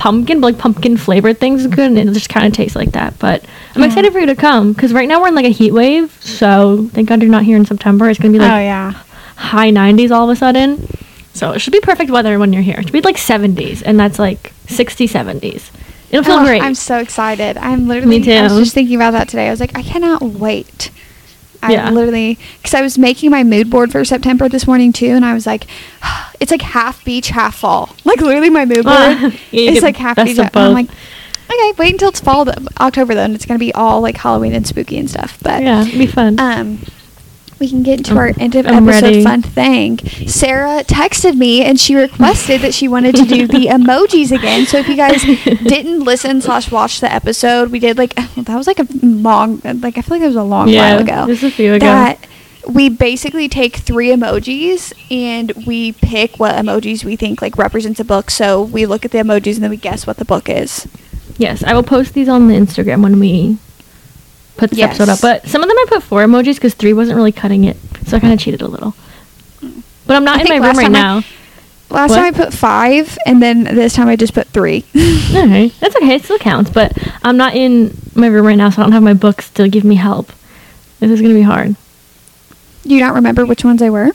pumpkin, 0.00 0.40
but 0.40 0.48
like 0.54 0.58
pumpkin 0.58 0.96
flavored 0.96 1.38
things 1.38 1.60
is 1.60 1.66
good, 1.68 1.92
and 1.92 1.98
it 1.98 2.12
just 2.12 2.28
kind 2.30 2.46
of 2.46 2.52
tastes 2.54 2.74
like 2.74 2.92
that. 2.92 3.18
But 3.18 3.44
I'm 3.74 3.82
Yeah. 3.82 3.86
excited 3.88 4.12
for 4.12 4.18
you 4.18 4.26
to 4.26 4.34
come 4.34 4.72
because 4.72 4.92
right 4.92 5.06
now 5.06 5.20
we're 5.20 5.28
in 5.28 5.34
like 5.34 5.44
a 5.44 5.50
heat 5.50 5.72
wave. 5.72 6.16
So 6.20 6.88
thank 6.92 7.08
God 7.08 7.20
you're 7.22 7.30
not 7.30 7.44
here 7.44 7.56
in 7.56 7.64
September. 7.66 8.08
It's 8.08 8.18
gonna 8.18 8.32
be 8.32 8.38
like 8.38 8.50
oh 8.50 8.58
yeah. 8.58 8.94
high 9.36 9.70
90s 9.70 10.10
all 10.10 10.28
of 10.28 10.34
a 10.34 10.38
sudden. 10.38 10.88
So 11.34 11.52
it 11.52 11.60
should 11.60 11.72
be 11.72 11.80
perfect 11.80 12.10
weather 12.10 12.38
when 12.38 12.52
you're 12.52 12.62
here. 12.62 12.76
It 12.78 12.84
should 12.84 12.92
be 12.92 13.02
like 13.02 13.16
70s, 13.16 13.82
and 13.84 14.00
that's 14.00 14.18
like 14.18 14.52
60, 14.68 15.06
70s. 15.06 15.70
It'll 16.10 16.24
feel 16.24 16.38
Oh, 16.40 16.44
great. 16.44 16.60
I'm 16.62 16.74
so 16.74 16.98
excited. 16.98 17.56
I'm 17.58 17.86
literally. 17.86 18.18
Me 18.18 18.36
I 18.38 18.42
was 18.42 18.54
just 18.58 18.74
thinking 18.74 18.96
about 18.96 19.12
that 19.12 19.28
today. 19.28 19.46
I 19.46 19.50
was 19.50 19.60
like, 19.60 19.76
I 19.78 19.82
cannot 19.82 20.22
wait. 20.22 20.90
I 21.62 21.72
Yeah. 21.72 21.90
literally, 21.90 22.38
because 22.58 22.74
I 22.74 22.80
was 22.82 22.96
making 22.98 23.30
my 23.30 23.44
mood 23.44 23.68
board 23.70 23.92
for 23.92 24.04
September 24.04 24.48
this 24.48 24.66
morning 24.66 24.92
too, 24.92 25.08
and 25.10 25.24
I 25.24 25.34
was 25.34 25.46
like, 25.46 25.66
it's 26.40 26.50
like 26.50 26.62
half 26.62 27.04
beach, 27.04 27.28
half 27.28 27.56
fall. 27.56 27.94
Like 28.04 28.20
literally, 28.20 28.50
my 28.50 28.64
mood 28.64 28.84
board 28.84 28.86
Ah, 28.88 29.30
you 29.52 29.70
is 29.70 29.82
like 29.82 29.96
half 29.96 30.16
beach. 30.16 30.38
And 30.38 30.50
I'm 30.56 30.72
like, 30.72 30.88
okay, 31.52 31.72
wait 31.78 31.92
until 31.92 32.08
it's 32.08 32.20
fall, 32.20 32.44
th- 32.44 32.56
October 32.80 33.14
though, 33.14 33.24
and 33.24 33.34
it's 33.34 33.44
gonna 33.46 33.58
be 33.58 33.72
all 33.74 34.00
like 34.00 34.16
Halloween 34.16 34.52
and 34.54 34.66
spooky 34.66 34.98
and 34.98 35.08
stuff. 35.10 35.38
But 35.42 35.62
yeah, 35.62 35.82
it'll 35.82 35.98
be 35.98 36.06
fun. 36.06 36.38
um, 36.40 36.78
we 37.60 37.68
can 37.68 37.82
get 37.82 37.98
into 37.98 38.10
I'm- 38.12 38.18
our 38.18 38.32
end 38.38 38.54
of 38.56 38.66
I'm 38.66 38.88
episode 38.88 39.06
ready. 39.06 39.22
fun 39.22 39.42
thing. 39.42 39.98
Sara 40.26 40.82
texted 40.84 41.36
me 41.36 41.62
and 41.62 41.78
she 41.78 41.94
requested 41.94 42.62
that 42.62 42.72
she 42.74 42.88
wanted 42.88 43.14
to 43.16 43.24
do 43.24 43.46
the 43.46 43.66
emojis 43.70 44.32
again. 44.32 44.66
So 44.66 44.78
if 44.78 44.88
you 44.88 44.96
guys 44.96 45.22
didn't 45.44 46.00
listen 46.00 46.40
slash 46.40 46.70
watch 46.72 47.00
the 47.00 47.12
episode, 47.12 47.70
we 47.70 47.78
did 47.78 47.98
like 47.98 48.14
that 48.36 48.56
was 48.56 48.66
like 48.66 48.78
a 48.80 48.86
long 49.02 49.60
like 49.64 49.98
I 49.98 50.02
feel 50.02 50.16
like 50.16 50.22
it 50.22 50.26
was 50.28 50.36
a 50.36 50.42
long 50.42 50.68
Yeah, 50.68 50.94
while 50.94 51.02
ago. 51.02 51.26
just 51.32 51.42
a 51.44 51.50
few 51.50 51.74
ago. 51.74 51.84
That 51.86 52.26
we 52.68 52.88
basically 52.88 53.48
take 53.48 53.76
three 53.76 54.08
emojis 54.08 54.92
and 55.10 55.50
we 55.66 55.92
pick 55.92 56.38
what 56.38 56.54
emojis 56.54 57.04
we 57.04 57.16
think 57.16 57.40
like 57.42 57.56
represents 57.58 58.00
a 58.00 58.04
book. 58.04 58.30
So 58.30 58.62
we 58.62 58.86
look 58.86 59.04
at 59.04 59.10
the 59.10 59.18
emojis 59.18 59.54
and 59.54 59.62
then 59.64 59.70
we 59.70 59.76
guess 59.76 60.06
what 60.06 60.16
the 60.18 60.24
book 60.24 60.48
is. 60.48 60.86
yes, 61.38 61.62
I 61.64 61.72
will 61.74 61.82
post 61.82 62.14
these 62.14 62.28
on 62.28 62.48
the 62.48 62.54
Instagram 62.54 63.02
when 63.02 63.18
we 63.18 63.58
put 64.60 64.70
this 64.70 64.78
episode 64.80 65.08
up. 65.08 65.20
But 65.20 65.46
some 65.48 65.62
of 65.62 65.68
them 65.68 65.76
I 65.78 65.84
put 65.88 66.02
four 66.02 66.22
emojis 66.24 66.54
because 66.54 66.74
three 66.74 66.92
wasn't 66.92 67.16
really 67.16 67.32
cutting 67.32 67.64
it, 67.64 67.76
so 68.06 68.16
I 68.16 68.20
kind 68.20 68.32
of 68.32 68.38
cheated 68.38 68.62
a 68.62 68.68
little. 68.68 68.94
But 70.06 70.16
I'm 70.16 70.24
not 70.24 70.38
I 70.38 70.42
in 70.42 70.48
my 70.60 70.66
room 70.68 70.76
right 70.76 70.86
I- 70.86 70.88
now. 70.88 71.22
Last 71.90 72.10
What? 72.10 72.16
time 72.18 72.26
I 72.26 72.30
put 72.30 72.52
five, 72.54 73.18
and 73.26 73.42
then 73.42 73.64
this 73.64 73.94
time 73.94 74.06
I 74.06 74.14
just 74.14 74.32
put 74.34 74.46
three. 74.48 74.84
Okay, 75.30 75.68
that's 75.80 75.94
okay. 75.96 76.14
It 76.14 76.24
still 76.24 76.38
counts, 76.38 76.70
but 76.70 76.92
I'm 77.24 77.36
not 77.36 77.54
in 77.54 77.96
my 78.14 78.26
room 78.28 78.46
right 78.46 78.56
now, 78.56 78.70
so 78.70 78.80
I 78.80 78.84
don't 78.84 78.92
have 78.92 79.02
my 79.02 79.14
books 79.14 79.48
to 79.50 79.68
give 79.68 79.84
me 79.84 79.94
help. 79.96 80.32
This 81.00 81.10
is 81.10 81.20
gonna 81.22 81.34
be 81.34 81.42
hard. 81.42 81.74
Do 82.84 82.94
you 82.94 83.00
not 83.00 83.14
remember 83.14 83.44
which 83.46 83.64
ones 83.64 83.80
I 83.82 83.90
were? 83.90 84.10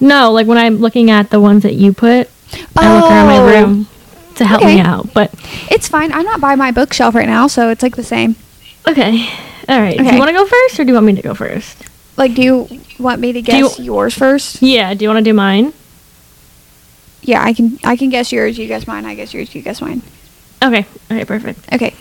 No, 0.00 0.30
like 0.32 0.46
when 0.46 0.58
I'm 0.58 0.76
looking 0.78 1.10
at 1.10 1.30
the 1.30 1.40
ones 1.40 1.62
that 1.64 1.74
you 1.74 1.92
put, 1.92 2.28
I 2.76 2.94
look 3.00 3.10
around 3.10 3.26
my 3.26 3.38
Oh. 3.38 3.46
room 3.64 3.86
to 4.36 4.44
help 4.44 4.62
me 4.64 4.78
out. 4.80 5.12
But 5.14 5.32
It's 5.70 5.88
fine. 5.88 6.12
I'm 6.12 6.24
not 6.24 6.40
by 6.40 6.54
my 6.56 6.70
bookshelf 6.72 7.14
right 7.14 7.28
now, 7.28 7.46
so 7.48 7.70
it's 7.70 7.82
like 7.82 7.96
the 7.96 8.02
same. 8.04 8.36
Okay, 8.88 9.28
all 9.68 9.80
right. 9.80 9.96
Do 9.96 10.04
you 10.04 10.18
want 10.18 10.28
to 10.28 10.34
go 10.34 10.46
first, 10.46 10.78
or 10.80 10.84
do 10.84 10.88
you 10.88 10.94
want 10.94 11.06
me 11.06 11.14
to 11.14 11.22
go 11.22 11.34
first? 11.34 11.76
Like, 12.16 12.34
do 12.34 12.42
you 12.42 12.68
want 12.98 13.20
me 13.20 13.32
to 13.32 13.38
you- 13.38 13.44
guess 13.44 13.78
yours 13.78 14.14
first? 14.14 14.60
Yeah. 14.62 14.92
Do 14.94 15.04
you 15.04 15.08
want 15.08 15.24
to 15.24 15.30
do 15.30 15.34
mine? 15.34 15.72
Yeah, 17.22 17.42
I 17.42 17.52
can. 17.52 17.78
I 17.84 17.96
can 17.96 18.10
guess 18.10 18.32
yours. 18.32 18.58
You 18.58 18.66
guess 18.66 18.86
mine. 18.86 19.04
I 19.04 19.14
guess 19.14 19.32
yours. 19.34 19.54
You 19.54 19.62
guess 19.62 19.80
mine. 19.80 20.02
Okay. 20.62 20.86
Okay. 21.10 21.24
Perfect. 21.24 21.72
Okay, 21.72 21.94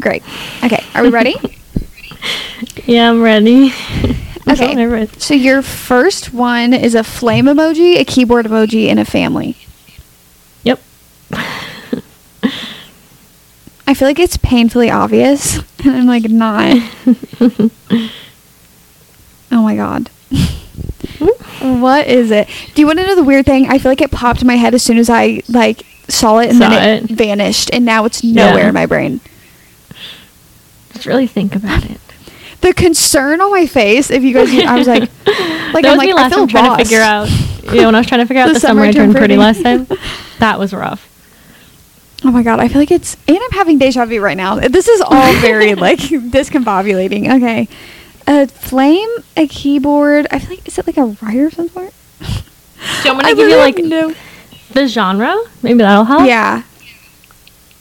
great. 0.00 0.22
Okay, 0.64 0.82
are 0.94 1.02
we 1.02 1.08
ready? 1.10 1.34
Yeah, 2.86 3.10
I'm 3.10 3.22
ready. 3.22 3.72
Okay. 4.48 5.06
so 5.18 5.34
your 5.34 5.62
first 5.62 6.32
one 6.34 6.72
is 6.74 6.94
a 6.96 7.04
flame 7.04 7.46
emoji, 7.46 7.98
a 8.00 8.04
keyboard 8.04 8.44
emoji, 8.46 8.88
and 8.88 8.98
a 8.98 9.04
family. 9.04 9.56
Yep. 10.64 10.80
I 13.92 13.94
feel 13.94 14.08
like 14.08 14.18
it's 14.18 14.38
painfully 14.38 14.88
obvious, 14.90 15.56
and 15.84 15.90
I'm 15.94 16.06
like 16.06 16.24
not. 16.30 16.76
oh 19.52 19.62
my 19.62 19.76
god. 19.76 20.08
what 21.60 22.06
is 22.06 22.30
it? 22.30 22.48
Do 22.74 22.80
you 22.80 22.86
want 22.86 23.00
to 23.00 23.06
know 23.06 23.14
the 23.14 23.22
weird 23.22 23.44
thing? 23.44 23.68
I 23.68 23.76
feel 23.76 23.90
like 23.90 24.00
it 24.00 24.10
popped 24.10 24.40
in 24.40 24.46
my 24.46 24.54
head 24.56 24.72
as 24.72 24.82
soon 24.82 24.96
as 24.96 25.10
I 25.10 25.42
like 25.50 25.84
saw 26.08 26.38
it, 26.38 26.48
and 26.48 26.56
Saw 26.56 26.70
then 26.70 27.04
it, 27.04 27.10
vanished, 27.10 27.68
and 27.70 27.84
now 27.84 28.06
it's 28.06 28.24
nowhere 28.24 28.62
Yeah. 28.62 28.68
in 28.68 28.74
my 28.74 28.86
brain. 28.86 29.20
Just 30.94 31.04
really 31.04 31.26
think 31.26 31.54
about 31.54 31.84
it. 31.84 32.00
The 32.62 32.72
concern 32.72 33.42
on 33.42 33.50
my 33.50 33.66
face, 33.66 34.10
if 34.10 34.22
you 34.22 34.32
guys, 34.32 34.48
I 34.64 34.74
was 34.78 34.88
like, 34.88 35.02
like 35.02 35.08
that 35.26 35.84
I'm 35.84 35.84
was 35.84 35.98
like 35.98 36.06
me 36.06 36.12
I 36.12 36.14
last 36.14 36.32
feel 36.32 36.46
time 36.46 36.48
trying 36.48 36.66
lost. 36.68 36.78
to 36.78 36.84
figure 36.86 37.02
out. 37.02 37.28
Yeah, 37.74 37.84
when 37.86 37.94
I 37.94 37.98
was 37.98 38.06
trying 38.06 38.22
to 38.22 38.26
figure 38.26 38.42
out 38.42 38.46
The 38.48 38.54
the, 38.54 38.60
summer 38.60 38.80
summer 38.80 38.88
I 38.88 38.92
turned 38.92 39.12
turned 39.12 39.16
pretty 39.16 39.36
pretty. 39.36 39.36
last 39.36 39.62
time. 39.62 39.86
That 40.38 40.58
was 40.58 40.72
rough. 40.72 41.08
Oh 42.24 42.30
my 42.30 42.42
god, 42.42 42.60
I 42.60 42.68
feel 42.68 42.80
like 42.80 42.90
it's 42.90 43.16
and 43.26 43.36
I'm 43.38 43.50
having 43.52 43.78
deja 43.78 44.04
vu 44.04 44.20
right 44.20 44.36
now. 44.36 44.56
This 44.56 44.86
is 44.88 45.00
all 45.00 45.32
very 45.40 45.74
like 45.86 45.98
discombobulating. 45.98 47.36
Okay. 47.36 47.68
A 48.28 48.46
flame, 48.46 49.08
a 49.36 49.46
keyboard. 49.48 50.26
I 50.30 50.38
feel 50.38 50.50
like 50.50 50.66
is 50.68 50.78
it 50.78 50.86
like 50.86 50.96
a 50.96 51.16
writer 51.20 51.46
of 51.46 51.54
some 51.54 51.68
sort? 51.68 51.92
So 53.02 53.10
I'm 53.10 53.16
gonna 53.20 53.34
give 53.34 53.48
you 53.48 53.56
like 53.56 53.76
have 53.78 54.16
the 54.72 54.86
genre. 54.86 55.36
Maybe 55.62 55.78
that'll 55.78 56.04
help. 56.04 56.26
Yeah. 56.26 56.62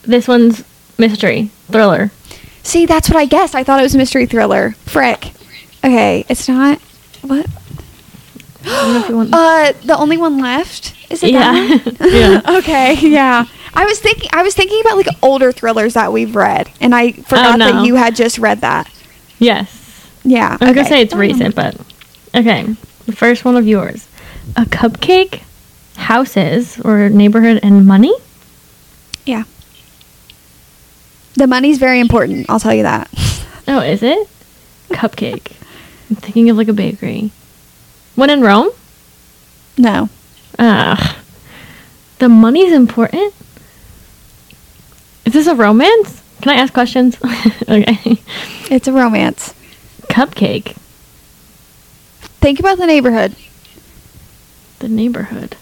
This 0.03 0.27
one's 0.27 0.63
mystery 0.97 1.51
thriller. 1.71 2.09
See, 2.63 2.85
that's 2.87 3.09
what 3.09 3.17
I 3.17 3.25
guessed. 3.25 3.53
I 3.55 3.63
thought 3.63 3.79
it 3.79 3.83
was 3.83 3.95
mystery 3.95 4.25
thriller. 4.25 4.71
Frick. 4.85 5.31
Okay, 5.83 6.25
it's 6.29 6.47
not 6.47 6.79
what? 7.21 7.45
I 8.63 8.65
don't 8.65 8.93
know 8.93 8.99
if 9.01 9.09
you 9.09 9.15
want- 9.17 9.29
Uh 9.33 9.73
the 9.85 9.97
only 9.97 10.17
one 10.17 10.39
left? 10.39 10.95
Is 11.11 11.21
it 11.23 11.31
Yeah. 11.31 11.51
that 11.53 11.99
one? 11.99 12.11
Yeah. 12.11 12.41
okay, 12.57 12.93
yeah. 12.95 13.45
I 13.73 13.85
was 13.85 13.99
thinking 13.99 14.29
I 14.33 14.43
was 14.43 14.53
thinking 14.53 14.81
about 14.81 14.97
like 14.97 15.07
older 15.21 15.51
thrillers 15.51 15.93
that 15.93 16.11
we've 16.11 16.35
read 16.35 16.69
and 16.81 16.93
I 16.93 17.13
forgot 17.13 17.53
Oh, 17.53 17.57
no. 17.57 17.71
that 17.71 17.85
you 17.85 17.95
had 17.95 18.15
just 18.15 18.37
read 18.37 18.61
that. 18.61 18.89
yes. 19.39 19.77
Yeah. 20.23 20.57
I 20.61 20.65
was 20.65 20.75
gonna 20.75 20.87
say 20.87 21.01
it's 21.01 21.13
recent, 21.15 21.55
but 21.55 21.75
okay. 22.35 22.63
The 23.07 23.11
first 23.15 23.43
one 23.43 23.55
of 23.57 23.65
yours, 23.67 24.07
a 24.55 24.65
cupcake, 24.65 25.41
houses 25.95 26.79
or 26.81 27.09
neighborhood 27.09 27.59
and 27.63 27.85
money. 27.87 28.13
Yeah. 29.25 29.43
The 31.35 31.47
money's 31.47 31.77
very 31.79 31.99
important, 31.99 32.47
I'll 32.49 32.59
tell 32.59 32.73
you 32.73 32.83
that. 32.83 33.09
Oh, 33.67 33.79
is 33.79 34.01
it? 34.03 34.27
Cupcake. 34.89 35.51
I'm 36.09 36.15
thinking 36.17 36.49
of 36.49 36.57
like 36.57 36.67
a 36.67 36.73
bakery. 36.73 37.31
When 38.15 38.29
in 38.31 38.41
Rome? 38.41 38.69
No. 39.77 40.09
Ah. 40.59 41.17
The 42.17 42.27
money's 42.27 42.73
important? 42.73 43.33
Is 45.25 45.33
this 45.33 45.47
a 45.47 45.55
romance? 45.55 46.21
Can 46.41 46.51
I 46.51 46.61
ask 46.61 46.73
questions? 46.73 47.17
okay. 47.69 48.21
It's 48.69 48.87
a 48.87 48.93
romance. 48.93 49.53
Cupcake. 50.03 50.75
Think 52.41 52.59
about 52.59 52.77
the 52.77 52.87
neighborhood. 52.87 53.35
The 54.79 54.89
neighborhood. 54.89 55.55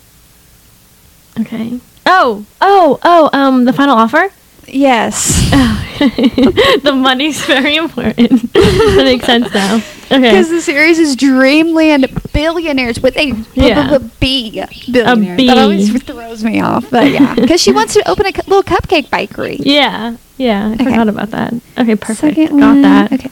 Okay. 1.39 1.79
Oh, 2.05 2.45
oh, 2.61 2.99
oh, 3.03 3.29
um, 3.33 3.65
the 3.65 3.73
final 3.73 3.97
offer? 3.97 4.29
Yes. 4.67 5.51
the 6.83 6.93
money's 6.95 7.43
very 7.45 7.75
important. 7.75 8.51
that 8.53 9.01
makes 9.03 9.25
sense 9.25 9.53
now. 9.53 9.75
Okay. 10.11 10.21
Because 10.21 10.49
the 10.49 10.61
series 10.61 10.97
is 10.97 11.15
Dreamland 11.15 12.07
Billionaires 12.33 12.99
with 12.99 13.15
a 13.17 13.31
b- 13.33 13.45
Yeah. 13.53 13.97
b- 13.97 14.05
b- 14.05 14.11
B. 14.19 14.63
Billionaires. 14.91 15.37
B. 15.37 15.47
That 15.47 15.57
always 15.57 16.03
throws 16.03 16.43
me 16.43 16.61
off. 16.61 16.89
But 16.89 17.11
yeah. 17.11 17.35
Because 17.39 17.61
she 17.61 17.71
wants 17.71 17.93
to 17.93 18.09
open 18.09 18.25
a 18.25 18.31
cu- 18.33 18.41
little 18.49 18.63
cupcake 18.63 19.09
bakery. 19.11 19.57
Yeah, 19.61 20.17
yeah, 20.37 20.69
I 20.69 20.73
Okay. 20.73 20.83
forgot 20.85 21.09
about 21.09 21.29
that. 21.31 21.53
Okay, 21.77 21.95
perfect. 21.95 22.35
Second 22.37 22.59
Got 22.59 22.67
one. 22.67 22.81
that. 22.81 23.13
Okay. 23.13 23.29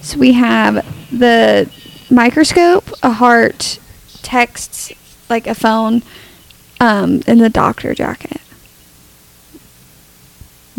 So 0.00 0.18
we 0.18 0.32
have 0.32 0.74
the 1.12 1.68
microscope, 2.10 2.90
a 3.02 3.10
heart, 3.12 3.78
texts, 4.22 4.92
like 5.28 5.46
a 5.46 5.54
phone, 5.54 6.02
um, 6.80 7.20
and 7.26 7.40
the 7.40 7.50
doctor 7.50 7.94
jacket. 7.94 8.40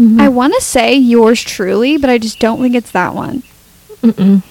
Mhm. 0.02 0.20
I 0.20 0.30
want 0.30 0.54
to 0.56 0.62
say 0.62 0.96
yours 0.96 1.42
truly, 1.44 1.98
but 1.98 2.10
I 2.10 2.18
just 2.18 2.40
don't 2.40 2.60
think 2.62 2.74
it's 2.74 2.90
that 2.92 3.14
one. 3.14 3.44
Mm-mm. 4.02 4.42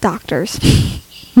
Doctors. 0.00 0.54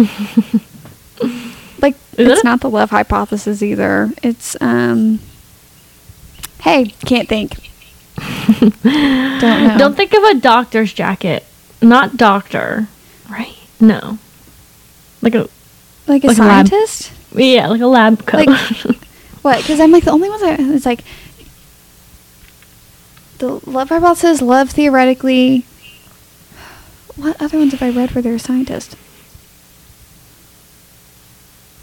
like 1.80 1.94
Is 2.16 2.28
it's 2.28 2.40
it? 2.40 2.44
not 2.44 2.60
the 2.60 2.68
love 2.70 2.90
hypothesis 2.90 3.62
either. 3.62 4.10
It's 4.22 4.56
um. 4.60 5.20
Hey, 6.60 6.84
can't 7.06 7.28
think. 7.28 7.70
don't 8.18 8.84
know. 8.84 9.76
Don't 9.78 9.96
think 9.96 10.12
of 10.14 10.22
a 10.22 10.34
doctor's 10.34 10.92
jacket. 10.92 11.44
Not 11.80 12.16
doctor, 12.16 12.86
right? 13.30 13.56
No. 13.80 14.18
Like 15.22 15.34
a 15.34 15.48
like 16.06 16.22
a 16.24 16.28
like 16.28 16.32
a 16.32 16.34
scientist. 16.34 17.10
yeah, 17.34 17.66
like 17.68 17.80
a 17.80 17.86
lab 17.86 18.26
coat. 18.26 18.46
Like- 18.46 18.96
What? 19.42 19.58
Because 19.58 19.80
I'm 19.80 19.90
like 19.90 20.04
the 20.04 20.12
only 20.12 20.30
ones. 20.30 20.42
I, 20.42 20.56
it's 20.58 20.86
like 20.86 21.04
the 23.38 23.60
love 23.68 23.88
hypothesis, 23.88 24.40
love 24.40 24.70
theoretically. 24.70 25.66
What 27.16 27.40
other 27.42 27.58
ones 27.58 27.72
have 27.72 27.82
I 27.82 27.90
read 27.90 28.12
where 28.12 28.22
they're 28.22 28.34
a 28.34 28.38
scientist? 28.38 28.96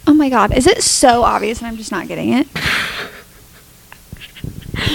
Oh 0.08 0.14
my 0.14 0.30
god, 0.30 0.56
is 0.56 0.66
it 0.66 0.82
so 0.82 1.24
obvious 1.24 1.60
and 1.60 1.68
I'm 1.68 1.78
just 1.78 1.92
not 1.92 2.08
getting 2.08 2.34
it? 2.34 2.48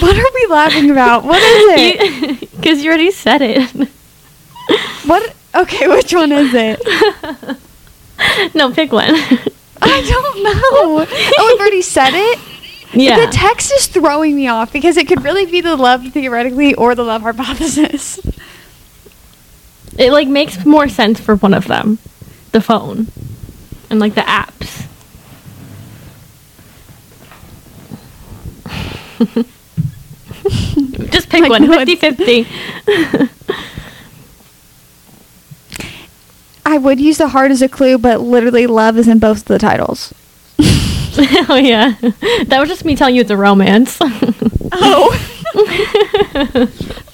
What 0.01 0.17
are 0.17 0.33
we 0.35 0.47
laughing 0.47 0.91
about? 0.91 1.25
What 1.25 1.43
is 1.43 1.65
it? 1.79 2.51
Because 2.65 2.83
you 2.83 2.89
already 2.89 3.11
said 3.11 3.43
it. 3.43 3.71
What? 5.05 5.35
Okay, 5.55 5.87
which 5.87 6.15
one 6.15 6.33
is 6.33 6.53
it? 6.55 6.81
no, 8.55 8.73
pick 8.73 8.91
one. 8.91 9.11
I 9.83 10.01
don't 10.01 10.43
know. 10.43 10.51
Oh, 10.55 11.53
I've 11.53 11.61
already 11.61 11.83
said 11.83 12.15
it. 12.15 12.39
Yeah. 12.97 13.27
The 13.27 13.33
text 13.33 13.73
is 13.73 13.87
throwing 13.87 14.37
me 14.37 14.49
off 14.49 14.73
because 14.73 14.97
it 14.97 15.09
could 15.09 15.23
really 15.25 15.47
be 15.47 15.61
the 15.61 15.77
love 15.77 16.07
theoretically 16.13 16.75
or 16.75 16.95
the 16.95 17.05
love 17.05 17.23
hypothesis. 17.23 18.19
it 19.99 20.13
like 20.13 20.29
makes 20.29 20.65
more 20.65 20.89
sense 20.89 21.21
for 21.21 21.37
one 21.37 21.55
of 21.55 21.67
them, 21.67 21.99
the 22.53 22.61
phone, 22.61 23.09
and 23.91 24.01
like 24.01 24.15
the 24.15 24.23
apps. 24.23 24.87
Just 31.11 31.29
pick 31.31 31.41
Like 31.49 31.51
one, 31.51 31.67
50-50. 31.67 33.31
I 36.67 36.79
would 36.79 36.99
use 37.01 37.19
the 37.19 37.29
heart 37.29 37.51
as 37.51 37.61
a 37.63 37.69
clue, 37.69 37.99
but 37.99 38.21
literally 38.21 38.67
love 38.67 38.97
is 38.97 39.07
in 39.07 39.19
both 39.19 39.39
of 39.39 39.45
the 39.45 39.59
titles. 39.59 40.15
oh 41.49 41.57
yeah, 41.57 41.95
that 42.47 42.57
was 42.59 42.69
just 42.69 42.85
me 42.85 42.97
telling 42.97 43.15
you 43.15 43.21
it's 43.21 43.31
a 43.31 43.37
romance. 43.37 43.99
Oh. 44.77 45.13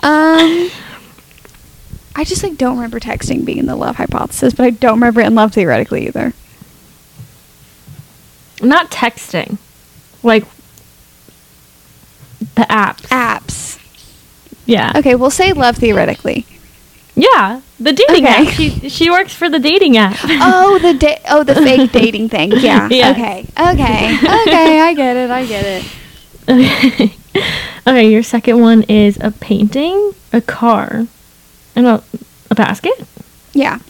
um, 0.02 0.70
I 2.16 2.24
just 2.24 2.42
like 2.42 2.56
don't 2.56 2.76
remember 2.76 2.98
texting 2.98 3.44
being 3.44 3.66
the 3.66 3.76
love 3.76 3.96
hypothesis, 3.96 4.54
but 4.54 4.64
I 4.64 4.70
don't 4.70 4.94
remember 4.94 5.20
it 5.20 5.26
in 5.26 5.34
love 5.34 5.52
theoretically 5.52 6.06
either. 6.06 6.32
Not 8.62 8.90
texting, 8.90 9.58
like 10.22 10.44
the 12.54 12.62
apps. 12.62 13.08
Apps. 13.08 13.78
Yeah. 14.64 14.92
Okay, 14.96 15.14
we'll 15.14 15.30
say 15.30 15.52
love 15.52 15.76
theoretically. 15.76 16.46
Yeah, 17.16 17.60
the 17.78 17.92
dating 17.92 18.24
Okay. 18.26 18.46
app. 18.46 18.54
She 18.54 18.88
she 18.88 19.10
works 19.10 19.34
for 19.34 19.48
the 19.50 19.58
dating 19.58 19.96
app. 19.96 20.16
oh, 20.24 20.78
the 20.80 20.94
da- 20.94 21.20
oh 21.28 21.42
the 21.44 21.54
fake 21.54 21.92
dating 22.00 22.28
thing. 22.28 22.52
Yeah. 22.52 22.88
Yeah. 22.90 23.10
Okay. 23.12 23.46
Okay. 23.58 24.16
Okay. 24.16 24.80
I 24.80 24.94
get 24.94 25.16
it. 25.16 25.30
I 25.30 25.44
get 25.46 25.64
it. 25.66 25.84
okay. 26.48 27.12
okay, 27.86 28.10
your 28.10 28.22
second 28.22 28.60
one 28.60 28.82
is 28.84 29.18
a 29.20 29.30
painting, 29.30 30.14
a 30.32 30.40
car, 30.40 31.06
and 31.76 31.86
a 31.86 32.02
a 32.50 32.54
basket. 32.54 32.94
Yeah. 33.52 33.80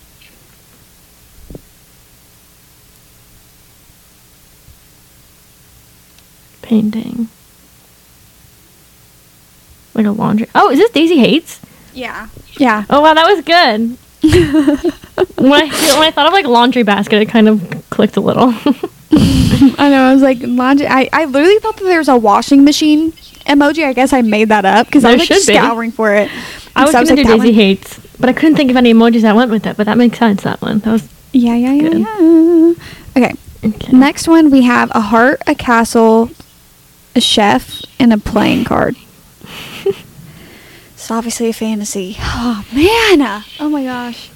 Painting. 6.62 7.28
Like 9.94 10.06
a 10.06 10.10
laundry. 10.10 10.48
Oh, 10.54 10.70
is 10.70 10.78
this 10.78 10.90
Daisy 10.90 11.16
Haites? 11.18 11.58
Yeah. 11.94 12.28
Yeah. 12.58 12.84
Oh 12.90 13.00
wow, 13.00 13.14
that 13.14 13.26
was 13.26 13.44
good. 13.44 13.96
when 15.38 15.52
I 15.52 15.66
when 15.66 16.02
I 16.06 16.10
thought 16.10 16.26
of 16.26 16.32
like 16.32 16.46
laundry 16.46 16.82
basket, 16.82 17.20
it 17.22 17.26
kind 17.28 17.48
of 17.48 17.84
clicked 17.90 18.16
a 18.16 18.20
little. 18.20 18.52
I 19.12 19.88
know. 19.90 20.02
I 20.04 20.12
was 20.12 20.22
like, 20.22 20.38
laundry. 20.40 20.86
I, 20.86 21.08
I 21.12 21.24
literally 21.24 21.58
thought 21.58 21.76
that 21.78 21.84
there 21.84 21.98
was 21.98 22.08
a 22.08 22.16
washing 22.16 22.64
machine 22.64 23.12
emoji. 23.46 23.84
I 23.84 23.92
guess 23.92 24.12
I 24.12 24.22
made 24.22 24.48
that 24.48 24.64
up 24.64 24.86
because 24.86 25.04
I 25.04 25.12
was 25.12 25.20
like 25.20 25.28
should 25.28 25.46
be. 25.46 25.54
scouring 25.54 25.90
for 25.90 26.14
it. 26.14 26.30
I 26.76 26.82
was 26.84 26.92
So 26.92 27.02
gonna 27.02 27.16
do 27.16 27.22
like, 27.22 27.26
that 27.26 27.36
Daisy 27.44 27.48
one- 27.48 27.54
Haites, 27.76 28.16
but 28.20 28.28
I 28.28 28.32
couldn't 28.32 28.56
think 28.56 28.70
of 28.70 28.76
any 28.76 28.92
emojis 28.94 29.22
that 29.22 29.34
went 29.34 29.50
with 29.50 29.66
it. 29.66 29.76
But 29.76 29.86
that 29.86 29.98
makes 29.98 30.18
sense. 30.18 30.42
That 30.42 30.60
one. 30.62 30.78
That 30.80 30.92
was 30.92 31.08
Yeah, 31.32 31.54
yeah, 31.56 31.72
yeah, 31.72 31.88
Good. 31.88 31.98
yeah. 32.00 32.74
Okay. 33.16 33.34
okay. 33.64 33.92
Next 33.96 34.28
one, 34.28 34.50
we 34.50 34.62
have 34.62 34.90
a 34.94 35.00
heart, 35.00 35.42
a 35.46 35.54
castle, 35.54 36.30
a 37.16 37.20
chef, 37.20 37.82
and 37.98 38.12
a 38.12 38.18
playing 38.18 38.64
card. 38.64 38.96
It's 41.10 41.16
obviously 41.16 41.48
a 41.48 41.52
fantasy. 41.52 42.14
Oh 42.20 42.64
man! 42.72 43.42
Oh 43.58 43.68
my 43.68 43.82
gosh. 43.82 44.30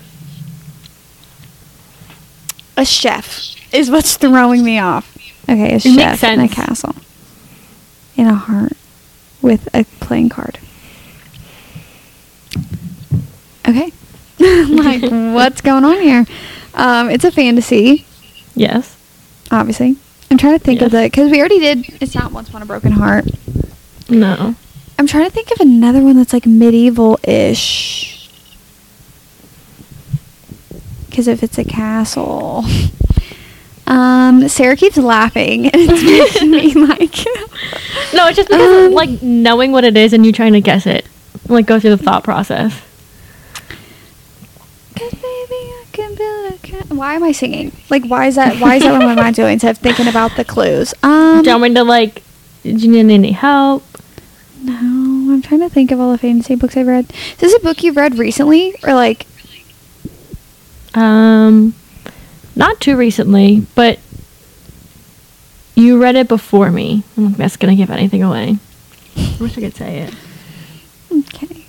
A 2.76 2.84
chef 2.84 3.54
is 3.72 3.92
what's 3.92 4.16
throwing 4.16 4.64
me 4.64 4.80
off. 4.80 5.16
Okay, 5.48 5.68
a 5.68 5.72
makes 5.74 5.84
chef 5.84 6.24
in 6.24 6.40
a 6.40 6.48
castle, 6.48 6.96
In 8.16 8.26
a 8.26 8.34
heart 8.34 8.72
with 9.40 9.68
a 9.72 9.84
playing 10.00 10.30
card. 10.30 10.58
Okay. 13.68 13.92
like, 14.40 15.02
what's 15.32 15.60
going 15.60 15.84
on 15.84 16.00
here? 16.00 16.26
Um, 16.74 17.08
it's 17.08 17.24
a 17.24 17.30
fantasy 17.30 18.04
Yes. 18.56 18.96
obviously. 19.52 19.94
I'm 20.28 20.38
trying 20.38 20.58
to 20.58 20.64
think 20.64 20.80
of 20.82 20.92
Yes. 20.92 21.02
the 21.04 21.06
because 21.08 21.30
we 21.30 21.38
already 21.38 21.60
did. 21.60 22.02
It's 22.02 22.16
not 22.16 22.32
once 22.32 22.48
upon 22.48 22.62
a 22.62 22.66
broken 22.66 22.90
heart. 22.90 23.26
No. 24.08 24.56
I'm 24.98 25.06
trying 25.06 25.24
to 25.24 25.30
think 25.30 25.50
of 25.50 25.60
another 25.60 26.00
one 26.02 26.16
that's 26.16 26.32
like 26.32 26.46
medieval-ish. 26.46 28.28
Because 31.10 31.28
if 31.28 31.42
it's 31.42 31.58
a 31.58 31.64
castle, 31.64 32.64
um, 33.86 34.48
Sarah 34.48 34.76
keeps 34.76 34.96
laughing, 34.96 35.66
and 35.66 35.74
it's 35.76 36.42
making 36.42 36.50
me 36.50 36.74
like. 36.86 37.14
No, 38.14 38.26
it's 38.28 38.36
just 38.36 38.48
because 38.48 38.86
Um, 38.88 38.92
like 38.92 39.22
knowing 39.22 39.72
what 39.72 39.84
it 39.84 39.96
is 39.96 40.12
and 40.12 40.24
you 40.26 40.32
trying 40.32 40.52
to 40.54 40.60
guess 40.60 40.86
it, 40.86 41.06
like 41.48 41.66
go 41.66 41.78
through 41.80 41.90
the 41.96 42.02
thought 42.02 42.24
process. 42.24 42.72
'Cause 44.96 45.10
baby, 45.12 45.22
I 45.22 45.84
can 45.92 46.14
build 46.14 46.52
a 46.54 46.58
ca- 46.62 46.94
Why 46.94 47.14
am 47.14 47.24
I 47.24 47.32
singing? 47.32 47.72
Like, 47.90 48.04
why 48.06 48.26
is 48.26 48.36
that? 48.36 48.58
Why 48.60 48.76
is 48.76 48.82
that 48.84 48.92
what 48.92 49.02
my 49.06 49.14
mind's 49.16 49.36
doing 49.36 49.54
instead 49.54 49.70
of 49.72 49.78
thinking 49.78 50.06
about 50.08 50.36
the 50.36 50.44
clues? 50.44 50.94
Um, 51.02 51.42
Do 51.42 51.50
you 51.50 51.54
want 51.58 51.72
me 51.72 51.74
to 51.74 51.84
like? 51.84 52.22
Do 52.62 52.70
you 52.70 53.02
need 53.04 53.12
any 53.12 53.32
help? 53.32 53.82
No, 54.64 55.32
I'm 55.34 55.42
trying 55.42 55.60
to 55.60 55.68
think 55.68 55.90
of 55.90 56.00
all 56.00 56.10
the 56.12 56.18
fantasy 56.18 56.54
books 56.54 56.76
I've 56.76 56.86
read. 56.86 57.10
Is 57.10 57.36
this 57.36 57.54
a 57.54 57.60
book 57.60 57.82
you've 57.82 57.96
read 57.96 58.18
recently, 58.18 58.74
or 58.82 58.94
like? 58.94 59.26
Um, 60.94 61.74
not 62.56 62.80
too 62.80 62.96
recently, 62.96 63.66
but 63.74 63.98
you 65.74 66.00
read 66.00 66.16
it 66.16 66.28
before 66.28 66.70
me. 66.70 67.02
I 67.12 67.20
don't 67.20 67.26
think 67.30 67.36
that's 67.36 67.56
gonna 67.56 67.76
give 67.76 67.90
anything 67.90 68.22
away. 68.22 68.58
I 69.16 69.36
wish 69.40 69.58
I 69.58 69.60
could 69.60 69.76
say 69.76 69.98
it. 70.00 70.14
Okay. 71.12 71.64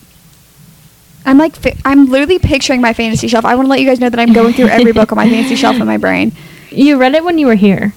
I'm 1.25 1.37
like, 1.37 1.55
I'm 1.83 2.05
literally 2.05 2.39
picturing 2.39 2.81
my 2.81 2.93
fantasy 2.93 3.27
shelf. 3.27 3.45
I 3.45 3.55
want 3.55 3.65
to 3.65 3.69
let 3.69 3.79
you 3.79 3.87
guys 3.87 3.99
know 3.99 4.09
that 4.09 4.19
I'm 4.19 4.31
going 4.31 4.53
through 4.53 4.67
every 4.67 4.91
book 4.93 5.11
on 5.11 5.15
my 5.17 5.27
fantasy 5.27 5.55
shelf 5.55 5.75
in 5.77 5.85
my 5.85 5.97
brain. 5.97 6.31
You 6.71 6.97
read 6.97 7.13
it 7.13 7.23
when 7.23 7.37
you 7.37 7.47
were 7.47 7.55
here. 7.55 7.93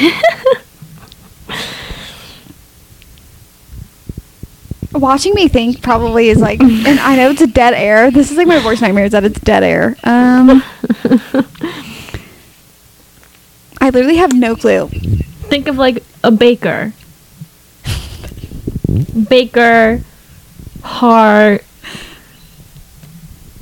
Watching 4.92 5.34
me 5.34 5.48
think 5.48 5.82
probably 5.82 6.28
is 6.28 6.38
like, 6.38 6.60
and 6.60 6.98
I 7.00 7.16
know 7.16 7.30
it's 7.30 7.40
a 7.40 7.46
dead 7.46 7.74
air. 7.74 8.10
This 8.10 8.30
is 8.30 8.36
like 8.36 8.46
my 8.48 8.64
worst 8.64 8.82
nightmare 8.82 9.04
is 9.04 9.12
that 9.12 9.24
it's 9.24 9.38
dead 9.40 9.62
air. 9.62 9.96
Um, 10.04 10.62
I 13.80 13.90
literally 13.90 14.16
have 14.16 14.34
no 14.34 14.56
clue. 14.56 14.88
Think 14.88 15.68
of 15.68 15.78
like 15.78 16.02
a 16.22 16.30
baker. 16.30 16.92
Baker, 19.28 20.02
heart, 20.82 21.64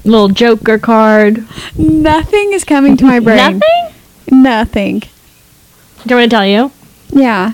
little 0.04 0.28
Joker 0.28 0.78
card. 0.78 1.46
Nothing 1.76 2.52
is 2.52 2.64
coming 2.64 2.96
to 2.96 3.04
my 3.04 3.20
brain. 3.20 3.36
Nothing? 3.36 4.42
Nothing. 4.42 5.02
Do 6.06 6.14
you 6.14 6.16
want 6.16 6.24
me 6.24 6.24
to 6.24 6.30
tell 6.30 6.46
you? 6.46 6.72
Yeah. 7.10 7.52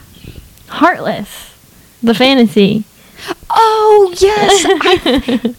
Heartless. 0.69 1.55
The 2.03 2.15
fantasy. 2.15 2.85
Oh 3.51 4.15
yes. 4.19 4.65
I, 4.81 5.55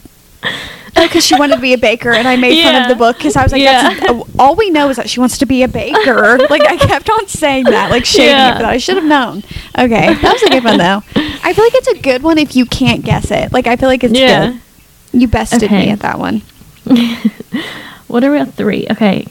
because 1.02 1.24
she 1.26 1.34
wanted 1.36 1.56
to 1.56 1.60
be 1.60 1.72
a 1.72 1.78
baker, 1.78 2.12
and 2.12 2.26
I 2.28 2.36
made 2.36 2.62
fun 2.62 2.80
of 2.82 2.88
the 2.88 2.94
book 2.94 3.16
because 3.16 3.36
I 3.36 3.42
was 3.42 3.52
like, 3.52 3.62
Yeah. 3.62 4.20
all 4.38 4.54
we 4.54 4.70
know 4.70 4.88
is 4.88 4.96
that 4.96 5.10
she 5.10 5.18
wants 5.20 5.38
to 5.38 5.46
be 5.46 5.62
a 5.62 5.68
baker. 5.68 6.38
like 6.50 6.62
I 6.62 6.76
kept 6.76 7.10
on 7.10 7.26
saying 7.26 7.64
that, 7.64 7.90
like 7.90 8.04
shading 8.04 8.28
Yeah. 8.30 8.54
that. 8.58 8.64
I 8.64 8.76
should 8.78 8.96
have 8.96 9.04
known. 9.04 9.38
Okay, 9.78 10.14
that 10.14 10.32
was 10.32 10.42
a 10.44 10.50
good 10.50 10.64
one 10.64 10.78
though. 10.78 11.02
I 11.42 11.52
feel 11.52 11.64
like 11.64 11.74
it's 11.74 11.88
a 11.88 11.98
good 12.00 12.22
one 12.22 12.38
if 12.38 12.54
you 12.54 12.66
can't 12.66 13.04
guess 13.04 13.30
it. 13.30 13.52
Like 13.52 13.66
I 13.66 13.76
feel 13.76 13.88
like 13.88 14.04
it's 14.04 14.14
Yeah. 14.14 14.52
good. 14.52 14.60
You 15.20 15.28
bested 15.28 15.64
Okay. 15.64 15.86
me 15.86 15.90
at 15.90 16.00
that 16.00 16.18
one. 16.18 16.42
what 18.06 18.22
are 18.22 18.30
we 18.30 18.38
at 18.38 18.54
three? 18.54 18.86
Okay. 18.90 19.26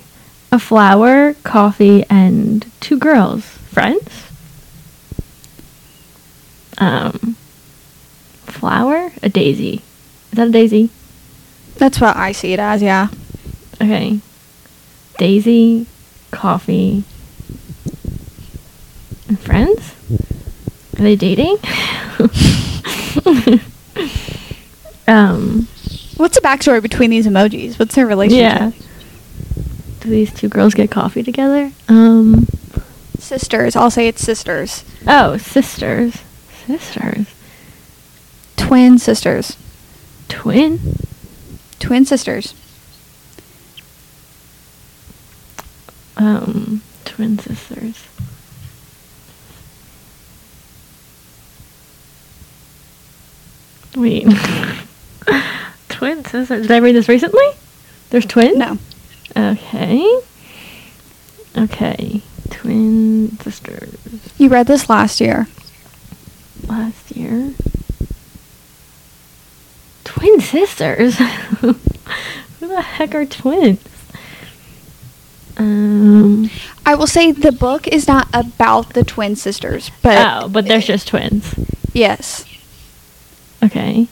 A 0.55 0.59
flower, 0.59 1.33
coffee, 1.43 2.05
and 2.09 2.65
two 2.79 2.97
girls. 2.97 3.43
Friends? 3.43 4.07
Um 6.77 7.35
flower? 8.45 9.11
A 9.21 9.27
daisy. 9.27 9.81
Is 10.31 10.37
that 10.37 10.47
a 10.47 10.51
daisy? 10.51 10.89
That's 11.75 11.99
what 11.99 12.15
I 12.15 12.31
see 12.31 12.53
it 12.53 12.59
as. 12.59 12.81
Yeah. 12.81 13.09
Okay. 13.81 14.21
Daisy, 15.17 15.87
coffee, 16.31 17.03
and 19.27 19.37
friends? 19.37 19.93
Are 20.97 21.03
they 21.03 21.17
dating? 21.17 21.57
um, 25.05 25.67
What's 26.15 26.39
the 26.39 26.41
backstory 26.41 26.81
between 26.81 27.09
these 27.09 27.27
emojis? 27.27 27.77
What's 27.77 27.95
their 27.95 28.07
relationship? 28.07 28.41
yeah. 28.41 28.71
Do 30.05 30.11
these 30.11 30.31
two 30.31 30.49
girls 30.49 30.75
get 30.75 30.91
coffee 30.91 31.23
together? 31.23 31.71
Um, 31.87 32.45
Sisters. 33.17 33.75
I'll 33.75 33.89
say 33.89 34.07
it's 34.07 34.21
sisters. 34.21 34.83
oh, 35.07 35.37
sisters. 35.37 36.21
Sisters. 36.67 37.25
Twin 38.55 38.99
sisters. 38.99 39.57
Twin? 40.29 40.79
Twin 41.79 42.05
sisters. 42.05 42.53
Um, 46.17 46.83
twin 47.03 47.39
sisters. 47.39 48.03
Wait. 53.95 54.27
twin 55.89 56.23
sisters. 56.25 56.67
Did 56.67 56.71
I 56.71 56.77
read 56.77 56.95
this 56.95 57.09
recently? 57.09 57.45
There's 58.11 58.25
twins? 58.25 58.57
No. 58.57 58.77
Okay. 59.35 60.21
Okay. 61.57 62.21
Twin 62.49 63.37
sisters. 63.39 63.97
You 64.37 64.49
read 64.49 64.67
this 64.67 64.89
last 64.89 65.19
year. 65.19 65.47
Last 66.67 67.11
year. 67.15 67.53
Twin 70.03 70.39
sisters? 70.39 71.17
Who 71.59 71.75
the 72.59 72.81
heck 72.81 73.13
are 73.15 73.25
twins? 73.25 73.79
Um. 75.57 76.49
I 76.85 76.95
will 76.95 77.07
say 77.07 77.31
the 77.31 77.51
book 77.51 77.87
is 77.87 78.07
not 78.07 78.27
about 78.33 78.93
the 78.93 79.03
twin 79.03 79.35
sisters, 79.35 79.89
but 80.01 80.43
oh, 80.43 80.49
but 80.49 80.65
there's 80.67 80.85
just 80.85 81.07
twins. 81.07 81.55
yes. 81.93 82.45
Okay. 83.63 84.07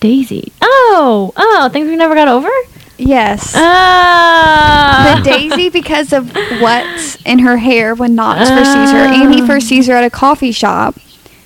Daisy. 0.00 0.52
Oh, 0.60 1.32
oh, 1.36 1.68
things 1.72 1.88
we 1.88 1.96
never 1.96 2.14
got 2.14 2.28
over? 2.28 2.50
Yes. 2.98 3.52
Ah. 3.56 5.20
the 5.22 5.30
Daisy 5.30 5.68
because 5.68 6.12
of 6.12 6.32
what's 6.60 7.16
in 7.24 7.40
her 7.40 7.56
hair 7.56 7.94
when 7.94 8.14
Knox 8.14 8.48
first 8.48 8.72
sees 8.72 8.90
her, 8.92 8.98
and 9.06 9.34
he 9.34 9.42
Ah. 9.42 9.46
first 9.46 9.66
sees 9.68 9.86
her 9.88 9.94
at 9.94 10.04
a 10.04 10.10
coffee 10.10 10.52
shop, 10.52 10.94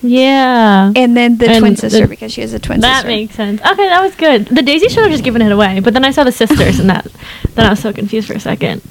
Yeah. 0.03 0.93
and 0.95 1.17
then 1.17 1.39
the 1.39 1.49
And 1.51 1.59
twin 1.61 1.75
the- 1.75 1.81
sister 1.81 2.07
because 2.07 2.33
she 2.33 2.43
has 2.43 2.53
a 2.53 2.59
twin 2.59 2.81
that 2.81 2.97
sister. 3.03 3.09
That 3.09 3.15
makes 3.15 3.35
sense. 3.35 3.61
Okay, 3.63 3.89
that 3.89 4.03
was 4.03 4.15
good. 4.15 4.47
The 4.47 4.63
Daisy 4.63 4.89
should 4.89 5.03
have 5.03 5.11
just 5.13 5.25
given 5.25 5.41
it 5.43 5.51
away, 5.53 5.81
but 5.81 5.95
then 5.95 6.05
I 6.05 6.11
saw 6.11 6.23
the 6.25 6.33
sisters 6.33 6.79
and 6.79 6.91
that 6.91 7.07
then 7.55 7.67
I 7.67 7.71
was 7.71 7.81
so 7.81 7.93
confused 7.93 8.29
for 8.29 8.35
a 8.35 8.41
second. 8.41 8.83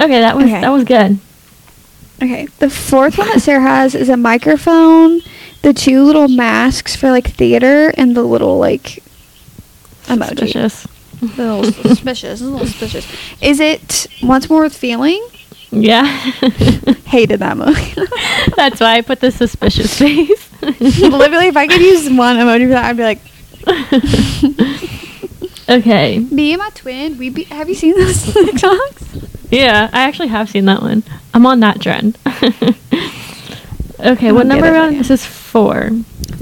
Okay, 0.00 0.20
that 0.20 0.36
was 0.36 0.46
Okay. 0.46 0.60
that 0.60 0.72
was 0.72 0.84
good. 0.84 1.18
Okay, 2.22 2.48
the 2.60 2.70
fourth 2.70 3.18
one 3.18 3.28
that 3.28 3.40
Sarah 3.42 3.60
has 3.60 3.94
is 3.94 4.08
a 4.08 4.16
microphone, 4.16 5.20
the 5.62 5.72
two 5.74 6.02
little 6.02 6.28
masks 6.28 6.96
for 6.96 7.10
like 7.10 7.28
theater, 7.30 7.92
and 7.98 8.16
the 8.16 8.22
little 8.22 8.58
like 8.58 9.02
emoji. 10.08 10.28
Suspicious. 10.28 10.86
The 11.26 11.56
little 11.56 11.72
suspicious, 11.72 12.40
a 12.40 12.44
little 12.44 12.66
suspicious. 12.66 13.06
Is 13.40 13.60
it 13.60 14.06
once 14.22 14.48
more 14.48 14.62
with 14.62 14.76
feeling? 14.76 15.26
Yeah. 15.70 16.04
Hated 17.06 17.40
that 17.40 17.56
movie. 17.56 17.94
That's 18.56 18.80
why 18.80 18.96
I 18.96 19.00
put 19.00 19.20
the 19.20 19.30
suspicious 19.30 19.98
face. 19.98 20.62
Literally, 20.62 21.48
if 21.48 21.56
I 21.56 21.66
could 21.66 21.80
use 21.80 22.08
one 22.10 22.36
emoji 22.36 22.64
for 22.64 22.70
that, 22.70 22.84
I'd 22.84 22.96
be 22.96 23.02
like, 23.02 23.20
okay. 25.68 26.18
me 26.18 26.52
and 26.52 26.60
my 26.60 26.70
twin. 26.70 27.18
We 27.18 27.30
be. 27.30 27.44
Have 27.44 27.68
you 27.68 27.74
seen 27.74 27.94
those 27.98 28.18
TikToks? 28.26 29.50
Yeah, 29.50 29.90
I 29.92 30.02
actually 30.02 30.28
have 30.28 30.48
seen 30.48 30.64
that 30.66 30.82
one. 30.82 31.02
I'm 31.32 31.46
on 31.46 31.60
that 31.60 31.80
trend. 31.80 32.18
okay, 34.00 34.32
what 34.32 34.46
number 34.46 34.66
get 34.66 34.76
are 34.76 34.88
we 34.88 34.96
on? 34.96 34.98
This 34.98 35.10
is 35.10 35.26
four. 35.26 35.90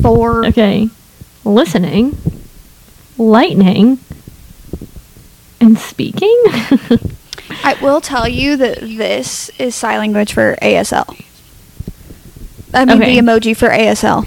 Four. 0.03 0.47
Okay. 0.47 0.89
Listening, 1.45 2.16
lightning, 3.18 3.99
and 5.63 5.79
speaking? 5.79 6.37
I 7.65 7.79
will 7.81 8.01
tell 8.01 8.27
you 8.29 8.57
that 8.57 8.81
this 8.81 9.49
is 9.59 9.75
sign 9.75 9.99
language 9.99 10.33
for 10.33 10.57
ASL. 10.61 11.19
I 12.75 12.85
mean, 12.85 13.01
Okay. 13.03 13.15
the 13.15 13.21
emoji 13.27 13.57
for 13.57 13.69
ASL. 13.69 14.27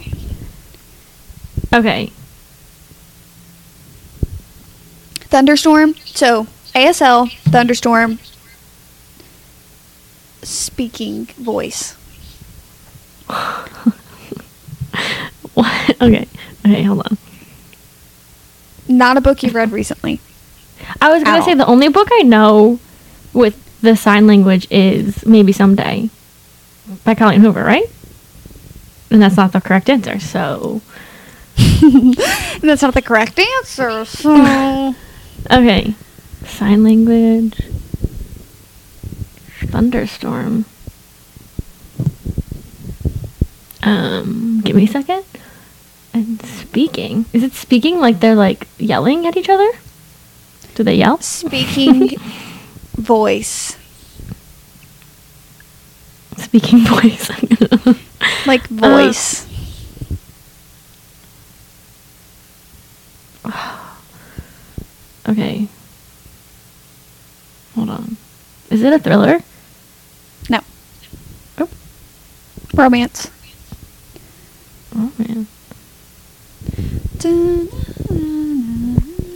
okay. 1.74 2.12
Thunderstorm. 5.30 5.96
So 6.06 6.48
ASL, 6.74 7.32
thunderstorm, 7.44 8.20
speaking 10.42 11.26
voice. 11.38 11.96
What? 15.54 16.02
Okay. 16.02 16.28
Okay, 16.66 16.84
hold 16.84 17.00
on. 17.10 17.18
Not 18.90 19.16
a 19.16 19.22
book 19.22 19.42
you've 19.42 19.56
read 19.56 19.72
recently. 19.72 20.20
I 21.02 21.12
was 21.12 21.24
gonna 21.24 21.44
say 21.44 21.54
the 21.54 21.66
only 21.66 21.90
book 21.90 22.10
I 22.12 22.22
know 22.24 22.80
with 23.34 23.56
the 23.82 23.96
sign 23.96 24.28
language 24.28 24.68
is 24.72 25.26
Maybe 25.26 25.52
Someday 25.52 26.10
by 27.04 27.16
Colleen 27.16 27.42
Hoover, 27.42 27.64
right? 27.64 27.90
And 29.12 29.22
that's 29.22 29.38
not 29.38 29.52
the 29.52 29.62
correct 29.62 29.90
answer, 29.90 30.20
so. 30.20 30.82
That's 31.56 32.82
not 32.82 32.94
the 32.94 33.02
correct 33.02 33.40
answer. 33.40 34.04
So 34.04 34.94
Okay. 35.52 35.94
Sign 36.46 36.84
language. 36.84 37.62
Thunderstorm. 39.68 40.66
Um, 43.84 44.62
give 44.66 44.76
me 44.76 44.86
a 44.86 44.88
second. 44.88 45.24
And 46.14 46.42
speaking. 46.44 47.26
Is 47.32 47.44
it 47.44 47.54
speaking 47.54 48.00
like 48.00 48.20
they're 48.20 48.36
like 48.36 48.68
yelling 48.78 49.28
at 49.28 49.38
each 49.38 49.50
other? 49.50 49.70
Do 50.76 50.84
they 50.84 50.96
yell? 50.96 51.20
speaking 51.20 52.10
voice, 52.98 53.78
Speaking 56.38 56.80
voice. 56.86 57.30
like 58.46 58.64
uh, 58.72 58.76
voice. 58.76 59.48
okay. 65.30 65.68
Hold 67.76 67.90
on. 67.90 68.18
Is 68.70 68.82
it 68.84 68.94
a 68.94 69.00
thriller? 69.00 69.40
no, 70.50 70.60
Oh, 71.58 71.70
romance. 72.74 73.30
oh 74.96 75.12
man. 75.18 75.48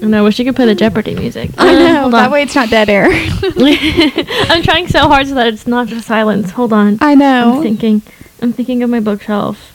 And 0.02 0.16
I 0.16 0.22
wish 0.22 0.40
you 0.40 0.46
could 0.46 0.56
play 0.56 0.66
the 0.66 0.76
Jeopardy 0.76 1.14
music. 1.16 1.52
I 1.58 1.70
Uh, 1.76 1.80
know. 1.80 2.02
hold 2.02 2.14
That 2.14 2.26
on. 2.28 2.32
way 2.32 2.44
it's 2.44 2.56
not 2.56 2.70
dead 2.70 2.90
air. 2.90 3.08
I'm 4.50 4.64
trying 4.64 4.88
so 4.88 5.08
hard 5.08 5.28
so 5.28 5.36
that 5.36 5.48
it's 5.48 5.68
not 5.68 5.88
just 5.88 6.08
silence. 6.08 6.52
Hold 6.52 6.74
on. 6.74 6.98
I 7.02 7.16
know. 7.16 7.58
I'm 7.58 7.64
thinking. 7.64 8.02
I'm 8.42 8.54
thinking 8.54 8.82
of 8.84 8.90
my 8.90 9.00
bookshelf. 9.02 9.69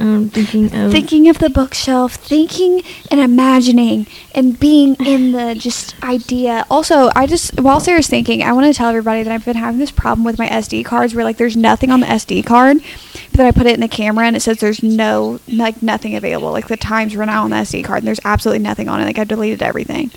I'm 0.00 0.30
thinking 0.30 0.74
of. 0.74 0.92
thinking 0.92 1.28
of 1.28 1.38
the 1.38 1.50
bookshelf, 1.50 2.14
thinking 2.14 2.82
and 3.10 3.20
imagining 3.20 4.06
and 4.34 4.58
being 4.58 4.94
in 5.06 5.32
the 5.32 5.54
just 5.54 6.00
idea. 6.02 6.64
Also, 6.70 7.10
I 7.14 7.26
just 7.26 7.60
while 7.60 7.80
Sarah's 7.80 8.08
thinking, 8.08 8.42
I 8.42 8.52
want 8.52 8.66
to 8.66 8.74
tell 8.74 8.88
everybody 8.88 9.22
that 9.22 9.32
I've 9.32 9.44
been 9.44 9.56
having 9.56 9.78
this 9.78 9.90
problem 9.90 10.24
with 10.24 10.38
my 10.38 10.48
SD 10.48 10.84
cards 10.84 11.14
where 11.14 11.24
like 11.24 11.36
there's 11.36 11.56
nothing 11.56 11.90
on 11.90 12.00
the 12.00 12.06
SD 12.06 12.46
card, 12.46 12.78
but 12.78 13.36
then 13.36 13.46
I 13.46 13.52
put 13.52 13.66
it 13.66 13.74
in 13.74 13.80
the 13.80 13.88
camera 13.88 14.26
and 14.26 14.36
it 14.36 14.40
says 14.40 14.58
there's 14.58 14.82
no 14.82 15.40
like 15.46 15.82
nothing 15.82 16.16
available. 16.16 16.50
Like 16.50 16.68
the 16.68 16.76
times 16.76 17.16
run 17.16 17.28
out 17.28 17.44
on 17.44 17.50
the 17.50 17.56
SD 17.56 17.84
card 17.84 17.98
and 17.98 18.06
there's 18.06 18.20
absolutely 18.24 18.62
nothing 18.62 18.88
on 18.88 19.00
it. 19.00 19.04
Like 19.04 19.18
I've 19.18 19.28
deleted 19.28 19.62
everything. 19.62 20.10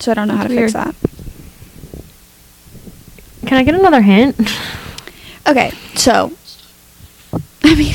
So 0.00 0.10
I 0.10 0.14
don't 0.14 0.26
know 0.26 0.36
how 0.36 0.42
to 0.42 0.54
That's 0.54 0.72
fix 0.72 0.84
that. 0.84 0.94
Can 3.46 3.58
I 3.58 3.64
get 3.64 3.74
another 3.74 4.02
hint? 4.02 4.36
Okay, 5.46 5.72
so 5.94 6.32
I 7.64 7.74
mean, 7.74 7.94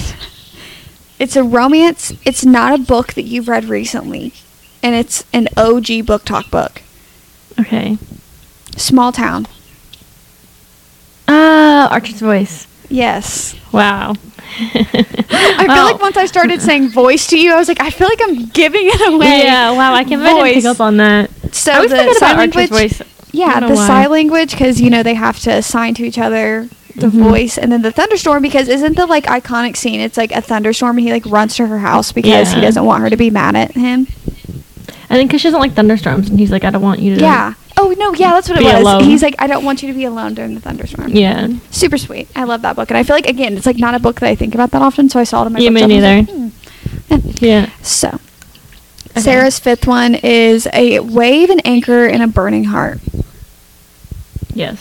it's 1.19 1.35
a 1.35 1.43
romance. 1.43 2.13
It's 2.25 2.45
not 2.45 2.79
a 2.79 2.83
book 2.83 3.13
that 3.13 3.23
you've 3.23 3.47
read 3.47 3.65
recently, 3.65 4.33
and 4.81 4.95
it's 4.95 5.25
an 5.33 5.47
OG 5.57 6.05
BookTok 6.05 6.49
book. 6.49 6.81
Okay. 7.59 7.97
Small 8.75 9.11
town. 9.11 9.47
Ah, 11.27 11.89
Archer's 11.91 12.19
voice. 12.19 12.67
Yes. 12.89 13.55
Wow. 13.73 14.13
I 14.59 15.65
feel 15.67 15.83
like 15.83 15.99
once 16.01 16.17
I 16.17 16.25
started 16.25 16.61
saying 16.61 16.89
voice 16.89 17.27
to 17.27 17.39
you, 17.39 17.53
I 17.53 17.57
was 17.57 17.67
like, 17.67 17.81
I 17.81 17.89
feel 17.89 18.07
like 18.07 18.21
I'm 18.21 18.45
giving 18.47 18.87
it 18.87 19.13
away. 19.13 19.43
Yeah, 19.43 19.71
wow, 19.71 19.93
I 19.93 20.03
can't 20.03 20.21
I 20.21 20.33
didn't 20.33 20.53
pick 20.61 20.65
up 20.65 20.79
on 20.79 20.97
that. 20.97 21.29
So 21.53 21.71
I 21.71 21.75
always 21.75 21.91
the 21.91 22.13
sign 22.15 22.37
language. 22.37 22.69
voice. 22.69 23.01
Yeah, 23.31 23.59
the 23.59 23.75
why. 23.75 23.87
sign 23.87 24.11
language 24.11 24.51
because 24.51 24.79
you 24.79 24.89
know 24.89 25.03
they 25.03 25.15
have 25.15 25.39
to 25.41 25.61
sign 25.61 25.93
to 25.95 26.03
each 26.03 26.17
other 26.17 26.69
the 26.97 27.07
Mhm. 27.07 27.29
voice, 27.29 27.57
and 27.57 27.71
then 27.71 27.81
the 27.83 27.91
thunderstorm 27.91 28.41
because 28.41 28.67
isn't 28.67 28.95
the 28.97 29.05
like 29.05 29.25
iconic 29.25 29.77
scene? 29.77 29.99
It's 29.99 30.17
like 30.17 30.31
a 30.31 30.41
thunderstorm, 30.41 30.97
and 30.97 31.07
he 31.07 31.13
like 31.13 31.25
runs 31.25 31.55
to 31.57 31.67
her 31.67 31.79
house 31.79 32.11
because 32.11 32.51
he 32.53 32.61
doesn't 32.61 32.83
want 32.83 33.03
her 33.03 33.09
to 33.09 33.17
be 33.17 33.29
mad 33.29 33.55
at 33.55 33.71
him. 33.71 34.07
I 35.09 35.15
think 35.15 35.29
because 35.29 35.41
she 35.41 35.47
doesn't 35.47 35.61
like 35.61 35.73
thunderstorms, 35.73 36.29
and 36.29 36.39
he's 36.39 36.51
like, 36.51 36.63
I 36.65 36.69
don't 36.69 36.81
want 36.81 36.99
you 36.99 37.15
to. 37.15 37.21
Yeah. 37.21 37.53
Oh 37.77 37.93
no, 37.97 38.13
yeah, 38.15 38.31
that's 38.31 38.49
what 38.49 38.59
it 38.59 38.63
was. 38.65 38.73
alone. 38.81 39.03
He's 39.03 39.21
like, 39.21 39.35
I 39.39 39.45
don't 39.47 39.63
want 39.63 39.81
you 39.83 39.87
to 39.89 39.93
be 39.93 40.03
alone 40.03 40.33
during 40.33 40.55
the 40.55 40.59
thunderstorm. 40.59 41.09
Yeah. 41.09 41.47
Super 41.69 41.97
sweet. 41.97 42.27
I 42.35 42.43
love 42.43 42.63
that 42.63 42.75
book, 42.75 42.89
and 42.89 42.97
I 42.97 43.03
feel 43.03 43.15
like 43.15 43.27
again, 43.27 43.55
it's 43.55 43.65
like 43.67 43.77
not 43.77 43.93
a 43.93 43.99
book 43.99 44.19
that 44.19 44.27
I 44.29 44.35
think 44.35 44.53
about 44.55 44.71
that 44.71 44.81
often. 44.81 45.07
So 45.09 45.19
I 45.19 45.23
saw 45.23 45.43
it 45.43 45.47
in 45.47 45.53
my 45.53 45.59
Yeah, 45.59 45.69
me 45.69 45.81
bookshelf 45.81 45.91
and 45.91 46.05
I 46.05 46.17
was 46.17 46.27
neither. 46.27 46.49
like, 46.49 46.51
hmm. 47.39 47.43
Yeah. 47.45 47.61
Yeah. 47.61 47.69
So, 47.83 48.19
Okay. 49.11 49.21
Sarah's 49.21 49.59
fifth 49.59 49.87
one 49.87 50.15
is 50.15 50.67
a 50.73 50.99
wave, 50.99 51.49
an 51.51 51.59
anchor, 51.61 52.05
and 52.05 52.21
a 52.23 52.27
burning 52.27 52.65
heart. 52.65 52.99
Yes. 54.53 54.77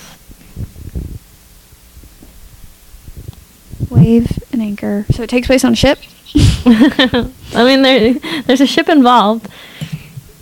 Wave, 3.91 4.43
an 4.53 4.61
anchor. 4.61 5.07
So 5.11 5.23
it 5.23 5.31
takes 5.31 5.47
place 5.47 5.65
on 5.65 5.73
a 5.73 5.77
ship. 5.77 5.99
I 6.35 7.31
mean, 7.65 7.83
there, 7.83 8.15
there's 8.43 8.61
a 8.61 8.67
ship 8.67 8.89
involved. 8.89 9.49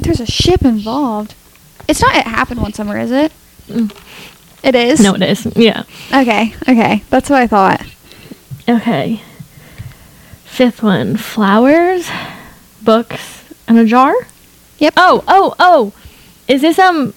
There's 0.01 0.21
a 0.21 0.27
ship 0.27 0.63
involved. 0.63 1.35
It's 1.89 2.01
not. 2.01 2.15
It 2.17 2.27
happened 2.27 2.61
one 2.61 2.73
summer, 2.73 2.99
is 2.99 3.11
it? 3.11 3.33
Mm. 3.69 3.95
It 4.63 4.75
is. 4.75 5.01
No, 5.01 5.15
it 5.15 5.23
is. 5.23 5.47
Yeah. 5.57 5.85
Okay. 6.15 6.55
Okay. 6.63 7.05
That's 7.11 7.29
what 7.29 7.43
I 7.43 7.47
thought. 7.47 7.87
Okay. 8.69 9.21
Fifth 10.45 10.83
one: 10.83 11.17
flowers, 11.17 12.09
books, 12.83 13.45
and 13.69 13.79
a 13.79 13.85
jar. 13.85 14.15
Yep. 14.79 14.95
Oh, 14.97 15.23
oh, 15.29 15.55
oh! 15.59 15.93
Is 16.49 16.63
this 16.63 16.79
um? 16.79 17.13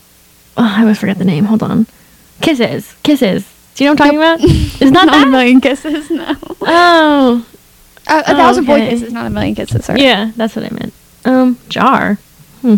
Oh, 0.58 0.74
I 0.78 0.82
always 0.82 1.00
forget 1.00 1.18
the 1.18 1.26
name. 1.26 1.46
Hold 1.46 1.64
on. 1.64 1.88
Kisses, 2.42 2.96
kisses. 3.04 3.48
Do 3.78 3.84
you 3.84 3.90
know 3.90 3.94
what 3.94 4.02
I'm 4.02 4.06
talking 4.08 4.18
about? 4.18 4.40
It's 4.82 4.92
not, 4.92 5.06
not 5.06 5.12
that. 5.12 5.28
a 5.28 5.30
million 5.30 5.62
kisses. 5.62 6.10
No. 6.10 6.36
Oh, 6.62 7.46
A, 8.08 8.14
a 8.14 8.20
Oh, 8.20 8.24
thousand 8.36 8.66
boy 8.66 8.74
okay. 8.76 8.90
kisses, 8.90 9.14
not 9.14 9.28
a 9.28 9.30
million 9.30 9.54
kisses. 9.56 9.86
Sorry. 9.86 10.02
yeah, 10.02 10.32
that's 10.36 10.56
what 10.56 10.66
I 10.66 10.70
meant. 10.74 10.94
Um, 11.26 11.60
jar. 11.70 12.16
Hmm. 12.62 12.78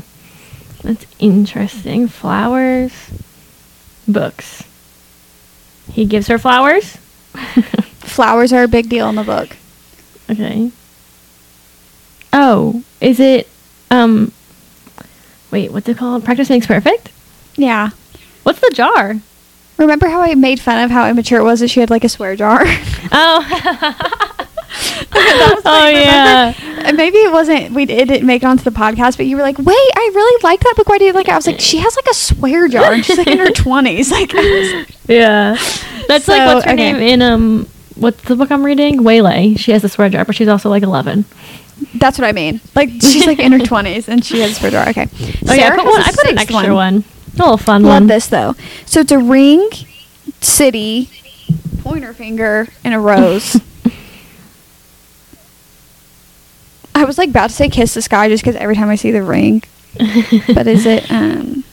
That's 0.84 1.06
interesting. 1.20 2.08
Flowers, 2.10 2.92
books. 4.08 4.64
He 5.94 6.04
gives 6.06 6.28
her 6.28 6.38
flowers. 6.38 6.96
Flowers 8.00 8.52
are 8.52 8.64
a 8.64 8.68
big 8.68 8.90
deal 8.90 9.08
in 9.08 9.16
the 9.16 9.24
book. 9.24 9.56
Okay. 10.30 10.72
Oh, 12.34 12.84
is 13.02 13.20
it 13.20 13.48
um 13.90 14.32
Wait, 15.52 15.72
what's 15.72 15.88
it 15.90 15.98
called? 15.98 16.24
Practice 16.26 16.50
makes 16.50 16.68
perfect. 16.68 17.12
Yeah. 17.56 17.90
What's 18.44 18.60
the 18.60 18.72
jar? 18.74 19.16
Remember 19.80 20.08
how 20.08 20.22
I 20.22 20.36
made 20.36 20.60
fun 20.60 20.84
of 20.84 20.92
how 20.92 21.10
immature 21.10 21.40
it 21.40 21.44
was 21.44 21.62
that 21.62 21.70
she 21.70 21.80
had 21.80 21.90
like 21.90 22.04
a 22.04 22.10
swear 22.10 22.36
jar? 22.36 22.62
Oh. 23.12 24.36
That 25.12 25.62
oh 25.66 25.70
like, 25.70 25.96
yeah. 25.96 26.54
And 26.88 26.96
maybe 26.96 27.18
it 27.18 27.32
wasn't. 27.32 27.74
We 27.74 27.84
it 27.84 28.08
didn't 28.08 28.26
make 28.28 28.44
it 28.44 28.46
onto 28.46 28.64
the 28.64 28.70
podcast, 28.72 29.18
but 29.18 29.26
you 29.26 29.36
were 29.36 29.42
like, 29.42 29.58
"Wait, 29.58 29.66
I 29.76 30.12
really 30.14 30.44
like 30.44 30.60
that 30.62 30.76
book. 30.78 30.88
Why 30.88 30.98
do 31.00 31.06
you 31.06 31.12
like 31.14 31.28
it?" 31.28 31.32
I 31.32 31.36
was 31.36 31.48
like, 31.48 31.60
"She 31.60 31.78
has 31.80 31.96
like 31.96 32.06
a 32.10 32.14
swear 32.14 32.68
jar, 32.68 32.94
and 32.94 33.04
she's 33.04 33.18
like 33.18 33.28
in 33.28 33.40
her 33.40 33.50
twenties. 33.52 34.12
Like, 34.12 34.32
was- 34.32 34.86
Yeah. 35.08 35.58
That's 36.08 36.28
like 36.28 36.46
what's 36.54 36.66
her 36.66 36.74
okay. 36.74 36.94
name 36.94 36.96
in 36.98 37.22
um 37.22 37.68
what's 37.96 38.22
the 38.24 38.36
book 38.36 38.52
I'm 38.52 38.64
reading? 38.64 39.04
Waylay. 39.04 39.56
She 39.56 39.72
has 39.72 39.84
a 39.84 39.90
swear 39.90 40.08
jar, 40.10 40.24
but 40.24 40.36
she's 40.36 40.48
also 40.48 40.70
like 40.70 40.84
eleven. 40.84 41.26
that's 41.96 42.18
what 42.20 42.28
I 42.28 42.32
mean. 42.32 42.62
Like, 42.76 42.90
she's 43.02 43.26
like 43.26 43.40
in 43.40 43.52
her 43.54 43.60
twenties, 43.60 44.08
and 44.08 44.24
she 44.24 44.40
has 44.42 44.52
a 44.52 44.56
swear 44.56 44.72
jar. 44.72 44.90
Okay. 44.90 45.08
Oh 45.48 45.54
yeah, 45.54 45.68
I 45.74 45.76
put, 45.76 45.86
one, 45.86 46.02
I 46.02 46.12
put 46.12 46.28
an 46.32 46.38
extra 46.38 46.74
one. 46.76 46.98
A 46.98 47.19
little 47.40 47.58
fun 47.58 47.84
Love 47.84 48.02
one. 48.02 48.08
this 48.08 48.28
though. 48.28 48.56
So 48.86 49.00
it's 49.02 49.12
a 49.12 49.20
ring, 49.20 49.70
city, 50.42 51.10
pointer 51.82 52.14
finger, 52.14 52.68
and 52.84 52.94
a 52.94 53.00
rose. 53.00 53.60
I 56.96 57.06
was 57.06 57.18
like 57.18 57.30
about 57.30 57.50
to 57.50 57.56
say 57.56 57.70
kiss 57.70 57.94
the 57.94 58.02
sky 58.02 58.28
just 58.30 58.44
because 58.44 58.58
every 58.58 58.76
time 58.76 58.90
I 58.90 58.96
see 58.96 59.12
the 59.12 59.24
ring. 59.24 59.64
but 60.54 60.68
is 60.68 60.86
it 60.86 61.10
um 61.12 61.64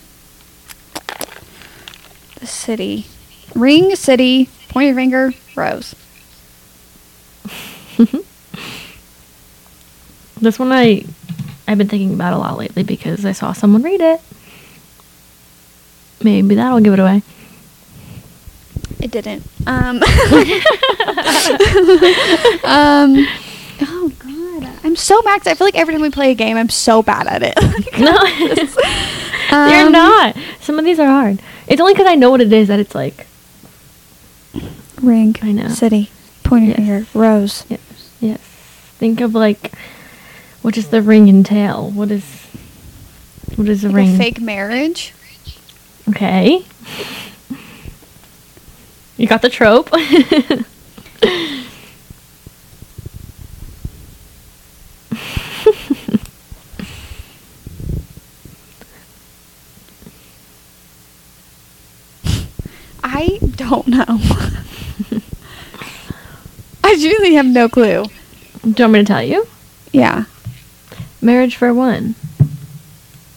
the 2.40 2.46
city? 2.46 3.06
Ring, 3.54 3.94
city, 3.96 4.48
pointer 4.68 4.94
finger, 4.94 5.32
rose. 5.54 5.94
This 10.38 10.58
one 10.58 10.70
I 10.70 11.04
I've 11.66 11.78
been 11.78 11.88
thinking 11.88 12.12
about 12.14 12.34
a 12.34 12.38
lot 12.38 12.58
lately 12.58 12.82
because 12.82 13.24
I 13.24 13.32
saw 13.32 13.52
someone 13.52 13.82
read 13.82 14.00
it. 14.00 14.20
Maybe 16.22 16.54
that'll 16.54 16.80
give 16.80 16.94
it 16.94 16.98
away. 16.98 17.22
It 19.00 19.10
didn't. 19.10 19.42
Um, 19.66 20.02
um 22.64 23.26
Oh 23.82 24.12
god. 24.18 24.70
I'm 24.84 24.96
so 24.96 25.20
'cause 25.22 25.46
I 25.46 25.54
feel 25.54 25.66
like 25.66 25.76
every 25.76 25.92
time 25.94 26.00
we 26.02 26.10
play 26.10 26.30
a 26.30 26.34
game 26.34 26.56
I'm 26.56 26.68
so 26.70 27.02
bad 27.02 27.26
at 27.26 27.42
it. 27.42 27.54
No, 27.98 28.24
you're 29.68 29.86
Um, 29.86 29.92
not. 29.92 30.36
Some 30.60 30.78
of 30.78 30.84
these 30.84 30.98
are 30.98 31.06
hard. 31.06 31.40
It's 31.66 31.80
only 31.80 31.94
because 31.94 32.06
I 32.06 32.14
know 32.14 32.30
what 32.30 32.40
it 32.42 32.52
is 32.52 32.68
that 32.68 32.78
it's 32.80 32.94
like. 32.94 33.26
Ring, 35.02 35.34
I 35.42 35.52
know. 35.52 35.68
city, 35.68 36.10
pointer 36.42 36.68
Yes. 36.68 36.76
finger, 36.76 37.06
rose. 37.14 37.64
Yes, 37.68 37.80
yes. 38.20 38.38
Think 38.98 39.20
of 39.20 39.34
like, 39.34 39.72
what 40.62 40.74
does 40.74 40.88
the 40.88 41.02
ring 41.02 41.28
entail? 41.28 41.90
What 41.90 42.10
is, 42.10 42.24
what 43.56 43.68
is 43.68 43.84
a 43.84 43.88
Like 43.88 43.96
ring? 43.96 44.14
a 44.14 44.18
fake 44.18 44.40
marriage. 44.40 45.12
Okay. 46.08 46.64
You 49.16 49.26
got 49.26 49.42
the 49.42 49.48
trope. 49.48 49.88
I 63.02 63.38
don't 63.56 63.86
know. 63.88 64.04
I 66.84 66.96
genuinely 66.96 67.34
have 67.34 67.46
no 67.46 67.68
clue. 67.68 68.04
Do 68.62 68.68
you 68.68 68.74
want 68.84 68.92
me 68.92 68.98
to 69.00 69.04
tell 69.04 69.22
you? 69.22 69.46
Yeah. 69.92 70.24
Marriage 71.20 71.56
for 71.56 71.72
one. 71.72 72.14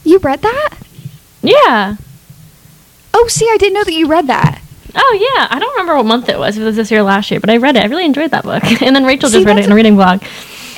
You 0.04 0.20
read 0.20 0.42
that? 0.42 0.78
Yeah. 1.42 1.96
Oh, 3.22 3.28
see, 3.28 3.48
I 3.52 3.58
didn't 3.58 3.74
know 3.74 3.84
that 3.84 3.94
you 3.94 4.08
read 4.08 4.28
that. 4.28 4.62
Oh 4.96 5.36
yeah. 5.36 5.48
I 5.52 5.60
don't 5.60 5.72
remember 5.74 5.96
what 5.98 6.06
month 6.06 6.30
it 6.30 6.40
was. 6.40 6.56
If 6.58 6.62
it 6.64 6.66
was 6.66 6.76
this 6.78 6.90
year 6.90 7.02
or 7.02 7.04
last 7.04 7.30
year, 7.32 7.40
but 7.40 7.50
I 7.50 7.58
read 7.58 7.76
it. 7.76 7.84
I 7.84 7.88
really 7.88 8.06
enjoyed 8.06 8.32
that 8.32 8.44
book. 8.44 8.64
And 8.82 8.96
then 8.96 9.06
Rachel 9.06 9.30
See, 9.30 9.38
just 9.38 9.46
read 9.48 9.60
it 9.60 9.66
in 9.66 9.72
a 9.72 9.76
reading 9.76 9.96
blog. 9.96 10.24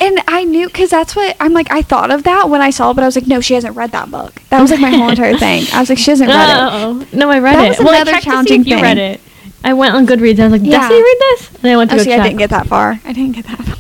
And 0.02 0.20
I 0.28 0.44
knew 0.44 0.66
because 0.68 0.90
that's 0.90 1.16
what 1.16 1.38
I'm 1.40 1.54
like. 1.54 1.72
I 1.72 1.82
thought 1.84 2.10
of 2.12 2.24
that 2.24 2.50
when 2.50 2.60
I 2.62 2.72
saw 2.72 2.90
it, 2.92 2.96
but 2.96 3.04
I 3.04 3.06
was 3.06 3.16
like, 3.16 3.28
no, 3.28 3.40
she 3.40 3.54
hasn't 3.54 3.76
read 3.76 3.92
that 3.92 4.10
book. 4.10 4.42
That 4.50 4.60
was 4.60 4.72
like 4.72 4.80
my 4.82 4.90
whole 4.90 5.10
entire 5.10 5.38
thing. 5.38 5.64
I 5.72 5.80
was 5.80 5.90
like, 5.90 6.00
she 6.00 6.10
hasn't 6.12 6.30
read 6.30 6.50
it. 6.50 6.58
Oh 7.14 7.18
no, 7.18 7.30
I 7.30 7.38
read 7.40 7.56
That 7.56 7.66
it. 7.66 7.70
was 7.70 7.80
well, 7.86 7.94
I 7.96 8.02
another 8.02 8.20
challenging 8.20 8.62
if 8.62 8.68
you 8.68 8.76
thing. 8.78 8.84
read 8.84 8.98
it. 8.98 9.22
I 9.64 9.74
went 9.76 9.94
on 9.94 10.08
Goodreads 10.08 10.32
and 10.32 10.42
I 10.42 10.48
was 10.48 10.62
like, 10.62 10.70
Yeah. 10.72 10.90
Did 10.90 10.98
you 10.98 11.04
read 11.04 11.18
this? 11.20 11.50
And 11.62 11.68
I 11.68 11.78
went 11.78 11.92
to 11.92 11.96
Oh, 11.98 12.00
see, 12.00 12.06
check. 12.06 12.20
I 12.20 12.24
didn't 12.24 12.40
get 12.40 12.50
that 12.50 12.66
far. 12.68 13.00
I 13.06 13.14
didn't 13.14 13.34
get 13.34 13.46
that 13.46 13.60
far. 13.60 13.78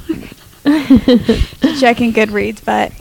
Checking 1.79 2.13
Goodreads, 2.13 2.63
but 2.63 2.91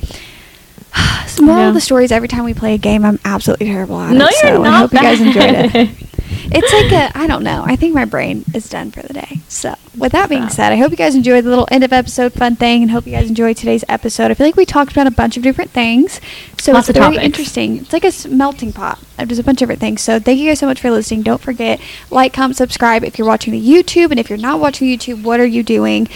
Yeah. 1.38 1.70
the 1.72 1.80
stories 1.80 2.12
every 2.12 2.28
time 2.28 2.44
we 2.44 2.54
play 2.54 2.74
a 2.74 2.78
game, 2.78 3.04
I'm 3.04 3.18
absolutely 3.24 3.66
terrible 3.66 4.00
at 4.00 4.14
no, 4.14 4.26
it. 4.26 4.30
you're 4.42 4.56
so 4.56 4.62
not. 4.62 4.66
I 4.66 4.78
hope 4.78 4.92
you 4.92 4.98
guys 5.00 5.20
enjoyed 5.20 5.34
bad. 5.34 5.76
it. 5.76 5.90
It's 6.52 6.72
like 6.72 6.92
a, 6.92 7.16
I 7.16 7.26
don't 7.26 7.42
know. 7.44 7.62
I 7.64 7.76
think 7.76 7.94
my 7.94 8.04
brain 8.04 8.44
is 8.54 8.68
done 8.68 8.90
for 8.90 9.02
the 9.02 9.12
day. 9.12 9.40
So, 9.48 9.74
with 9.96 10.12
that 10.12 10.28
being 10.28 10.48
said, 10.48 10.72
I 10.72 10.76
hope 10.76 10.90
you 10.90 10.96
guys 10.96 11.14
enjoyed 11.14 11.44
the 11.44 11.50
little 11.50 11.68
end 11.70 11.84
of 11.84 11.92
episode 11.92 12.32
fun 12.32 12.56
thing 12.56 12.82
and 12.82 12.90
hope 12.90 13.06
you 13.06 13.12
guys 13.12 13.28
enjoyed 13.28 13.56
today's 13.56 13.84
episode. 13.88 14.30
I 14.30 14.34
feel 14.34 14.46
like 14.46 14.56
we 14.56 14.64
talked 14.64 14.92
about 14.92 15.06
a 15.06 15.10
bunch 15.10 15.36
of 15.36 15.42
different 15.42 15.70
things. 15.70 16.20
So, 16.58 16.72
Lots 16.72 16.88
it's 16.88 16.98
very 16.98 17.14
topics. 17.14 17.24
interesting. 17.24 17.78
It's 17.78 17.92
like 17.92 18.04
a 18.04 18.12
melting 18.28 18.72
pot. 18.72 18.98
of 19.18 19.28
just 19.28 19.40
a 19.40 19.44
bunch 19.44 19.56
of 19.62 19.66
different 19.68 19.80
things. 19.80 20.00
So, 20.02 20.18
thank 20.18 20.38
you 20.38 20.48
guys 20.50 20.58
so 20.58 20.66
much 20.66 20.80
for 20.80 20.90
listening. 20.90 21.22
Don't 21.22 21.40
forget, 21.40 21.80
like, 22.10 22.32
comment, 22.32 22.56
subscribe 22.56 23.04
if 23.04 23.18
you're 23.18 23.26
watching 23.28 23.52
the 23.52 23.60
YouTube. 23.60 24.10
And 24.10 24.18
if 24.18 24.28
you're 24.28 24.38
not 24.38 24.60
watching 24.60 24.88
YouTube, 24.88 25.22
what 25.22 25.40
are 25.40 25.46
you 25.46 25.62
doing? 25.62 26.08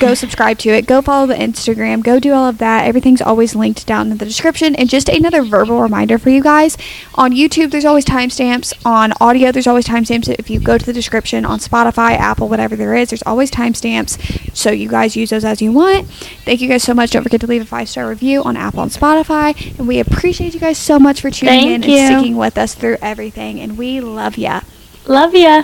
go 0.00 0.14
subscribe 0.22 0.58
to 0.58 0.70
it. 0.70 0.86
Go 0.86 1.00
follow 1.02 1.26
the 1.26 1.34
Instagram. 1.34 2.02
Go 2.02 2.18
do 2.18 2.32
all 2.32 2.48
of 2.48 2.58
that. 2.58 2.86
Everything's 2.86 3.22
always 3.22 3.54
linked 3.54 3.86
down 3.86 4.10
in 4.10 4.18
the 4.18 4.24
description. 4.24 4.74
And 4.76 4.88
just 4.88 5.08
another 5.08 5.42
verbal 5.42 5.80
reminder 5.80 6.18
for 6.18 6.30
you 6.30 6.42
guys 6.42 6.76
on 7.14 7.32
YouTube, 7.32 7.70
there's 7.70 7.84
always 7.84 8.04
timestamps. 8.04 8.72
On 8.84 9.12
audio, 9.20 9.52
there's 9.62 9.68
always 9.68 9.86
timestamps. 9.86 10.28
If 10.40 10.50
you 10.50 10.58
go 10.58 10.76
to 10.76 10.84
the 10.84 10.92
description 10.92 11.44
on 11.44 11.60
Spotify, 11.60 12.16
Apple, 12.16 12.48
whatever 12.48 12.74
there 12.74 12.96
is, 12.96 13.10
there's 13.10 13.22
always 13.22 13.48
timestamps. 13.48 14.18
So 14.56 14.72
you 14.72 14.88
guys 14.88 15.14
use 15.14 15.30
those 15.30 15.44
as 15.44 15.62
you 15.62 15.70
want. 15.70 16.08
Thank 16.44 16.60
you 16.60 16.68
guys 16.68 16.82
so 16.82 16.94
much. 16.94 17.12
Don't 17.12 17.22
forget 17.22 17.40
to 17.42 17.46
leave 17.46 17.62
a 17.62 17.64
five 17.64 17.88
star 17.88 18.08
review 18.08 18.42
on 18.42 18.56
Apple 18.56 18.82
and 18.82 18.90
Spotify. 18.90 19.78
And 19.78 19.86
we 19.86 20.00
appreciate 20.00 20.52
you 20.52 20.58
guys 20.58 20.78
so 20.78 20.98
much 20.98 21.20
for 21.20 21.30
tuning 21.30 21.60
Thank 21.60 21.84
in 21.84 21.90
you. 21.90 21.96
and 21.96 22.16
sticking 22.16 22.36
with 22.36 22.58
us 22.58 22.74
through 22.74 22.96
everything. 23.00 23.60
And 23.60 23.78
we 23.78 24.00
love 24.00 24.36
ya. 24.36 24.62
Love 25.06 25.34
ya. 25.36 25.62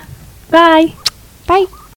Bye. 0.49 0.95
Bye. 1.49 1.67